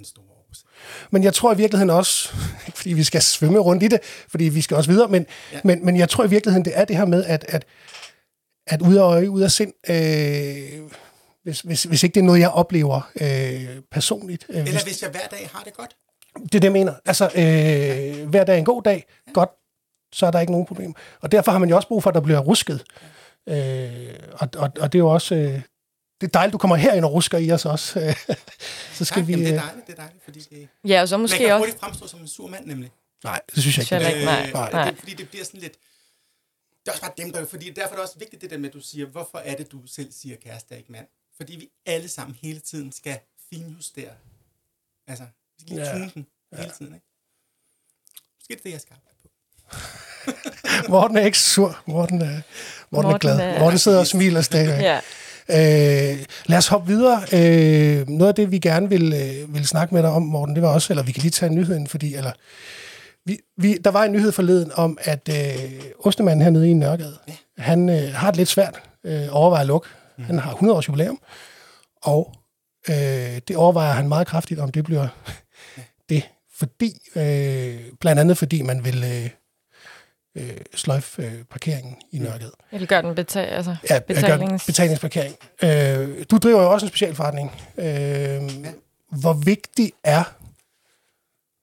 den 0.00 0.06
store 0.06 0.24
årsag. 0.48 0.68
Men 1.10 1.24
jeg 1.24 1.34
tror 1.34 1.54
i 1.54 1.56
virkeligheden 1.56 1.90
også, 1.90 2.34
ikke 2.66 2.78
fordi 2.78 2.92
vi 2.92 3.02
skal 3.02 3.22
svømme 3.22 3.58
rundt 3.58 3.82
i 3.82 3.88
det, 3.88 4.00
fordi 4.28 4.44
vi 4.44 4.60
skal 4.60 4.76
også 4.76 4.90
videre, 4.90 5.08
men, 5.08 5.26
ja. 5.52 5.56
Ja. 5.56 5.60
men, 5.64 5.84
men 5.84 5.96
jeg 5.96 6.08
tror 6.08 6.24
i 6.24 6.30
virkeligheden, 6.30 6.64
det 6.64 6.72
er 6.76 6.84
det 6.84 6.96
her 6.96 7.04
med, 7.04 7.24
at, 7.24 7.44
at, 7.48 7.64
at 8.66 8.82
ud 8.82 8.96
af 8.96 9.02
øje, 9.02 9.30
ud 9.30 9.40
af 9.40 9.50
sind, 9.50 9.72
øh, 9.90 10.90
hvis, 11.42 11.60
hvis, 11.60 11.82
hvis 11.82 12.02
ikke 12.02 12.14
det 12.14 12.20
er 12.20 12.24
noget, 12.24 12.40
jeg 12.40 12.50
oplever 12.50 13.10
øh, 13.20 13.82
personligt. 13.90 14.46
Øh, 14.48 14.56
Eller 14.56 14.72
hvis, 14.72 14.82
hvis 14.82 15.02
jeg 15.02 15.10
hver 15.10 15.26
dag 15.30 15.50
har 15.52 15.62
det 15.64 15.72
godt. 15.72 15.96
det 16.42 16.54
er 16.54 16.60
det, 16.60 16.64
jeg 16.64 16.72
mener. 16.72 16.94
Altså, 17.04 17.24
øh, 17.24 18.28
hver 18.28 18.44
dag 18.44 18.54
er 18.54 18.58
en 18.58 18.64
god 18.64 18.82
dag, 18.82 19.06
godt, 19.34 19.50
så 20.12 20.26
er 20.26 20.30
der 20.30 20.40
ikke 20.40 20.52
nogen 20.52 20.66
problem. 20.66 20.94
Og 21.20 21.32
derfor 21.32 21.52
har 21.52 21.58
man 21.58 21.68
jo 21.68 21.76
også 21.76 21.88
brug 21.88 22.02
for, 22.02 22.10
at 22.10 22.14
der 22.14 22.20
bliver 22.20 22.38
rusket. 22.38 22.84
Øh, 23.48 24.14
og, 24.32 24.48
og, 24.56 24.70
og 24.80 24.92
det 24.92 24.98
er 24.98 25.02
jo 25.02 25.08
også... 25.08 25.34
Øh, 25.34 25.60
det 26.20 26.26
er 26.26 26.30
dejligt, 26.30 26.52
du 26.52 26.58
kommer 26.58 26.76
herind 26.76 27.04
og 27.04 27.12
rusker 27.12 27.38
i 27.38 27.50
os 27.52 27.64
også. 27.66 28.14
så 28.98 29.04
skal 29.04 29.20
Ja, 29.20 29.26
vi... 29.26 29.32
jamen, 29.32 29.46
det 29.46 29.54
er 29.54 29.60
Øh, 29.62 29.66
dejligt, 29.66 29.86
det 29.86 29.92
er 29.92 29.96
dejligt, 29.96 30.24
fordi 30.24 30.40
det, 30.40 30.68
Ja, 30.84 31.00
og 31.02 31.08
så 31.08 31.16
man 31.16 31.22
måske 31.22 31.36
kan 31.38 31.46
også... 31.46 31.58
hurtigt 31.58 31.80
fremstå 31.80 32.06
som 32.06 32.20
en 32.20 32.28
sur 32.28 32.48
mand, 32.48 32.66
nemlig. 32.66 32.90
nej, 33.24 33.40
det 33.54 33.62
synes 33.62 33.78
jeg 33.78 33.82
ikke. 33.82 33.88
Synes 33.88 34.02
jeg 34.02 34.14
ikke. 34.14 34.52
Nej, 34.54 34.66
Øh, 34.68 34.72
nej. 34.72 34.90
Det, 34.90 34.98
fordi 34.98 35.14
det 35.14 35.28
bliver 35.28 35.44
sådan 35.44 35.60
lidt... 35.60 35.72
Det 36.80 36.88
er 36.88 36.92
også 36.92 37.02
bare 37.02 37.12
dem, 37.18 37.32
der... 37.32 37.46
Fordi 37.46 37.70
derfor 37.70 37.88
er 37.88 37.94
det 37.94 38.02
også 38.02 38.18
vigtigt, 38.18 38.42
det 38.42 38.50
der 38.50 38.58
med, 38.58 38.68
at 38.68 38.74
du 38.74 38.80
siger, 38.80 39.06
hvorfor 39.06 39.38
er 39.38 39.56
det, 39.56 39.72
du 39.72 39.80
selv 39.86 40.12
siger 40.12 40.36
kæreste, 40.36 40.72
og 40.72 40.78
ikke 40.78 40.92
mand? 40.92 41.06
Fordi 41.36 41.56
vi 41.56 41.68
alle 41.86 42.08
sammen 42.08 42.36
hele 42.42 42.60
tiden 42.60 42.92
skal 42.92 43.18
finjustere. 43.52 44.10
Altså, 45.08 45.24
vi 45.58 45.62
skal 45.66 45.76
lige 45.76 45.86
Ja. 45.86 45.92
tune 45.92 46.10
den 46.14 46.26
hele 46.56 46.70
tiden, 46.78 46.94
ikke? 46.94 47.06
Måske 48.38 48.52
er 48.52 48.56
det 48.56 48.64
det, 48.64 48.70
jeg 48.72 48.80
skal 48.80 48.94
arbejde 48.94 49.16
på. 49.22 49.28
Morten 50.92 51.16
er 51.16 51.20
ikke 51.24 51.38
sur. 51.38 51.82
Morten 51.86 52.22
er, 52.22 52.26
Morten 52.26 52.40
er 52.90 53.02
Morten 53.12 53.18
glad. 53.18 53.40
er- 53.40 53.58
Morten 53.60 53.78
sidder 53.78 53.98
og 54.00 54.06
smiler 54.06 54.40
stadigvæk. 54.42 54.80
Ja. 54.82 55.00
Øh, 55.50 56.24
lad 56.46 56.58
os 56.58 56.68
hoppe 56.68 56.86
videre. 56.86 57.22
Øh, 57.32 58.08
noget 58.08 58.28
af 58.28 58.34
det, 58.34 58.50
vi 58.50 58.58
gerne 58.58 58.88
vil, 58.88 59.12
øh, 59.12 59.54
vil 59.54 59.66
snakke 59.66 59.94
med 59.94 60.02
dig 60.02 60.10
om, 60.10 60.22
Morten, 60.22 60.54
det 60.54 60.62
var 60.62 60.68
også, 60.74 60.92
eller 60.92 61.02
vi 61.02 61.12
kan 61.12 61.22
lige 61.22 61.30
tage 61.30 61.54
nyheden, 61.54 61.86
fordi, 61.86 62.14
eller, 62.14 62.32
vi, 63.26 63.38
vi, 63.56 63.78
der 63.84 63.90
var 63.90 64.04
en 64.04 64.12
nyhed 64.12 64.32
forleden 64.32 64.72
om, 64.74 64.98
at 65.00 65.28
øh, 65.28 65.82
Ostemanden 65.98 66.42
hernede 66.42 66.70
i 66.70 66.72
Nørregade, 66.72 67.18
ja. 67.28 67.32
han 67.58 67.88
øh, 67.88 68.12
har 68.14 68.30
det 68.30 68.36
lidt 68.38 68.48
svært, 68.48 68.82
øh, 69.04 69.26
overvejer 69.30 69.60
at 69.60 69.66
lukke. 69.66 69.88
Mm. 70.18 70.24
Han 70.24 70.38
har 70.38 70.50
100 70.50 70.76
års 70.76 70.88
jubilæum, 70.88 71.20
og 72.02 72.34
øh, 72.90 73.40
det 73.48 73.56
overvejer 73.56 73.92
han 73.92 74.08
meget 74.08 74.26
kraftigt, 74.26 74.60
om 74.60 74.72
det 74.72 74.84
bliver 74.84 75.08
det, 76.08 76.28
fordi, 76.58 76.98
øh, 77.16 77.80
blandt 78.00 78.20
andet 78.20 78.38
fordi 78.38 78.62
man 78.62 78.84
vil 78.84 79.04
øh, 79.04 79.30
øh, 80.34 80.56
sløjfe 80.74 81.22
øh, 81.22 81.44
parkeringen 81.44 81.96
i 82.12 82.18
Nørregade. 82.18 82.52
Eller 82.72 82.86
gør 82.86 83.00
den 83.00 83.14
betal, 83.14 83.48
altså, 83.48 83.76
Ja, 83.90 83.98
betalings... 83.98 84.64
betalings... 84.66 84.66
betalingsparkering. 84.66 85.36
Øh, 85.62 86.24
du 86.30 86.38
driver 86.38 86.62
jo 86.62 86.72
også 86.72 86.86
en 86.86 86.90
specialforretning. 86.90 87.50
Øh, 87.78 88.72
hvor 89.20 89.32
vigtigt 89.32 89.96
er 90.04 90.24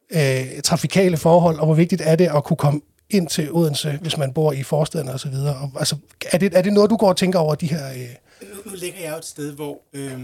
øh, 0.09 0.61
trafikale 0.61 1.17
forhold, 1.17 1.59
og 1.59 1.65
hvor 1.65 1.75
vigtigt 1.75 2.01
er 2.01 2.15
det 2.15 2.29
at 2.35 2.43
kunne 2.43 2.57
komme 2.57 2.81
ind 3.09 3.27
til 3.27 3.51
Odense, 3.51 3.97
hvis 4.01 4.17
man 4.17 4.33
bor 4.33 4.51
i 4.51 4.63
forstederne 4.63 5.11
osv.? 5.11 5.33
Og, 5.33 5.71
altså, 5.79 5.97
er, 6.31 6.37
det, 6.37 6.57
er 6.57 6.61
det 6.61 6.73
noget, 6.73 6.89
du 6.89 6.95
går 6.97 7.09
og 7.09 7.17
tænker 7.17 7.39
over 7.39 7.55
de 7.55 7.67
her... 7.67 7.91
Øh, 7.93 8.15
Nu, 8.41 8.71
nu 8.71 8.75
ligger 8.75 8.99
jeg 8.99 9.11
jo 9.11 9.17
et 9.17 9.25
sted, 9.25 9.51
hvor, 9.53 9.81
øh, 9.93 10.21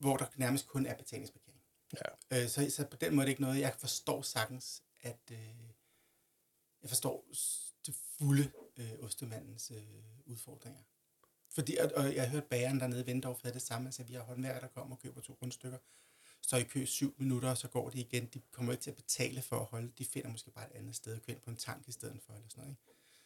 hvor 0.00 0.16
der 0.16 0.24
nærmest 0.36 0.68
kun 0.68 0.86
er 0.86 0.94
betalingsparkering. 0.94 1.58
Ja. 2.32 2.42
Øh, 2.42 2.48
så, 2.48 2.66
så 2.76 2.84
på 2.90 2.96
den 3.00 3.14
måde 3.14 3.24
er 3.24 3.26
det 3.26 3.30
ikke 3.30 3.42
noget, 3.42 3.60
jeg 3.60 3.72
forstår 3.78 4.22
sagtens, 4.22 4.82
at 5.02 5.18
øh, 5.30 5.36
jeg 6.82 6.90
forstår 6.90 7.28
til 7.82 7.94
fulde 8.18 8.52
øh, 8.76 8.92
ostemandens 9.00 9.70
øh, 9.70 9.82
udfordringer. 10.24 10.82
Fordi, 11.50 11.76
og, 11.76 11.92
og 11.96 12.14
jeg 12.14 12.22
har 12.22 12.30
hørt 12.30 12.44
bageren 12.44 12.80
dernede 12.80 13.06
vente 13.06 13.26
havde 13.26 13.54
det 13.54 13.62
samme, 13.62 13.88
altså 13.88 14.02
vi 14.02 14.14
har 14.14 14.22
håndværkere, 14.22 14.60
der 14.60 14.68
kommer 14.68 14.96
og 14.96 15.02
køber 15.02 15.20
to 15.20 15.38
rundstykker, 15.42 15.78
står 16.42 16.58
i 16.58 16.62
kø 16.62 16.84
syv 16.84 17.14
minutter, 17.18 17.50
og 17.50 17.58
så 17.58 17.68
går 17.68 17.90
de 17.90 18.00
igen. 18.00 18.26
De 18.26 18.40
kommer 18.50 18.72
ikke 18.72 18.82
til 18.82 18.90
at 18.90 18.96
betale 18.96 19.42
for 19.42 19.60
at 19.60 19.66
holde. 19.66 19.92
De 19.98 20.04
finder 20.04 20.30
måske 20.30 20.50
bare 20.50 20.70
et 20.70 20.76
andet 20.76 20.96
sted 20.96 21.16
at 21.16 21.22
køre 21.22 21.36
ind 21.36 21.42
på 21.42 21.50
en 21.50 21.56
tank 21.56 21.88
i 21.88 21.92
stedet 21.92 22.22
for. 22.22 22.32
Eller 22.32 22.48
sådan 22.48 22.60
noget, 22.60 22.70
ikke? 22.70 22.82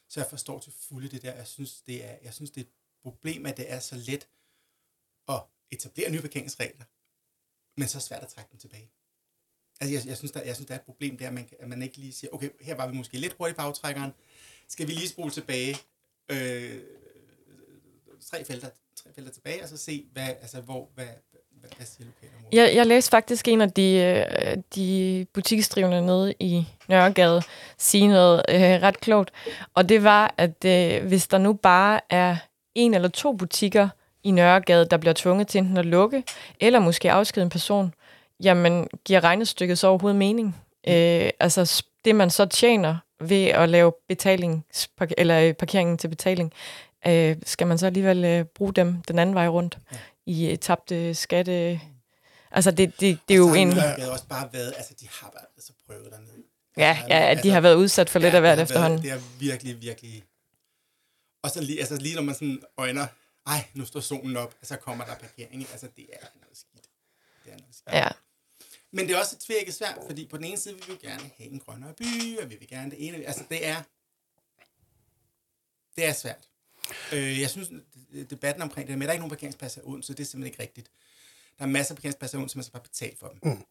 Så 0.09 0.21
jeg 0.21 0.31
forstår 0.31 0.59
til 0.59 0.73
fulde 0.73 1.09
det 1.09 1.23
der. 1.23 1.35
Jeg 1.35 1.47
synes, 1.47 1.81
det 1.81 2.05
er, 2.05 2.19
jeg 2.23 2.35
synes, 2.35 2.51
det 2.51 2.61
er 2.61 2.65
et 2.65 2.73
problem, 3.03 3.47
at 3.47 3.57
det 3.57 3.73
er 3.73 3.81
så 3.81 3.97
let 3.97 4.29
at 5.29 5.43
etablere 5.71 6.11
nye 6.11 6.21
parkeringsregler, 6.21 6.85
men 7.77 7.89
så 7.89 8.01
svært 8.01 8.23
at 8.23 8.29
trække 8.29 8.51
dem 8.53 8.59
tilbage. 8.59 8.91
Altså, 9.81 9.95
jeg, 9.95 10.07
jeg, 10.07 10.17
synes, 10.17 10.33
der, 10.33 10.43
jeg 10.43 10.55
synes, 10.55 10.67
der 10.67 10.75
er 10.75 10.79
et 10.79 10.85
problem 10.85 11.17
der, 11.17 11.27
at 11.27 11.35
man, 11.35 11.49
at 11.61 11.69
man 11.69 11.83
ikke 11.83 11.97
lige 11.97 12.13
siger, 12.13 12.31
okay, 12.33 12.49
her 12.61 12.75
var 12.77 12.87
vi 12.87 12.97
måske 12.97 13.19
lidt 13.19 13.35
hurtigt 13.39 13.59
på 13.59 13.63
aftrækkeren, 13.63 14.13
skal 14.69 14.87
vi 14.87 14.93
lige 14.93 15.09
spole 15.09 15.31
tilbage, 15.31 15.77
øh, 16.29 16.81
tre, 18.31 18.45
felter, 18.45 18.69
tre 18.97 19.11
felter 19.15 19.33
tilbage, 19.33 19.63
og 19.63 19.69
så 19.69 19.77
se, 19.77 20.07
hvad, 20.13 20.29
altså, 20.29 20.61
hvor, 20.61 20.89
hvad, 20.95 21.07
hvad, 21.51 21.71
hvad 21.77 21.87
siger 21.87 22.07
lokalområdet? 22.07 22.53
Jeg, 22.53 22.77
jeg 22.77 22.87
læste 22.87 23.11
faktisk 23.11 23.49
en 23.49 23.61
af 23.61 23.73
de, 23.73 23.93
øh, 23.93 24.57
de 24.75 25.27
butiksdrivende 25.33 26.07
nede 26.07 26.35
i 26.41 26.67
Nørregade 26.89 27.43
sige 27.79 28.09
noget 28.09 28.43
øh, 28.49 28.61
ret 28.61 29.01
klogt. 29.01 29.31
Og 29.75 29.89
det 29.89 30.03
var, 30.03 30.35
at 30.37 30.65
øh, 30.65 31.07
hvis 31.07 31.29
der 31.29 31.39
nu 31.39 31.53
bare 31.53 32.01
er 32.11 32.37
en 32.75 32.95
eller 32.95 33.09
to 33.09 33.33
butikker 33.33 33.89
i 34.23 34.31
Nørregade, 34.31 34.87
der 34.91 34.97
bliver 34.97 35.15
tvunget 35.15 35.49
til 35.49 35.59
enten 35.59 35.77
at 35.77 35.87
lukke, 35.87 36.23
eller 36.61 36.79
måske 36.79 37.13
afskede 37.13 37.43
en 37.43 37.51
person, 37.51 37.95
jamen 38.43 38.89
giver 39.05 39.25
regnestykket 39.25 39.79
så 39.79 39.87
overhovedet 39.87 40.19
mening? 40.19 40.57
Øh, 40.89 41.31
altså 41.41 41.85
det, 42.05 42.17
man 42.17 42.31
så 42.31 42.47
tjener 42.47 42.99
ved 43.21 43.45
at 43.45 43.69
lave 43.69 43.93
betalings, 44.09 44.91
eller 45.19 45.41
øh, 45.41 45.55
parkeringen 45.55 45.99
til 45.99 46.09
betaling, 46.09 46.53
øh, 47.07 47.37
skal 47.45 47.67
man 47.67 47.79
så 47.79 47.87
alligevel 47.87 48.25
øh, 48.25 48.45
bruge 48.45 48.73
dem 48.75 49.03
den 49.03 49.19
anden 49.19 49.35
vej 49.35 49.49
rundt 49.49 49.79
ja. 49.93 49.99
i 50.27 50.51
øh, 50.51 50.59
tabte 50.59 51.15
skatte... 51.15 51.81
Altså, 52.51 52.71
det, 52.71 53.01
det, 53.01 53.19
det 53.29 53.35
er 53.35 53.39
jo 53.39 53.55
en... 53.55 53.73
har 53.73 53.87
Nørregade 53.87 54.13
også 54.13 54.27
bare 54.27 54.49
været, 54.53 54.75
altså 54.77 54.95
de 55.01 55.09
har 55.11 55.31
bare 55.31 55.45
været 55.57 55.65
så 55.65 55.73
prøvet 55.87 56.13
dernede. 56.13 56.43
Ja, 56.77 56.89
Altså, 56.89 57.07
ja, 57.09 57.31
at 57.31 57.43
de 57.43 57.51
har 57.51 57.61
været 57.61 57.75
udsat 57.75 58.11
for 58.11 58.19
lidt 58.19 58.27
af 58.27 58.33
det 58.33 58.41
hvert 58.41 58.59
har 58.59 58.63
efterhånden. 58.63 59.03
Været, 59.05 59.21
det 59.21 59.27
er 59.27 59.39
virkelig, 59.39 59.83
virkelig... 59.83 60.25
Og 61.43 61.51
så 61.51 61.61
lige, 61.61 61.79
altså 61.79 61.97
lige 61.97 62.15
når 62.15 62.23
man 62.23 62.35
sådan 62.35 62.63
øjner, 62.79 63.07
ej, 63.47 63.65
nu 63.75 63.85
står 63.85 64.01
solen 64.01 64.37
op, 64.37 64.55
og 64.61 64.67
så 64.67 64.77
kommer 64.77 65.05
der 65.05 65.15
parkering. 65.15 65.67
Altså, 65.73 65.89
det 65.97 66.07
er 66.13 66.27
noget 66.41 66.57
skidt. 66.59 66.85
Det 67.45 67.53
er 67.53 67.57
noget 67.57 67.75
skidt. 67.75 67.95
Ja. 67.95 68.09
Men 68.97 69.09
det 69.09 69.15
er 69.15 69.19
også 69.21 69.37
et 69.37 69.41
tvækket 69.41 69.75
svært, 69.75 69.99
fordi 70.07 70.27
på 70.27 70.37
den 70.37 70.45
ene 70.45 70.59
side 70.59 70.75
vil 70.75 70.89
vi 70.89 71.07
gerne 71.07 71.31
have 71.37 71.51
en 71.51 71.59
grønnere 71.59 71.95
by, 71.95 72.39
og 72.43 72.51
vi 72.51 72.57
vil 72.57 72.69
gerne 72.69 72.91
det 72.91 73.09
ene. 73.09 73.25
Altså, 73.25 73.45
det 73.51 73.67
er... 73.67 73.83
Det 75.97 76.05
er 76.07 76.13
svært. 76.13 76.49
Øh, 77.13 77.41
jeg 77.41 77.51
synes, 77.51 77.69
debatten 78.31 78.63
omkring 78.63 78.89
det 78.89 78.99
med, 78.99 79.07
at 79.07 79.09
der 79.09 79.13
er 79.13 79.15
ikke 79.15 79.21
nogen 79.21 79.31
parkeringspladser 79.31 79.81
i 79.81 79.85
Odense, 79.85 80.13
det 80.13 80.21
er 80.21 80.25
simpelthen 80.25 80.53
ikke 80.53 80.63
rigtigt. 80.63 80.91
Der 81.59 81.65
er 81.65 81.69
masser 81.69 81.95
af 81.95 81.97
parkeringspladser 81.97 82.39
i 82.39 82.41
Odense, 82.41 82.57
man 82.57 82.65
skal 82.65 82.73
bare 82.73 82.83
betale 82.83 83.17
for 83.17 83.29
dem. 83.29 83.39
Mm. 83.43 83.65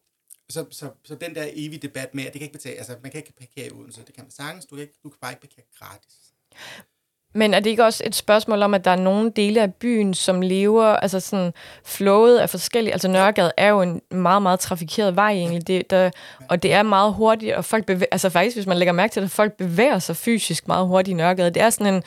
Så, 0.48 0.66
så, 0.70 0.90
så 1.04 1.14
den 1.14 1.34
der 1.34 1.50
evige 1.52 1.78
debat 1.78 2.14
med, 2.14 2.26
at 2.26 2.32
det 2.32 2.40
kan 2.40 2.46
ikke 2.46 2.58
betale, 2.58 2.76
altså 2.76 2.98
man 3.02 3.10
kan 3.10 3.18
ikke 3.18 3.32
parkere 3.32 3.66
i 3.66 3.70
Odense, 3.70 4.04
det 4.06 4.14
kan 4.14 4.24
man 4.24 4.30
sagtens, 4.30 4.66
du 4.66 4.76
kan, 4.76 4.82
ikke, 4.82 4.98
du 5.02 5.08
kan 5.08 5.18
bare 5.20 5.32
ikke 5.32 5.40
parkere 5.40 5.64
gratis. 5.78 6.34
Men 7.36 7.54
er 7.54 7.60
det 7.60 7.70
ikke 7.70 7.84
også 7.84 8.02
et 8.06 8.14
spørgsmål 8.14 8.62
om, 8.62 8.74
at 8.74 8.84
der 8.84 8.90
er 8.90 8.96
nogle 8.96 9.30
dele 9.30 9.62
af 9.62 9.74
byen, 9.74 10.14
som 10.14 10.42
lever, 10.42 10.84
altså 10.84 11.20
sådan 11.20 11.52
flowet 11.84 12.38
af 12.38 12.50
forskellige, 12.50 12.92
altså 12.92 13.08
Nørregade 13.08 13.52
er 13.56 13.68
jo 13.68 13.82
en 13.82 14.00
meget, 14.10 14.42
meget 14.42 14.60
trafikeret 14.60 15.16
vej 15.16 15.30
egentlig, 15.30 15.66
det, 15.66 15.90
der, 15.90 16.10
og 16.48 16.62
det 16.62 16.72
er 16.72 16.82
meget 16.82 17.14
hurtigt, 17.14 17.54
og 17.54 17.64
folk 17.64 17.86
bevæger, 17.86 18.06
altså 18.12 18.30
faktisk, 18.30 18.56
hvis 18.56 18.66
man 18.66 18.76
lægger 18.76 18.92
mærke 18.92 19.12
til 19.12 19.22
det, 19.22 19.30
folk 19.30 19.52
bevæger 19.52 19.98
sig 19.98 20.16
fysisk 20.16 20.68
meget 20.68 20.86
hurtigt 20.86 21.12
i 21.12 21.16
Nørregade. 21.16 21.50
Det 21.50 21.62
er 21.62 21.70
sådan 21.70 21.94
en, 21.94 22.02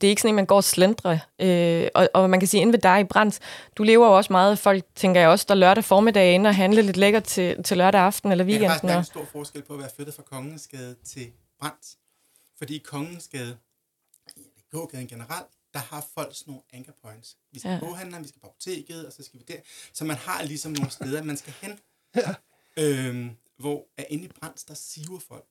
det 0.00 0.04
er 0.04 0.08
ikke 0.08 0.22
sådan 0.22 0.30
en, 0.30 0.36
man 0.36 0.46
går 0.46 0.56
og 0.56 0.64
slendre, 0.64 1.20
øh, 1.38 1.86
og, 1.94 2.08
og, 2.14 2.30
man 2.30 2.40
kan 2.40 2.46
sige, 2.46 2.60
inde 2.60 2.72
ved 2.72 2.80
dig 2.80 3.00
i 3.00 3.04
Brands, 3.04 3.40
du 3.76 3.82
lever 3.82 4.06
jo 4.06 4.16
også 4.16 4.32
meget, 4.32 4.58
folk 4.58 4.84
tænker 4.94 5.20
jeg 5.20 5.30
også, 5.30 5.46
der 5.48 5.54
lørdag 5.54 5.84
formiddag 5.84 6.32
ind 6.32 6.46
og 6.46 6.54
handle 6.54 6.82
lidt 6.82 6.96
lækkert 6.96 7.24
til, 7.24 7.62
til 7.62 7.76
lørdag 7.76 8.00
aften 8.00 8.32
eller 8.32 8.44
weekenden. 8.44 8.78
Det 8.82 8.90
er 8.90 8.94
faktisk 8.94 9.16
en 9.16 9.20
stor 9.20 9.38
forskel 9.38 9.62
på 9.62 9.72
at 9.72 9.78
være 9.78 9.90
flyttet 9.96 10.14
fra 10.14 10.22
Kongensgade 10.22 10.94
til 11.04 11.26
Brands, 11.60 11.96
fordi 12.58 12.78
Kongensgade 12.78 13.56
gågaden 14.74 15.08
generelt, 15.08 15.50
der 15.74 15.80
har 15.80 16.06
folk 16.14 16.36
sådan 16.36 16.50
nogle 16.50 16.62
anchor 16.72 16.94
points. 17.02 17.36
Vi 17.52 17.58
skal 17.58 17.70
ja. 17.70 17.80
boghandleren, 17.80 18.24
vi 18.24 18.28
skal 18.28 18.40
på 18.40 18.46
apoteket, 18.46 19.06
og 19.06 19.12
så 19.12 19.22
skal 19.22 19.40
vi 19.40 19.44
der. 19.48 19.60
Så 19.92 20.04
man 20.04 20.16
har 20.16 20.42
ligesom 20.42 20.72
nogle 20.72 20.90
steder, 20.98 21.22
man 21.22 21.36
skal 21.36 21.54
hen. 21.62 21.78
Ja. 22.16 22.34
Øhm, 22.76 23.30
hvor 23.56 23.86
er 23.96 24.04
inde 24.08 24.24
i 24.24 24.28
Brands, 24.28 24.64
der 24.64 24.74
siver 24.74 25.18
folk. 25.18 25.48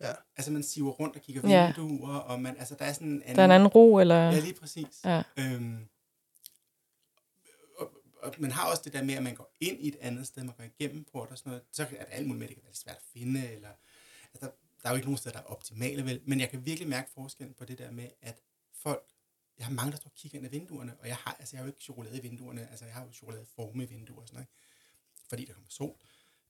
Ja. 0.00 0.12
Altså 0.36 0.52
man 0.52 0.62
siver 0.62 0.90
rundt 0.90 1.16
og 1.16 1.22
kigger 1.22 1.42
vinduer, 1.42 2.12
ja. 2.12 2.18
og 2.18 2.40
man, 2.40 2.56
altså 2.56 2.74
der 2.78 2.84
er 2.84 2.92
sådan 2.92 3.08
en 3.08 3.22
anden... 3.22 3.36
Der 3.36 3.42
er 3.42 3.44
en 3.44 3.50
anden 3.50 3.68
ro, 3.68 3.98
eller... 3.98 4.14
Ja, 4.14 4.40
lige 4.40 4.54
præcis. 4.54 5.00
Ja. 5.04 5.22
Øhm, 5.36 5.88
og, 7.78 7.90
og, 8.22 8.34
man 8.38 8.50
har 8.50 8.70
også 8.70 8.82
det 8.84 8.92
der 8.92 9.02
med, 9.02 9.14
at 9.14 9.22
man 9.22 9.34
går 9.34 9.52
ind 9.60 9.80
i 9.80 9.88
et 9.88 9.96
andet 10.00 10.26
sted, 10.26 10.42
man 10.44 10.54
går 10.54 10.64
igennem 10.64 11.04
port 11.12 11.30
og 11.30 11.38
sådan 11.38 11.50
noget, 11.50 11.62
så 11.72 11.82
er 11.82 11.86
det 11.86 11.98
alt 12.10 12.26
muligt 12.26 12.38
med, 12.38 12.48
det 12.48 12.56
kan 12.56 12.64
være 12.64 12.74
svært 12.74 12.96
at 12.96 13.02
finde, 13.12 13.52
eller... 13.52 13.68
Altså, 14.34 14.46
der, 14.46 14.52
der 14.82 14.88
er 14.88 14.92
jo 14.92 14.96
ikke 14.96 15.06
nogen 15.06 15.18
steder, 15.18 15.36
der 15.36 15.42
er 15.42 15.52
optimale, 15.52 16.04
vel? 16.04 16.20
Men 16.24 16.40
jeg 16.40 16.50
kan 16.50 16.66
virkelig 16.66 16.88
mærke 16.88 17.10
forskellen 17.14 17.54
på 17.54 17.64
det 17.64 17.78
der 17.78 17.90
med, 17.90 18.08
at 18.20 18.42
folk, 18.82 19.02
jeg 19.58 19.66
har 19.66 19.72
mange, 19.72 19.92
der 19.92 19.96
står 19.96 20.10
og 20.10 20.14
kigger 20.14 20.38
ind 20.38 20.46
ad 20.46 20.50
vinduerne, 20.50 20.96
og 21.00 21.08
jeg 21.08 21.16
har, 21.16 21.32
altså, 21.38 21.56
jeg 21.56 21.60
har 21.60 21.64
jo 21.64 21.72
ikke 21.72 21.82
chokolade 21.82 22.18
i 22.18 22.22
vinduerne, 22.22 22.70
altså 22.70 22.84
jeg 22.84 22.94
har 22.94 23.04
jo 23.04 23.12
chokoladeforme 23.12 23.82
i 23.82 23.86
vinduer 23.86 24.20
og 24.20 24.28
sådan 24.28 24.36
noget, 24.36 24.48
fordi 25.28 25.44
der 25.44 25.52
kommer 25.54 25.70
sol. 25.70 25.96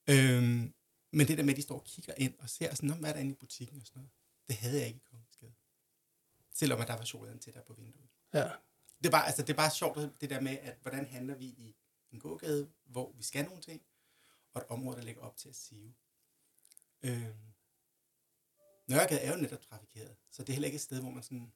Øhm, 0.07 0.75
men 1.11 1.29
det 1.29 1.39
der 1.39 1.45
med, 1.45 1.53
at 1.53 1.57
de 1.57 1.63
står 1.63 1.79
og 1.79 1.85
kigger 1.85 2.15
ind 2.17 2.35
og 2.39 2.51
ser 2.51 2.75
sådan, 2.75 2.99
hvad 2.99 3.11
er 3.11 3.13
der 3.13 3.21
inde 3.21 3.33
i 3.33 3.35
butikken 3.35 3.81
og 3.81 3.87
sådan 3.87 4.01
noget, 4.01 4.11
det 4.49 4.57
havde 4.57 4.79
jeg 4.79 4.87
ikke 4.87 4.97
i 4.97 5.09
Kongensgade. 5.11 5.53
Selvom 6.53 6.81
at 6.81 6.89
der 6.89 6.97
var 6.97 7.05
chokoladen 7.05 7.39
til 7.39 7.55
der 7.55 7.63
på 7.63 7.75
vinduet. 7.75 8.09
Ja. 8.35 8.51
Det 8.99 9.07
er 9.07 9.11
bare, 9.11 9.27
altså, 9.27 9.43
det 9.43 9.51
er 9.51 9.57
bare 9.57 9.71
sjovt, 9.71 10.21
det 10.21 10.31
der 10.31 10.41
med, 10.41 10.59
at 10.59 10.79
hvordan 10.83 11.07
handler 11.07 11.35
vi 11.35 11.45
i 11.45 11.77
en 12.11 12.21
gågade, 12.21 12.71
hvor 12.85 13.13
vi 13.13 13.23
skal 13.23 13.45
nogle 13.45 13.63
ting, 13.63 13.83
og 14.53 14.61
et 14.61 14.67
område, 14.69 14.97
der 14.97 15.03
ligger 15.03 15.23
op 15.23 15.37
til 15.37 15.49
at 15.49 15.57
sive. 15.57 15.95
Øhm, 17.03 17.53
Nørregade 18.87 19.21
er 19.21 19.33
jo 19.33 19.37
netop 19.37 19.61
trafikeret, 19.61 20.17
så 20.31 20.43
det 20.43 20.49
er 20.49 20.53
heller 20.53 20.67
ikke 20.67 20.77
et 20.77 20.83
sted, 20.83 21.01
hvor 21.01 21.11
man 21.11 21.23
sådan 21.23 21.53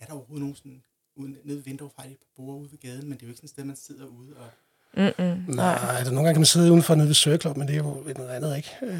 er 0.00 0.06
der 0.06 0.12
overhovedet 0.12 0.40
nogen 0.40 0.56
sådan, 0.56 0.82
uden, 1.16 1.36
nede 1.44 1.56
ved 1.56 1.64
vinduet 1.64 1.92
fra 1.96 2.02
på 2.02 2.26
bord 2.36 2.60
ude 2.60 2.70
ved 2.70 2.78
gaden, 2.78 3.08
men 3.08 3.12
det 3.12 3.22
er 3.22 3.26
jo 3.26 3.30
ikke 3.30 3.36
sådan 3.36 3.46
et 3.46 3.50
sted, 3.50 3.64
man 3.64 3.76
sidder 3.76 4.06
ude 4.06 4.36
og... 4.36 4.46
Mm-mm, 4.94 5.54
nej, 5.54 5.78
altså 5.98 6.12
nogle 6.12 6.26
gange 6.26 6.34
kan 6.34 6.40
man 6.40 6.46
sidde 6.46 6.70
udenfor 6.70 6.94
nede 6.94 7.06
ved 7.06 7.14
Søgeklub, 7.14 7.56
men 7.56 7.68
det 7.68 7.74
er 7.74 7.78
jo 7.78 8.04
noget 8.16 8.30
andet, 8.30 8.56
ikke? 8.56 8.70
Øh, 8.82 8.92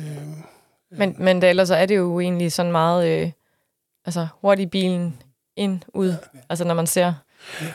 men, 0.90 1.11
øh. 1.11 1.20
men 1.20 1.42
det, 1.42 1.50
ellers 1.50 1.70
er 1.70 1.87
det 1.87 1.96
jo 1.96 2.20
egentlig 2.20 2.52
sådan 2.52 2.72
meget, 2.72 3.08
øh, 3.08 3.30
altså 4.04 4.26
hurtigt 4.40 4.70
bilen 4.70 5.22
ind, 5.56 5.80
ud, 5.94 6.08
ja. 6.08 6.38
altså 6.48 6.64
når 6.64 6.74
man 6.74 6.87
ser... 6.87 7.14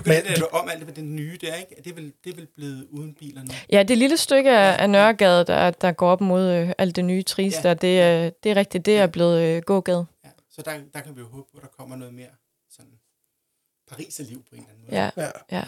Men, 0.06 0.14
det 0.14 0.38
er 0.38 0.46
om 0.52 0.70
alt 0.70 0.88
det 0.88 0.96
det 0.96 1.04
nye, 1.04 1.38
det 1.42 1.52
er 1.52 1.56
ikke? 1.56 1.76
Det 1.84 1.92
er 1.92 1.96
vel, 1.96 2.14
det 2.24 2.32
er 2.32 2.36
vel 2.36 2.48
blevet 2.56 2.88
uden 2.92 3.14
biler 3.14 3.42
nu? 3.44 3.52
Ja, 3.72 3.84
det 3.84 3.98
lille 3.98 4.18
stykke 4.18 4.52
af, 4.52 4.82
af 4.84 4.90
Nørregade, 4.90 5.44
der, 5.46 5.72
der 5.72 5.92
går 5.92 6.10
op 6.10 6.22
mod 6.22 6.52
øh, 6.52 6.72
alt 6.78 6.96
det 6.96 7.06
nye 7.06 7.24
tris, 7.24 7.56
ja. 7.56 7.62
der, 7.70 7.74
det, 7.74 8.02
er, 8.02 8.30
det 8.44 8.52
er 8.52 8.56
rigtigt, 8.56 8.86
det 8.86 8.98
er 8.98 9.08
blevet 9.08 9.42
øh, 9.42 9.62
gågade. 9.62 10.06
Ja, 10.26 10.30
så 10.50 10.62
der, 10.66 10.72
der 10.94 11.00
kan 11.00 11.16
vi 11.16 11.20
jo 11.20 11.28
håbe 11.28 11.48
på, 11.52 11.58
at 11.58 11.64
der 11.64 11.70
kommer 11.78 11.96
noget 11.96 12.14
mere 12.14 12.28
liv 13.98 14.44
på 14.50 14.56
en 14.56 14.62
eller 14.62 14.70
anden 14.70 14.84
måde. 14.90 15.02
Ja, 15.02 15.10
ja. 15.18 15.58
ja. 15.58 15.64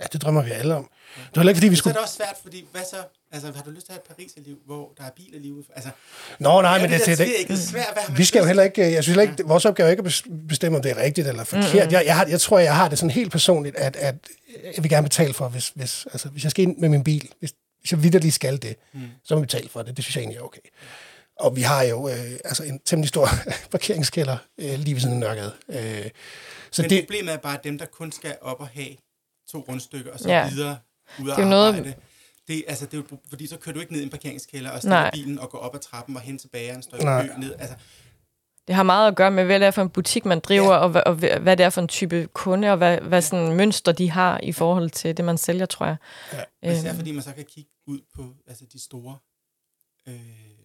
Ja, 0.00 0.06
det 0.12 0.22
drømmer 0.22 0.42
vi 0.42 0.50
alle 0.50 0.74
om. 0.74 0.90
Ja. 1.16 1.22
Det 1.22 1.36
var 1.36 1.42
ikke, 1.42 1.58
fordi 1.58 1.68
vi 1.68 1.76
skulle... 1.76 1.94
Så 1.94 1.98
er 1.98 2.02
det 2.02 2.06
også 2.06 2.14
svært, 2.14 2.36
fordi 2.42 2.64
hvad 2.72 2.82
så? 2.90 2.96
Altså, 3.32 3.52
har 3.56 3.62
du 3.62 3.70
lyst 3.70 3.86
til 3.86 3.92
at 3.92 4.00
have 4.16 4.26
et 4.36 4.46
liv, 4.46 4.58
hvor 4.66 4.92
der 4.98 5.04
er 5.04 5.10
bilerliv? 5.16 5.64
Altså, 5.74 5.90
Nå, 6.38 6.62
nej, 6.62 6.80
men 6.80 6.90
det, 6.90 7.00
det, 7.06 7.18
det, 7.18 7.26
det, 7.26 7.48
det 7.48 7.58
svært. 7.58 7.86
Hvad 7.92 8.16
vi 8.16 8.24
skal 8.24 8.38
jo 8.38 8.44
heller 8.44 8.62
ikke... 8.62 8.82
Jeg 8.82 9.02
synes 9.02 9.06
heller 9.06 9.22
ikke, 9.22 9.34
ja. 9.38 9.44
vores 9.46 9.64
opgave 9.64 9.86
er 9.86 9.90
ikke 9.90 10.02
at 10.06 10.24
bestemme, 10.48 10.78
om 10.78 10.82
det 10.82 10.90
er 10.90 10.96
rigtigt 10.96 11.28
eller 11.28 11.44
forkert. 11.44 11.72
Mm-hmm. 11.72 11.92
Jeg, 11.92 12.02
jeg, 12.06 12.16
har, 12.16 12.26
jeg 12.26 12.40
tror, 12.40 12.58
jeg 12.58 12.76
har 12.76 12.88
det 12.88 12.98
sådan 12.98 13.10
helt 13.10 13.32
personligt, 13.32 13.76
at, 13.76 13.96
at 13.96 14.14
jeg 14.76 14.82
vil 14.82 14.90
gerne 14.90 15.04
betale 15.04 15.34
for, 15.34 15.48
hvis, 15.48 15.72
hvis, 15.74 16.06
altså, 16.12 16.28
hvis 16.28 16.42
jeg 16.42 16.50
skal 16.50 16.62
ind 16.62 16.78
med 16.78 16.88
min 16.88 17.04
bil, 17.04 17.30
hvis, 17.38 17.52
hvis 17.80 17.92
jeg 17.92 18.02
vidderligt 18.02 18.34
skal 18.34 18.62
det, 18.62 18.76
mm. 18.92 19.00
så 19.24 19.34
må 19.34 19.40
vi 19.40 19.46
betale 19.46 19.68
for 19.68 19.82
det. 19.82 19.96
Det 19.96 20.04
synes 20.04 20.16
jeg 20.16 20.22
egentlig 20.22 20.38
er 20.38 20.42
okay. 20.42 20.60
Og 21.40 21.56
vi 21.56 21.62
har 21.62 21.82
jo 21.82 22.08
øh, 22.08 22.32
altså 22.44 22.64
en 22.64 22.80
temmelig 22.84 23.08
stor 23.08 23.28
parkeringskælder 23.70 24.36
øh, 24.58 24.78
lige 24.78 24.94
ved 24.94 25.00
sådan 25.00 25.14
en 25.14 25.20
nørgade. 25.20 25.52
Øh, 25.68 26.10
så 26.70 26.82
Men 26.82 26.90
det, 26.90 27.02
problemet 27.02 27.34
er 27.34 27.36
bare, 27.36 27.58
at 27.58 27.64
dem, 27.64 27.78
der 27.78 27.86
kun 27.86 28.12
skal 28.12 28.36
op 28.40 28.60
og 28.60 28.68
have 28.68 28.96
to 29.48 29.64
rundstykker, 29.68 30.12
og 30.12 30.18
så 30.18 30.28
ja. 30.28 30.48
videre 30.48 30.78
ud 31.20 31.28
af 31.28 31.36
det 31.36 31.42
er 31.42 31.46
arbejde, 31.46 31.80
noget... 31.80 31.96
det, 32.48 32.64
altså, 32.68 32.86
det 32.86 32.94
er 32.94 32.98
jo, 33.10 33.18
fordi 33.28 33.46
så 33.46 33.56
kører 33.56 33.74
du 33.74 33.80
ikke 33.80 33.92
ned 33.92 34.00
i 34.00 34.04
en 34.04 34.10
parkeringskælder 34.10 34.70
og 34.70 34.78
stiller 34.78 35.10
bilen 35.10 35.38
og 35.38 35.50
går 35.50 35.58
op 35.58 35.74
ad 35.74 35.80
trappen 35.80 36.16
og 36.16 36.22
hen 36.22 36.38
til 36.38 36.48
bageren, 36.48 36.82
står 36.82 36.96
i 36.98 37.40
ned. 37.40 37.54
Altså, 37.58 37.76
det 38.66 38.74
har 38.74 38.82
meget 38.82 39.08
at 39.08 39.16
gøre 39.16 39.30
med, 39.30 39.44
hvad 39.44 39.60
det 39.60 39.66
er 39.66 39.70
for 39.70 39.82
en 39.82 39.90
butik, 39.90 40.24
man 40.24 40.40
driver, 40.40 40.72
ja. 40.72 40.78
og, 40.78 40.88
hvad, 40.88 41.02
og 41.06 41.14
hvad 41.14 41.56
det 41.56 41.64
er 41.64 41.70
for 41.70 41.80
en 41.80 41.88
type 41.88 42.28
kunde, 42.32 42.70
og 42.70 42.76
hvad, 42.76 42.98
hvad 42.98 43.22
sådan 43.22 43.56
mønster 43.56 43.92
de 43.92 44.10
har 44.10 44.40
i 44.42 44.52
forhold 44.52 44.90
til 44.90 45.16
det, 45.16 45.24
man 45.24 45.38
sælger, 45.38 45.66
tror 45.66 45.86
jeg. 45.86 45.96
Ja. 46.32 46.72
Især 46.72 46.88
øhm. 46.88 46.96
fordi 46.96 47.12
man 47.12 47.22
så 47.22 47.32
kan 47.32 47.44
kigge 47.44 47.70
ud 47.86 48.00
på 48.14 48.34
altså 48.46 48.64
de 48.72 48.82
store 48.82 49.18
øh, 50.08 50.55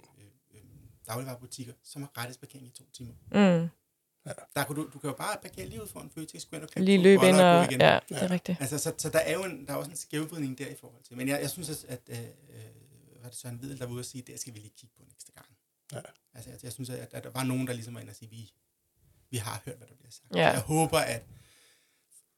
dagligvarerbutikker, 1.12 1.74
som 1.84 2.02
har 2.02 2.12
gratis 2.15 2.38
parkering 2.38 2.67
i 2.67 2.69
to 2.69 2.84
timer. 2.93 3.13
Mm. 3.32 3.69
Ja. 4.26 4.32
Der 4.56 4.63
kan 4.63 4.76
du, 4.76 4.89
du 4.93 5.00
kan 5.00 5.10
jo 5.10 5.15
bare 5.15 5.38
parkere 5.41 5.65
lige 5.65 5.82
ud 5.84 5.88
foran 5.88 6.10
Føtex, 6.10 6.45
gå 6.45 6.56
ind 6.56 6.63
og 6.63 6.69
Lige 6.76 6.97
løbe 6.97 7.28
ind 7.28 7.36
og, 7.36 7.60
og 7.60 7.71
ja, 7.71 8.00
det 8.10 8.24
er 8.24 8.32
rigtigt. 8.32 8.62
Altså, 8.62 8.78
så, 8.78 8.93
så 8.97 9.10
der 9.10 9.19
er 9.19 9.34
jo 9.34 9.43
en, 9.43 9.67
der 9.67 9.74
er 9.74 9.78
også 9.78 9.91
en 9.91 9.97
skævvridning 9.97 10.58
der 10.58 10.67
i 10.67 10.76
forhold 10.76 11.04
til. 11.04 11.17
Men 11.17 11.28
jeg, 11.28 11.41
jeg 11.41 11.50
synes, 11.50 11.69
at, 11.69 11.86
at 11.88 12.02
øh, 12.10 12.17
var 13.24 13.30
det 13.30 13.38
Søren 13.38 13.62
Videl, 13.62 13.80
der 13.80 13.86
var 13.86 13.93
ude 13.93 14.02
og 14.02 14.06
sige, 14.06 14.21
det 14.21 14.39
skal 14.39 14.54
vi 14.54 14.60
lige 14.60 14.74
kigge 14.78 14.95
på 14.97 15.04
næste 15.13 15.32
gang. 15.32 15.47
Ja. 15.93 16.02
Altså, 16.34 16.50
jeg, 16.50 16.63
jeg 16.63 16.71
synes, 16.71 16.89
at, 16.89 17.13
at, 17.13 17.24
der 17.24 17.30
var 17.30 17.43
nogen, 17.43 17.67
der 17.67 17.74
ligesom 17.74 17.93
var 17.93 18.00
inde 18.00 18.12
og 18.12 18.15
sige, 18.15 18.30
vi, 18.30 18.54
vi 19.30 19.38
har 19.38 19.62
hørt, 19.65 19.78
hvad 19.78 19.88
der 19.88 19.95
bliver 19.95 20.12
sagt. 20.12 20.36
Ja. 20.36 20.50
jeg 20.50 20.62
håber, 20.62 21.00
at 21.00 21.24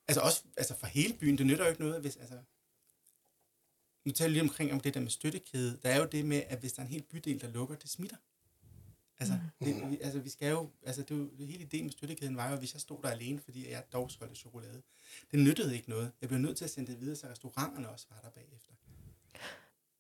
altså 0.08 0.22
også 0.22 0.44
altså 0.58 0.76
for 0.76 0.88
hele 0.88 1.14
byen, 1.14 1.38
det 1.38 1.46
nytter 1.46 1.64
jo 1.64 1.70
ikke 1.70 1.82
noget, 1.82 2.02
hvis, 2.02 2.18
altså, 2.18 2.40
nu 4.06 4.12
taler 4.12 4.28
jeg 4.28 4.32
lige 4.32 4.42
omkring 4.42 4.74
om 4.74 4.80
det 4.80 4.94
der 4.94 5.00
med 5.00 5.10
støttekæde. 5.10 5.80
Der 5.84 5.90
er 5.90 6.00
jo 6.00 6.06
det 6.06 6.26
med, 6.26 6.44
at 6.48 6.60
hvis 6.60 6.74
der 6.74 6.82
er 6.82 6.86
en 6.86 6.92
hel 6.92 7.04
bydel, 7.04 7.42
der 7.42 7.48
lukker, 7.48 7.76
det 7.76 7.90
smitter. 7.90 8.18
Altså, 9.24 9.38
det, 9.66 9.92
vi, 9.92 9.98
altså, 10.02 10.20
vi 10.20 10.30
skal 10.30 10.50
jo, 10.50 10.68
altså, 10.86 11.02
det, 11.02 11.30
det 11.40 11.48
hele 11.48 11.64
ideen 11.64 11.84
med 11.84 11.92
støttekæden 11.92 12.38
var 12.38 12.48
jo, 12.48 12.54
at 12.54 12.60
hvis 12.60 12.74
jeg 12.74 12.82
stod 12.82 12.98
der 13.04 13.10
alene, 13.10 13.40
fordi 13.44 13.72
jeg 13.72 13.84
dog 13.94 14.12
solgte 14.12 14.36
chokolade, 14.36 14.82
det 15.32 15.40
nyttede 15.40 15.76
ikke 15.76 15.90
noget. 15.90 16.12
Jeg 16.22 16.30
blev 16.30 16.40
nødt 16.40 16.58
til 16.58 16.66
at 16.66 16.72
sende 16.72 16.92
det 16.92 17.02
videre, 17.02 17.16
så 17.16 17.28
restauranterne 17.32 17.90
også 17.90 18.06
var 18.10 18.20
der 18.24 18.30
bagefter. 18.30 18.72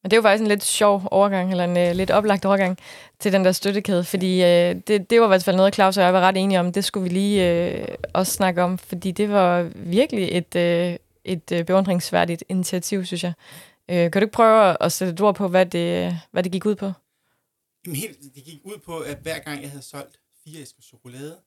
Men 0.01 0.11
det 0.11 0.13
er 0.13 0.17
jo 0.17 0.21
faktisk 0.21 0.41
en 0.41 0.47
lidt 0.47 0.63
sjov 0.63 1.03
overgang, 1.11 1.51
eller 1.51 1.63
en 1.63 1.89
uh, 1.89 1.95
lidt 1.95 2.11
oplagt 2.11 2.45
overgang 2.45 2.77
til 3.19 3.33
den 3.33 3.45
der 3.45 3.51
støttekæde, 3.51 4.03
fordi 4.03 4.39
uh, 4.39 4.81
det, 4.87 5.09
det 5.09 5.19
var 5.19 5.25
i 5.25 5.27
hvert 5.27 5.43
fald 5.43 5.55
noget, 5.55 5.75
Claus 5.75 5.97
og 5.97 6.03
jeg 6.03 6.13
var 6.13 6.21
ret 6.21 6.37
enige 6.37 6.59
om. 6.59 6.71
Det 6.71 6.83
skulle 6.85 7.03
vi 7.03 7.09
lige 7.09 7.71
uh, 7.81 7.87
også 8.13 8.33
snakke 8.33 8.63
om, 8.63 8.77
fordi 8.77 9.11
det 9.11 9.29
var 9.29 9.71
virkelig 9.75 10.29
et, 10.31 10.55
uh, 10.55 10.97
et 11.23 11.51
uh, 11.51 11.65
beundringsværdigt 11.65 12.43
initiativ, 12.49 13.05
synes 13.05 13.23
jeg. 13.23 13.33
Uh, 13.89 13.95
kan 13.95 14.11
du 14.11 14.19
ikke 14.19 14.31
prøve 14.31 14.83
at 14.83 14.91
sætte 14.91 15.13
et 15.13 15.21
ord 15.21 15.35
på, 15.35 15.47
hvad 15.47 15.65
det, 15.65 16.17
hvad 16.31 16.43
det 16.43 16.51
gik 16.51 16.65
ud 16.65 16.75
på? 16.75 16.91
Jamen 17.85 17.95
helt, 17.95 18.35
det 18.35 18.43
gik 18.43 18.61
ud 18.63 18.77
på, 18.77 18.99
at 18.99 19.17
hver 19.21 19.39
gang 19.39 19.61
jeg 19.61 19.69
havde 19.69 19.83
solgt 19.83 20.21
fire 20.43 20.61
æsker 20.61 20.81
chokolade, 20.81 21.43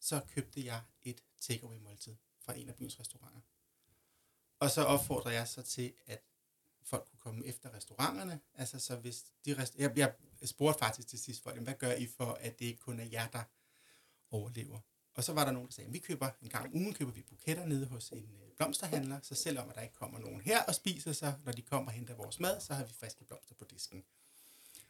så 0.00 0.20
købte 0.34 0.64
jeg 0.64 0.82
et 1.02 1.24
takeaway 1.40 1.78
måltid 1.78 2.16
fra 2.40 2.58
en 2.58 2.68
af 2.68 2.74
byens 2.74 3.00
restauranter. 3.00 3.40
Og 4.60 4.70
så 4.70 4.82
opfordrer 4.82 5.30
jeg 5.30 5.48
så 5.48 5.62
til, 5.62 5.92
at 6.06 6.22
folk 6.82 7.08
kunne 7.10 7.18
komme 7.18 7.46
efter 7.46 7.74
restauranterne. 7.74 8.40
Altså 8.54 8.78
så 8.78 8.96
hvis 8.96 9.24
de 9.44 9.54
rest... 9.54 9.74
jeg, 9.76 9.96
jeg 9.96 10.14
spurgte 10.44 10.78
faktisk 10.78 11.08
til 11.08 11.18
sidst 11.18 11.42
folk, 11.42 11.60
hvad 11.60 11.74
gør 11.74 11.92
I 11.92 12.06
for, 12.06 12.32
at 12.32 12.58
det 12.58 12.64
ikke 12.64 12.80
kun 12.80 13.00
er 13.00 13.04
jer, 13.04 13.28
der 13.28 13.42
overlever? 14.30 14.80
Og 15.14 15.24
så 15.24 15.32
var 15.32 15.44
der 15.44 15.52
nogen, 15.52 15.68
der 15.68 15.72
sagde, 15.72 15.90
vi 15.90 15.98
køber 15.98 16.30
en 16.42 16.48
gang 16.48 16.66
om 16.66 16.74
ugen, 16.74 16.94
køber 16.94 17.12
vi 17.12 17.22
buketter 17.22 17.66
nede 17.66 17.86
hos 17.86 18.10
en 18.10 18.40
øh, 18.42 18.52
blomsterhandler, 18.56 19.20
så 19.22 19.34
selvom 19.34 19.68
at 19.68 19.74
der 19.74 19.82
ikke 19.82 19.94
kommer 19.94 20.18
nogen 20.18 20.40
her 20.40 20.62
og 20.62 20.74
spiser, 20.74 21.12
sig, 21.12 21.34
når 21.44 21.52
de 21.52 21.62
kommer 21.62 21.90
og 21.90 21.92
henter 21.92 22.14
vores 22.14 22.40
mad, 22.40 22.60
så 22.60 22.74
har 22.74 22.84
vi 22.84 22.92
friske 22.92 23.24
blomster 23.24 23.54
på 23.54 23.64
disken. 23.64 24.04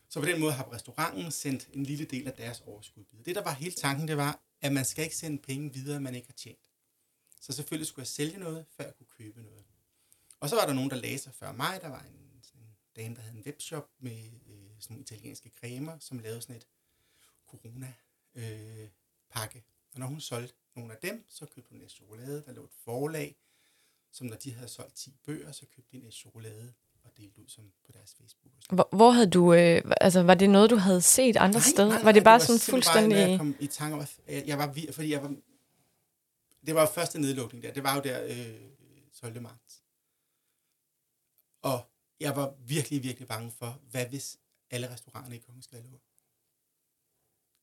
Så 0.09 0.21
på 0.21 0.27
den 0.27 0.41
måde 0.41 0.53
har 0.53 0.73
restauranten 0.73 1.31
sendt 1.31 1.69
en 1.73 1.83
lille 1.83 2.05
del 2.05 2.27
af 2.27 2.33
deres 2.33 2.61
overskud 2.61 3.05
videre. 3.11 3.25
Det, 3.25 3.35
der 3.35 3.43
var 3.43 3.55
hele 3.55 3.75
tanken, 3.75 4.09
det 4.09 4.17
var, 4.17 4.41
at 4.61 4.73
man 4.73 4.85
skal 4.85 5.05
ikke 5.05 5.17
sende 5.17 5.39
penge 5.39 5.73
videre, 5.73 6.01
man 6.01 6.15
ikke 6.15 6.29
har 6.29 6.35
tjent. 6.35 6.59
Så 7.41 7.53
selvfølgelig 7.53 7.87
skulle 7.87 8.03
jeg 8.03 8.07
sælge 8.07 8.39
noget, 8.39 8.67
før 8.77 8.85
jeg 8.85 8.95
kunne 8.97 9.07
købe 9.19 9.43
noget. 9.43 9.65
Og 10.41 10.49
så 10.49 10.57
var 10.57 10.67
der 10.67 10.73
nogen, 10.73 10.91
der 10.91 10.97
lagde 10.97 11.19
sig 11.19 11.35
før 11.35 11.53
mig. 11.53 11.79
Der 11.83 11.89
var 11.89 12.03
en, 12.03 12.43
en 12.55 12.77
dame, 12.97 13.15
der 13.15 13.21
havde 13.21 13.37
en 13.37 13.43
webshop 13.47 13.91
med 13.99 14.31
øh, 14.47 14.71
sådan 14.79 14.95
nogle 14.95 15.03
italienske 15.03 15.51
cremer, 15.61 15.99
som 15.99 16.19
lavede 16.19 16.43
sådan 16.43 16.57
et 16.57 16.67
corona-pakke. 17.47 19.59
Øh, 19.59 19.65
og 19.93 19.99
når 19.99 20.07
hun 20.07 20.21
solgte 20.21 20.55
nogle 20.77 20.93
af 20.93 20.99
dem, 21.03 21.25
så 21.29 21.47
købte 21.47 21.71
hun 21.71 21.81
en 21.81 21.89
chokolade. 21.89 22.43
Der 22.47 22.53
lå 22.53 22.65
et 22.65 22.75
forlag, 22.85 23.37
som 24.11 24.27
når 24.27 24.37
de 24.37 24.53
havde 24.53 24.69
solgt 24.69 24.95
10 24.95 25.17
bøger, 25.25 25.53
så 25.53 25.67
købte 25.67 25.99
de 25.99 26.05
en 26.05 26.13
chokolade 26.13 26.75
delt 27.19 27.39
ud 27.39 27.49
som 27.49 27.65
på 27.87 27.93
deres 27.93 28.15
Facebook. 28.15 28.53
Hvor, 28.71 28.89
hvor 28.93 29.11
havde 29.11 29.31
du, 29.31 29.55
øh, 29.55 29.83
altså 30.01 30.23
var 30.23 30.35
det 30.35 30.51
noget, 30.51 30.71
du 30.71 30.77
havde 30.77 31.03
set 31.03 31.37
andre 31.37 31.61
nej, 31.61 31.71
steder? 31.71 31.89
Nej, 31.89 32.03
var 32.03 32.13
det 32.13 32.25
bare 32.25 32.39
det 32.39 32.49
var 32.49 32.57
sådan 32.57 32.73
fuldstændig... 32.73 33.17
Bare, 33.17 33.31
jeg 33.31 33.39
kom 33.39 33.57
i 33.61 33.67
tanke 33.67 33.95
om, 33.95 34.01
at 34.27 34.47
jeg 34.47 34.59
var, 34.59 34.75
fordi 34.93 35.11
jeg 35.13 35.23
var, 35.23 35.35
det 36.67 36.75
var 36.75 36.81
jo 36.81 36.87
første 36.87 37.21
nedlukning 37.21 37.65
der. 37.65 37.73
Det 37.73 37.83
var 37.83 37.95
jo 37.95 38.01
der 38.01 38.25
øh, 38.25 38.61
12. 39.21 39.43
marts. 39.43 39.83
Og 41.63 41.91
jeg 42.21 42.37
var 42.37 42.55
virkelig, 42.59 43.03
virkelig 43.03 43.29
bange 43.29 43.51
for, 43.51 43.81
hvad 43.91 44.07
hvis 44.07 44.39
alle 44.71 44.93
restauranterne 44.93 45.37
i 45.37 45.39
Kongensgade 45.39 45.91
lå? 45.91 46.01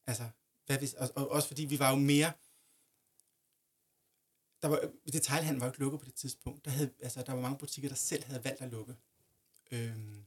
Altså, 0.07 0.29
hvad 0.65 0.77
hvis, 0.77 0.93
og, 0.93 1.09
og, 1.15 1.31
også 1.31 1.47
fordi 1.47 1.65
vi 1.65 1.79
var 1.79 1.89
jo 1.89 1.95
mere, 1.95 2.31
der 4.61 4.67
var, 4.67 4.91
detaljhandlen 5.13 5.61
var 5.61 5.67
jo 5.67 5.71
ikke 5.71 5.79
lukket 5.79 5.99
på 5.99 6.05
det 6.05 6.13
tidspunkt. 6.13 6.65
Der, 6.65 6.71
havde, 6.71 6.93
altså, 7.01 7.21
der 7.21 7.33
var 7.33 7.41
mange 7.41 7.57
butikker, 7.57 7.89
der 7.89 7.95
selv 7.95 8.23
havde 8.23 8.43
valgt 8.43 8.61
at 8.61 8.71
lukke. 8.71 8.95
Øhm, 9.71 10.25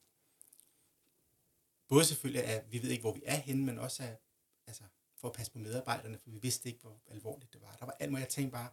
både 1.88 2.04
selvfølgelig, 2.04 2.44
at 2.44 2.72
vi 2.72 2.82
ved 2.82 2.90
ikke, 2.90 3.02
hvor 3.02 3.12
vi 3.12 3.22
er 3.24 3.36
henne, 3.36 3.64
men 3.64 3.78
også 3.78 4.02
at, 4.02 4.16
altså, 4.66 4.82
for 5.16 5.28
at 5.28 5.34
passe 5.34 5.52
på 5.52 5.58
medarbejderne, 5.58 6.18
for 6.18 6.30
vi 6.30 6.38
vidste 6.38 6.68
ikke, 6.68 6.80
hvor 6.80 7.02
alvorligt 7.06 7.52
det 7.52 7.62
var. 7.62 7.76
Der 7.76 7.84
var 7.84 7.96
alt 8.00 8.10
muligt, 8.10 8.24
jeg 8.24 8.32
tænkte 8.32 8.52
bare, 8.52 8.70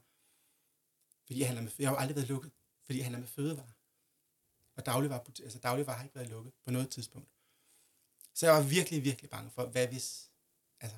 fordi 1.26 1.39
jeg 1.39 1.47
handler 1.47 1.63
med, 1.63 1.72
jeg 1.80 1.89
har 1.89 1.95
jo 1.95 1.99
aldrig 1.99 2.16
været 2.16 2.30
lukket, 2.30 2.51
fordi 2.84 2.97
jeg 2.97 3.05
handler 3.05 3.20
med 3.20 3.28
fødevarer. 3.28 3.72
Og 4.76 4.86
dagligvarer, 4.86 5.24
altså 5.43 5.59
dagligvarer 5.59 5.97
har 5.97 6.03
ikke 6.03 6.16
været 6.16 6.30
lukket 6.30 6.53
på 6.63 6.72
noget 6.72 6.89
tidspunkt. 6.89 7.30
Så 8.34 8.45
jeg 8.45 8.55
var 8.55 8.61
virkelig, 8.61 9.03
virkelig 9.03 9.30
bange 9.30 9.51
for, 9.51 9.66
hvad 9.66 9.88
hvis, 9.88 10.32
altså, 10.80 10.97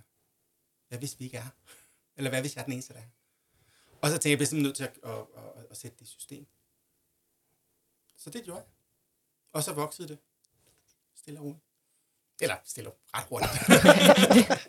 hvad 0.87 0.97
hvis 0.97 1.19
vi 1.19 1.25
ikke 1.25 1.37
er 1.37 1.49
Eller 2.17 2.29
hvad 2.29 2.41
hvis 2.41 2.55
jeg 2.55 2.61
er 2.61 2.65
den 2.65 2.73
eneste, 2.73 2.93
der 2.93 2.99
er 2.99 3.09
Og 4.01 4.09
så 4.09 4.13
tænkte 4.13 4.27
jeg, 4.27 4.31
jeg 4.31 4.37
bliver 4.37 4.47
simpelthen 4.47 4.63
nødt 4.63 4.75
til 4.75 4.83
at, 4.83 4.99
at, 5.03 5.27
at, 5.35 5.63
at, 5.63 5.67
at 5.69 5.77
sætte 5.77 5.97
det 5.97 6.05
i 6.05 6.09
system. 6.09 6.47
Så 8.17 8.29
det 8.29 8.43
gjorde 8.43 8.59
jeg. 8.59 8.76
Og 9.53 9.63
så 9.63 9.73
voksede 9.73 10.07
det. 10.07 10.17
Stille 11.15 11.39
og 11.39 11.45
roligt. 11.45 11.63
Eller 12.41 12.55
stille 12.65 12.91
ret 13.13 13.25
hurtigt. 13.29 13.51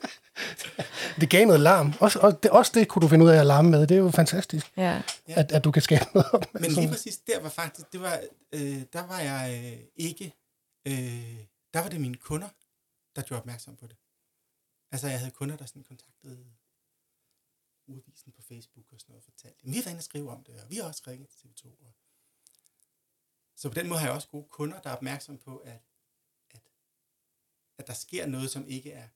det 1.20 1.30
gav 1.30 1.46
noget 1.46 1.60
larm. 1.60 1.92
Også, 2.00 2.18
og 2.18 2.42
det, 2.42 2.50
også 2.50 2.72
det 2.74 2.88
kunne 2.88 3.02
du 3.02 3.08
finde 3.08 3.24
ud 3.24 3.30
af 3.30 3.40
at 3.40 3.46
larme 3.46 3.70
med. 3.70 3.86
Det 3.86 3.94
er 3.94 3.98
jo 3.98 4.10
fantastisk, 4.10 4.72
ja. 4.76 5.02
at, 5.26 5.52
at 5.52 5.64
du 5.64 5.70
kan 5.70 5.82
skabe 5.82 6.04
noget 6.14 6.32
op. 6.32 6.54
Men 6.54 6.70
lige 6.70 6.88
præcis 6.88 7.18
der 7.18 7.40
var 7.40 7.48
faktisk, 7.48 7.92
det 7.92 8.00
var, 8.00 8.20
øh, 8.52 8.82
der 8.92 9.06
var 9.06 9.20
jeg 9.20 9.44
øh, 9.64 9.86
ikke, 9.96 10.34
øh, 10.86 11.38
der 11.74 11.80
var 11.80 11.88
det 11.88 12.00
mine 12.00 12.16
kunder, 12.16 12.48
der 13.16 13.22
gjorde 13.22 13.40
opmærksom 13.40 13.76
på 13.76 13.86
det. 13.86 13.96
Altså 14.92 15.08
jeg 15.08 15.18
havde 15.18 15.30
kunder, 15.30 15.56
der 15.56 15.66
sådan 15.66 15.84
kontaktede 15.84 16.44
udvisen 17.88 18.32
på 18.32 18.42
Facebook 18.42 18.92
og 18.92 19.00
sådan 19.00 19.12
noget, 19.12 19.20
og 19.20 19.24
fortalte, 19.24 19.64
vi 19.64 19.76
har 19.76 19.82
været 19.82 19.90
inde 19.90 20.00
og 20.00 20.04
skrive 20.04 20.30
om 20.30 20.44
det, 20.44 20.54
og 20.62 20.70
vi 20.70 20.76
har 20.76 20.84
også 20.84 21.02
ringet 21.06 21.28
til 21.28 21.48
TV2. 21.48 21.64
Og... 21.66 21.94
Så 23.58 23.68
på 23.68 23.74
den 23.74 23.88
måde 23.88 24.00
har 24.00 24.06
jeg 24.06 24.14
også 24.14 24.28
gode 24.28 24.46
kunder, 24.50 24.80
der 24.80 24.90
er 24.90 24.96
opmærksom 24.96 25.38
på, 25.38 25.56
at 25.56 25.80
at 26.50 26.60
at 27.78 27.86
der 27.86 27.92
sker 27.92 28.26
noget, 28.26 28.50
som 28.50 28.68
ikke 28.68 28.92
er... 28.92 29.08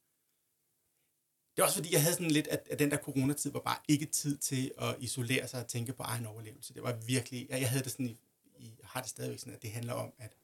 Det 1.57 1.63
er 1.63 1.67
også 1.67 1.77
fordi, 1.77 1.93
jeg 1.93 2.03
havde 2.03 2.15
sådan 2.15 2.31
lidt, 2.31 2.47
at, 2.47 2.69
at 2.71 2.79
den 2.79 2.91
der 2.91 2.97
coronatid 2.97 3.51
var 3.51 3.61
bare 3.61 3.79
ikke 3.89 4.07
tid 4.07 4.39
til 4.39 4.73
at 4.79 4.97
isolere 4.99 5.49
sig 5.49 5.61
og 5.61 5.69
tænke 5.69 5.93
på 5.93 6.03
egen 6.03 6.27
overlevelse. 6.27 6.75
Det 6.75 6.83
var 6.83 6.93
virkelig... 6.93 7.47
Jeg, 7.51 7.61
jeg 7.61 7.71
havde 7.71 7.85
det 7.85 7.93
sådan 7.93 8.07
i, 8.07 8.19
i 8.59 8.79
har 8.85 9.01
det 9.01 9.11
stadigvæk 9.11 9.39
sådan, 9.39 9.55
at 9.55 9.63
det 9.63 9.73
handler 9.73 9.93
om 9.93 10.13
at 10.19 10.37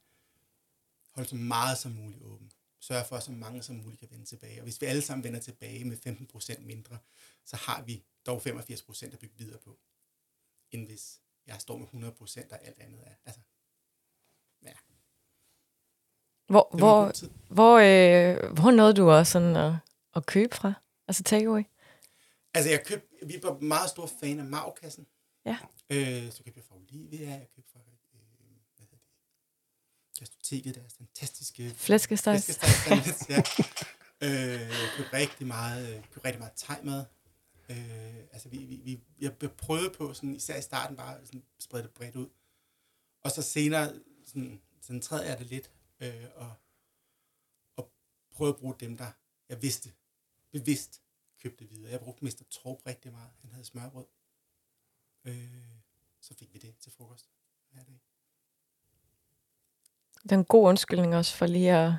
holde 1.14 1.28
så 1.28 1.36
meget 1.36 1.78
som 1.78 1.92
muligt 1.92 2.22
åben. 2.22 2.52
Sørge 2.80 3.04
for, 3.04 3.16
at 3.16 3.22
så 3.22 3.32
mange 3.32 3.62
som 3.62 3.76
muligt 3.76 4.00
kan 4.00 4.10
vende 4.10 4.24
tilbage. 4.24 4.60
Og 4.60 4.64
hvis 4.64 4.80
vi 4.80 4.86
alle 4.86 5.02
sammen 5.02 5.24
vender 5.24 5.40
tilbage 5.40 5.84
med 5.84 5.96
15% 6.06 6.60
mindre, 6.60 6.98
så 7.44 7.56
har 7.56 7.82
vi 7.82 8.04
dog 8.26 8.42
85% 8.46 9.12
at 9.12 9.18
bygge 9.18 9.38
videre 9.38 9.58
på, 9.58 9.78
end 10.70 10.86
hvis 10.86 11.20
jeg 11.46 11.60
står 11.60 11.76
med 11.76 11.86
100% 11.86 12.52
og 12.52 12.66
alt 12.66 12.78
andet 12.78 13.00
er. 13.06 13.14
Altså. 13.24 13.40
Hvor, 16.48 16.76
hvor, 16.78 17.12
hvor, 17.48 17.78
øh, 17.78 18.52
hvor 18.52 18.70
nåede 18.70 18.94
du 18.94 19.10
også 19.10 19.32
sådan 19.32 19.56
at, 19.56 19.72
at 20.16 20.26
købe 20.26 20.56
fra? 20.56 20.72
Altså 21.08 21.22
takeaway? 21.22 21.62
Altså, 22.54 22.70
jeg 22.70 22.84
købte, 22.84 23.26
vi 23.26 23.40
var 23.42 23.58
meget 23.60 23.90
store 23.90 24.08
fan 24.20 24.40
af 24.40 24.44
Magkassen. 24.44 25.06
Ja. 25.46 25.58
Øh, 25.90 26.32
så 26.32 26.42
købte 26.44 26.58
jeg 26.58 26.64
fra 26.64 26.76
Olivia, 26.76 27.30
jeg 27.30 27.46
købte 27.56 27.70
fra, 27.72 27.80
øh, 27.80 28.98
Gastoteket, 30.18 30.74
deres 30.74 30.94
fantastiske... 30.98 31.70
Flæskesteg. 31.76 32.40
ja. 33.28 33.42
øh, 34.26 34.60
jeg 34.60 34.88
købte 34.96 35.12
rigtig 35.12 35.46
meget, 35.46 35.88
øh, 35.88 36.02
købte 36.02 36.24
rigtig 36.24 36.38
meget 36.38 36.52
tegmad. 36.56 37.04
Øh, 37.70 38.14
altså, 38.32 38.48
vi, 38.48 38.58
vi, 38.58 38.76
vi, 38.84 39.00
jeg 39.20 39.32
prøvede 39.56 39.90
på, 39.98 40.14
sådan, 40.14 40.34
især 40.34 40.56
i 40.56 40.62
starten, 40.62 40.96
bare 40.96 41.16
sådan, 41.24 41.42
sprede 41.58 41.82
det 41.82 41.90
bredt 41.90 42.16
ud. 42.16 42.28
Og 43.24 43.30
så 43.30 43.42
senere, 43.42 43.92
sådan, 44.82 45.00
træder 45.02 45.24
jeg 45.24 45.38
det 45.38 45.46
lidt, 45.46 45.70
øh, 46.00 46.26
og, 46.34 46.52
og 47.76 47.90
prøve 48.32 48.48
at 48.48 48.56
bruge 48.56 48.74
dem, 48.80 48.96
der 48.96 49.10
jeg 49.48 49.62
vidste, 49.62 49.92
bevidst 50.52 51.02
købte 51.42 51.68
videre. 51.68 51.90
Jeg 51.92 52.00
brugte 52.00 52.24
Mr. 52.24 52.42
Torp 52.50 52.86
rigtig 52.86 53.12
meget. 53.12 53.30
Han 53.40 53.50
havde 53.50 53.64
smørbrød. 53.64 54.06
Øh, 55.24 55.34
så 56.20 56.34
fik 56.34 56.54
vi 56.54 56.58
det 56.58 56.74
til 56.80 56.92
frokost 56.92 57.26
hver 57.70 57.82
dag. 57.84 58.00
Det 60.22 60.32
er 60.32 60.36
en 60.36 60.44
god 60.44 60.68
undskyldning 60.68 61.16
også 61.16 61.36
for 61.36 61.46
lige 61.46 61.72
at 61.72 61.92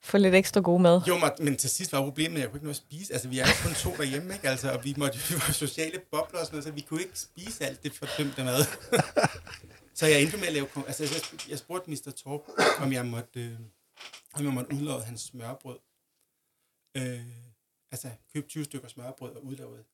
få 0.00 0.18
lidt 0.18 0.34
ekstra 0.34 0.60
god 0.60 0.80
mad. 0.80 1.02
Jo, 1.08 1.16
men 1.38 1.56
til 1.56 1.70
sidst 1.70 1.92
var 1.92 2.02
problemet, 2.02 2.36
at 2.36 2.42
jeg 2.42 2.50
kunne 2.50 2.58
ikke 2.58 2.66
nå 2.66 2.70
at 2.70 2.76
spise. 2.76 3.12
Altså, 3.12 3.28
vi 3.28 3.38
er 3.38 3.46
jo 3.46 3.52
kun 3.62 3.74
to 3.74 3.96
derhjemme, 3.96 4.34
ikke? 4.34 4.48
Altså, 4.48 4.72
og 4.72 4.84
vi, 4.84 4.94
måtte, 4.96 5.18
vi 5.28 5.34
var 5.34 5.52
sociale 5.52 6.00
bobler 6.10 6.40
og 6.40 6.46
sådan 6.46 6.54
noget, 6.54 6.64
så 6.64 6.70
vi 6.70 6.80
kunne 6.80 7.02
ikke 7.02 7.18
spise 7.18 7.66
alt 7.66 7.82
det 7.82 7.92
fordømte 7.92 8.44
mad. 8.44 8.60
Så 9.96 10.06
jeg 10.06 10.22
endte 10.22 10.36
med 10.36 10.46
at 10.46 10.52
lave... 10.52 10.68
Altså, 10.86 11.02
jeg, 11.02 11.48
jeg 11.50 11.58
spurgte 11.58 11.90
Mr. 11.90 12.10
Torp, 12.10 12.40
om 12.78 12.92
jeg 12.92 13.06
måtte, 13.06 13.40
øh, 13.40 13.58
om 14.32 14.44
jeg 14.44 14.52
måtte 14.52 14.74
udlade 14.74 15.02
hans 15.02 15.20
smørbrød. 15.20 15.78
Øh, 16.96 17.26
altså, 17.90 18.10
købe 18.32 18.48
20 18.48 18.64
stykker 18.64 18.88
smørbrød 18.88 19.36
og 19.36 19.44
udlade 19.44 19.84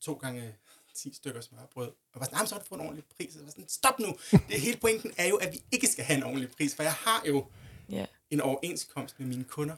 to 0.00 0.14
gange 0.14 0.56
10 0.94 1.14
stykker 1.14 1.40
smørbrød. 1.40 1.92
Og 2.12 2.20
var 2.20 2.26
sådan, 2.26 2.46
så 2.46 2.54
har 2.54 2.60
du 2.60 2.66
fået 2.66 2.80
en 2.80 2.86
ordentlig 2.86 3.04
pris. 3.16 3.36
Og 3.36 3.44
var 3.44 3.50
sådan, 3.50 3.68
stop 3.68 3.98
nu! 3.98 4.18
Det 4.48 4.60
hele 4.60 4.78
pointen 4.80 5.12
er 5.16 5.26
jo, 5.26 5.36
at 5.36 5.52
vi 5.52 5.62
ikke 5.72 5.86
skal 5.86 6.04
have 6.04 6.16
en 6.16 6.22
ordentlig 6.22 6.50
pris, 6.50 6.76
for 6.76 6.82
jeg 6.82 6.92
har 6.92 7.22
jo 7.26 7.46
yeah. 7.92 8.06
en 8.30 8.40
overenskomst 8.40 9.18
med 9.20 9.26
mine 9.26 9.44
kunder. 9.44 9.76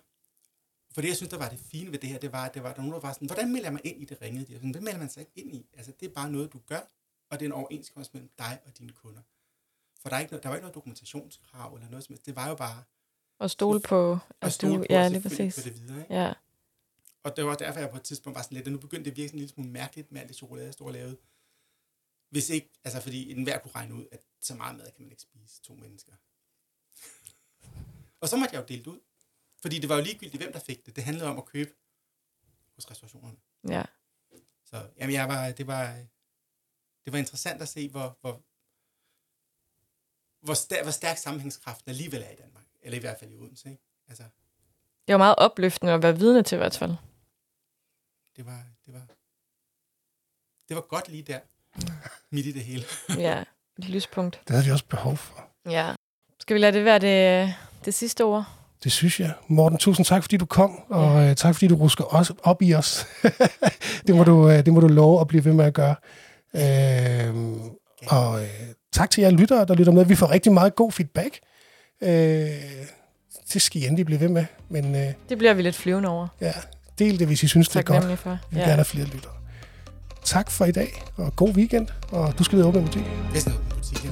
For 0.94 1.00
det, 1.00 1.08
jeg 1.08 1.16
synes, 1.16 1.30
der 1.30 1.38
var 1.38 1.48
det 1.48 1.58
fine 1.58 1.92
ved 1.92 1.98
det 1.98 2.08
her, 2.08 2.18
det 2.18 2.32
var, 2.32 2.44
at 2.44 2.54
det 2.54 2.62
var, 2.62 2.72
der 2.72 2.82
nogen, 2.82 2.92
der 2.92 3.00
var 3.00 3.12
sådan, 3.12 3.26
hvordan 3.26 3.52
melder 3.52 3.70
man 3.70 3.80
ind 3.84 4.02
i 4.02 4.04
det 4.04 4.22
ringede? 4.22 4.46
De 4.46 4.52
sådan, 4.54 4.70
hvad 4.70 4.80
melder 4.80 4.98
man 4.98 5.10
sig 5.10 5.20
ikke 5.20 5.32
ind 5.34 5.54
i? 5.54 5.66
Altså, 5.72 5.92
det 6.00 6.08
er 6.08 6.12
bare 6.12 6.30
noget, 6.30 6.52
du 6.52 6.58
gør, 6.66 6.80
og 7.30 7.40
det 7.40 7.44
er 7.44 7.48
en 7.48 7.52
overenskomst 7.52 8.14
mellem 8.14 8.30
dig 8.38 8.58
og 8.66 8.78
dine 8.78 8.92
kunder. 8.92 9.20
For 10.02 10.08
der, 10.08 10.16
er 10.16 10.20
ikke 10.20 10.38
der 10.38 10.48
var 10.48 10.56
ikke 10.56 10.62
noget 10.62 10.74
dokumentationskrav 10.74 11.74
eller 11.74 11.88
noget 11.88 12.04
som 12.04 12.12
helst. 12.12 12.26
Det 12.26 12.36
var 12.36 12.48
jo 12.48 12.54
bare... 12.54 12.84
At 13.40 13.50
stole 13.50 13.80
på... 13.80 14.18
At 14.40 14.52
stole 14.52 14.78
på, 14.78 14.86
ja, 14.90 15.08
lige 15.08 15.22
præcis. 15.22 15.54
det 15.54 15.80
videre, 15.80 16.02
ikke? 16.02 16.14
Ja. 16.14 16.32
Og 17.22 17.36
det 17.36 17.44
var 17.44 17.54
derfor, 17.54 17.80
jeg 17.80 17.90
på 17.90 17.96
et 17.96 18.02
tidspunkt 18.02 18.36
var 18.36 18.42
sådan 18.42 18.56
lidt, 18.56 18.66
at 18.66 18.72
nu 18.72 18.78
begyndte 18.78 19.04
det 19.04 19.10
at 19.10 19.16
virke 19.16 19.28
sådan 19.28 19.36
en 19.36 19.40
lille 19.40 19.52
smule 19.52 19.70
mærkeligt 19.70 20.12
med 20.12 20.20
alt 20.20 20.28
det 20.28 20.36
chokolade, 20.36 20.66
jeg 20.66 20.74
stod 20.74 20.86
og 20.86 20.92
lavede. 20.92 21.16
Hvis 22.30 22.50
ikke, 22.50 22.70
altså 22.84 23.00
fordi 23.00 23.32
enhver 23.32 23.58
kunne 23.58 23.74
regne 23.74 23.94
ud, 23.94 24.06
at 24.12 24.20
så 24.40 24.54
meget 24.54 24.76
mad 24.76 24.86
kan 24.86 25.02
man 25.02 25.10
ikke 25.10 25.22
spise 25.22 25.62
to 25.62 25.74
mennesker. 25.74 26.12
og 28.20 28.28
så 28.28 28.36
måtte 28.36 28.54
jeg 28.54 28.62
jo 28.62 28.66
dele 28.66 28.84
det 28.84 28.90
ud. 28.90 29.00
Fordi 29.62 29.78
det 29.78 29.88
var 29.88 29.96
jo 29.96 30.02
ligegyldigt, 30.02 30.42
hvem 30.42 30.52
der 30.52 30.60
fik 30.60 30.86
det. 30.86 30.96
Det 30.96 31.04
handlede 31.04 31.28
om 31.28 31.38
at 31.38 31.44
købe 31.44 31.72
hos 32.74 32.90
restaurationerne. 32.90 33.36
Ja. 33.68 33.84
Så 34.64 34.88
jamen, 34.96 35.14
jeg 35.14 35.28
var, 35.28 35.50
det, 35.50 35.66
var, 35.66 35.94
det 37.04 37.12
var 37.12 37.18
interessant 37.18 37.62
at 37.62 37.68
se, 37.68 37.88
hvor, 37.88 38.18
hvor, 38.20 38.42
hvor, 40.42 40.54
stær, 40.54 40.82
hvor 40.82 40.92
stærk 40.92 41.16
sammenhængskraften 41.16 41.90
alligevel 41.90 42.22
er 42.22 42.30
i 42.30 42.36
Danmark. 42.42 42.64
Eller 42.82 42.98
i 42.98 43.00
hvert 43.00 43.18
fald 43.18 43.30
i 43.30 43.36
Odense. 43.36 43.70
Ikke? 43.70 43.82
Altså, 44.08 44.22
det 45.06 45.12
var 45.12 45.18
meget 45.18 45.34
opløftende 45.38 45.92
at 45.92 46.02
være 46.02 46.18
vidne 46.18 46.42
til 46.42 46.56
i 46.56 46.58
hvert 46.58 46.76
fald. 46.76 46.94
Det 48.36 48.46
var, 48.46 48.62
det 48.86 48.94
var, 48.94 49.06
det 50.68 50.76
var 50.76 50.80
godt 50.80 51.08
lige 51.08 51.22
der. 51.22 51.38
Midt 52.34 52.46
i 52.46 52.52
det 52.52 52.64
hele. 52.64 52.84
ja, 53.26 53.44
et 53.78 53.88
lyspunkt. 53.88 54.40
Det 54.48 54.50
havde 54.50 54.64
vi 54.64 54.70
også 54.70 54.84
behov 54.84 55.16
for. 55.16 55.44
Ja. 55.66 55.94
Skal 56.40 56.54
vi 56.54 56.60
lade 56.60 56.72
det 56.72 56.84
være 56.84 56.98
det, 56.98 57.54
det 57.84 57.94
sidste 57.94 58.24
ord? 58.24 58.44
Det 58.84 58.92
synes 58.92 59.20
jeg. 59.20 59.34
Morten, 59.48 59.78
tusind 59.78 60.06
tak, 60.06 60.22
fordi 60.22 60.36
du 60.36 60.46
kom, 60.46 60.90
og 60.90 61.22
ja. 61.22 61.30
uh, 61.30 61.36
tak, 61.36 61.54
fordi 61.54 61.68
du 61.68 61.76
rusker 61.76 62.04
os 62.14 62.32
op 62.42 62.62
i 62.62 62.74
os. 62.74 63.06
det, 64.06 64.14
må 64.14 64.18
ja. 64.18 64.24
du, 64.24 64.44
uh, 64.44 64.52
det 64.52 64.72
må 64.72 64.80
du 64.80 64.88
love 64.88 65.20
at 65.20 65.28
blive 65.28 65.44
ved 65.44 65.52
med 65.52 65.64
at 65.64 65.74
gøre. 65.74 65.96
Uh, 66.52 67.60
og 68.06 68.32
uh, 68.32 68.40
tak 68.92 69.10
til 69.10 69.22
jer 69.22 69.30
lyttere, 69.30 69.64
der 69.64 69.74
lytter 69.74 69.92
med. 69.92 70.04
Vi 70.04 70.14
får 70.14 70.30
rigtig 70.30 70.52
meget 70.52 70.74
god 70.74 70.92
feedback. 70.92 71.38
Øh, 72.02 72.10
det 73.52 73.62
skal 73.62 73.82
I 73.82 73.86
endelig 73.86 74.06
blive 74.06 74.20
ved 74.20 74.28
med. 74.28 74.44
Men, 74.68 74.94
øh, 74.94 75.12
det 75.28 75.38
bliver 75.38 75.54
vi 75.54 75.62
lidt 75.62 75.76
flyvende 75.76 76.08
over. 76.08 76.28
Ja, 76.40 76.52
del 76.98 77.18
det, 77.18 77.26
hvis 77.26 77.42
I 77.42 77.48
synes, 77.48 77.68
tak 77.68 77.86
det 77.86 77.94
er 77.94 78.00
godt. 78.00 78.18
For. 78.18 78.30
Vi 78.30 78.36
vil 78.50 78.58
ja. 78.58 78.62
gerne 78.62 78.74
have 78.74 78.84
flere 78.84 79.06
lyttere. 79.06 79.32
Tak 80.24 80.50
for 80.50 80.64
i 80.64 80.72
dag, 80.72 81.02
og 81.16 81.36
god 81.36 81.50
weekend. 81.54 81.86
Og 82.10 82.38
du 82.38 82.44
skal 82.44 82.62
og 82.62 82.68
åbne 82.68 82.80
en 82.80 82.86
butik. 82.86 83.02
Jeg 83.34 83.40
skal 83.40 83.52
åbne 83.52 83.74
butik, 83.74 84.04
ja. 84.04 84.10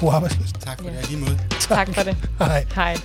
God 0.00 0.14
arbejdsløst. 0.14 0.60
Tak 0.60 0.82
for 0.82 0.90
ja. 0.90 0.96
det, 0.96 1.10
lige 1.10 1.20
måde. 1.20 1.38
Tak. 1.50 1.86
tak 1.86 1.94
for 1.94 2.02
det. 2.02 2.16
Hej. 2.38 2.66
Hej. 2.74 2.96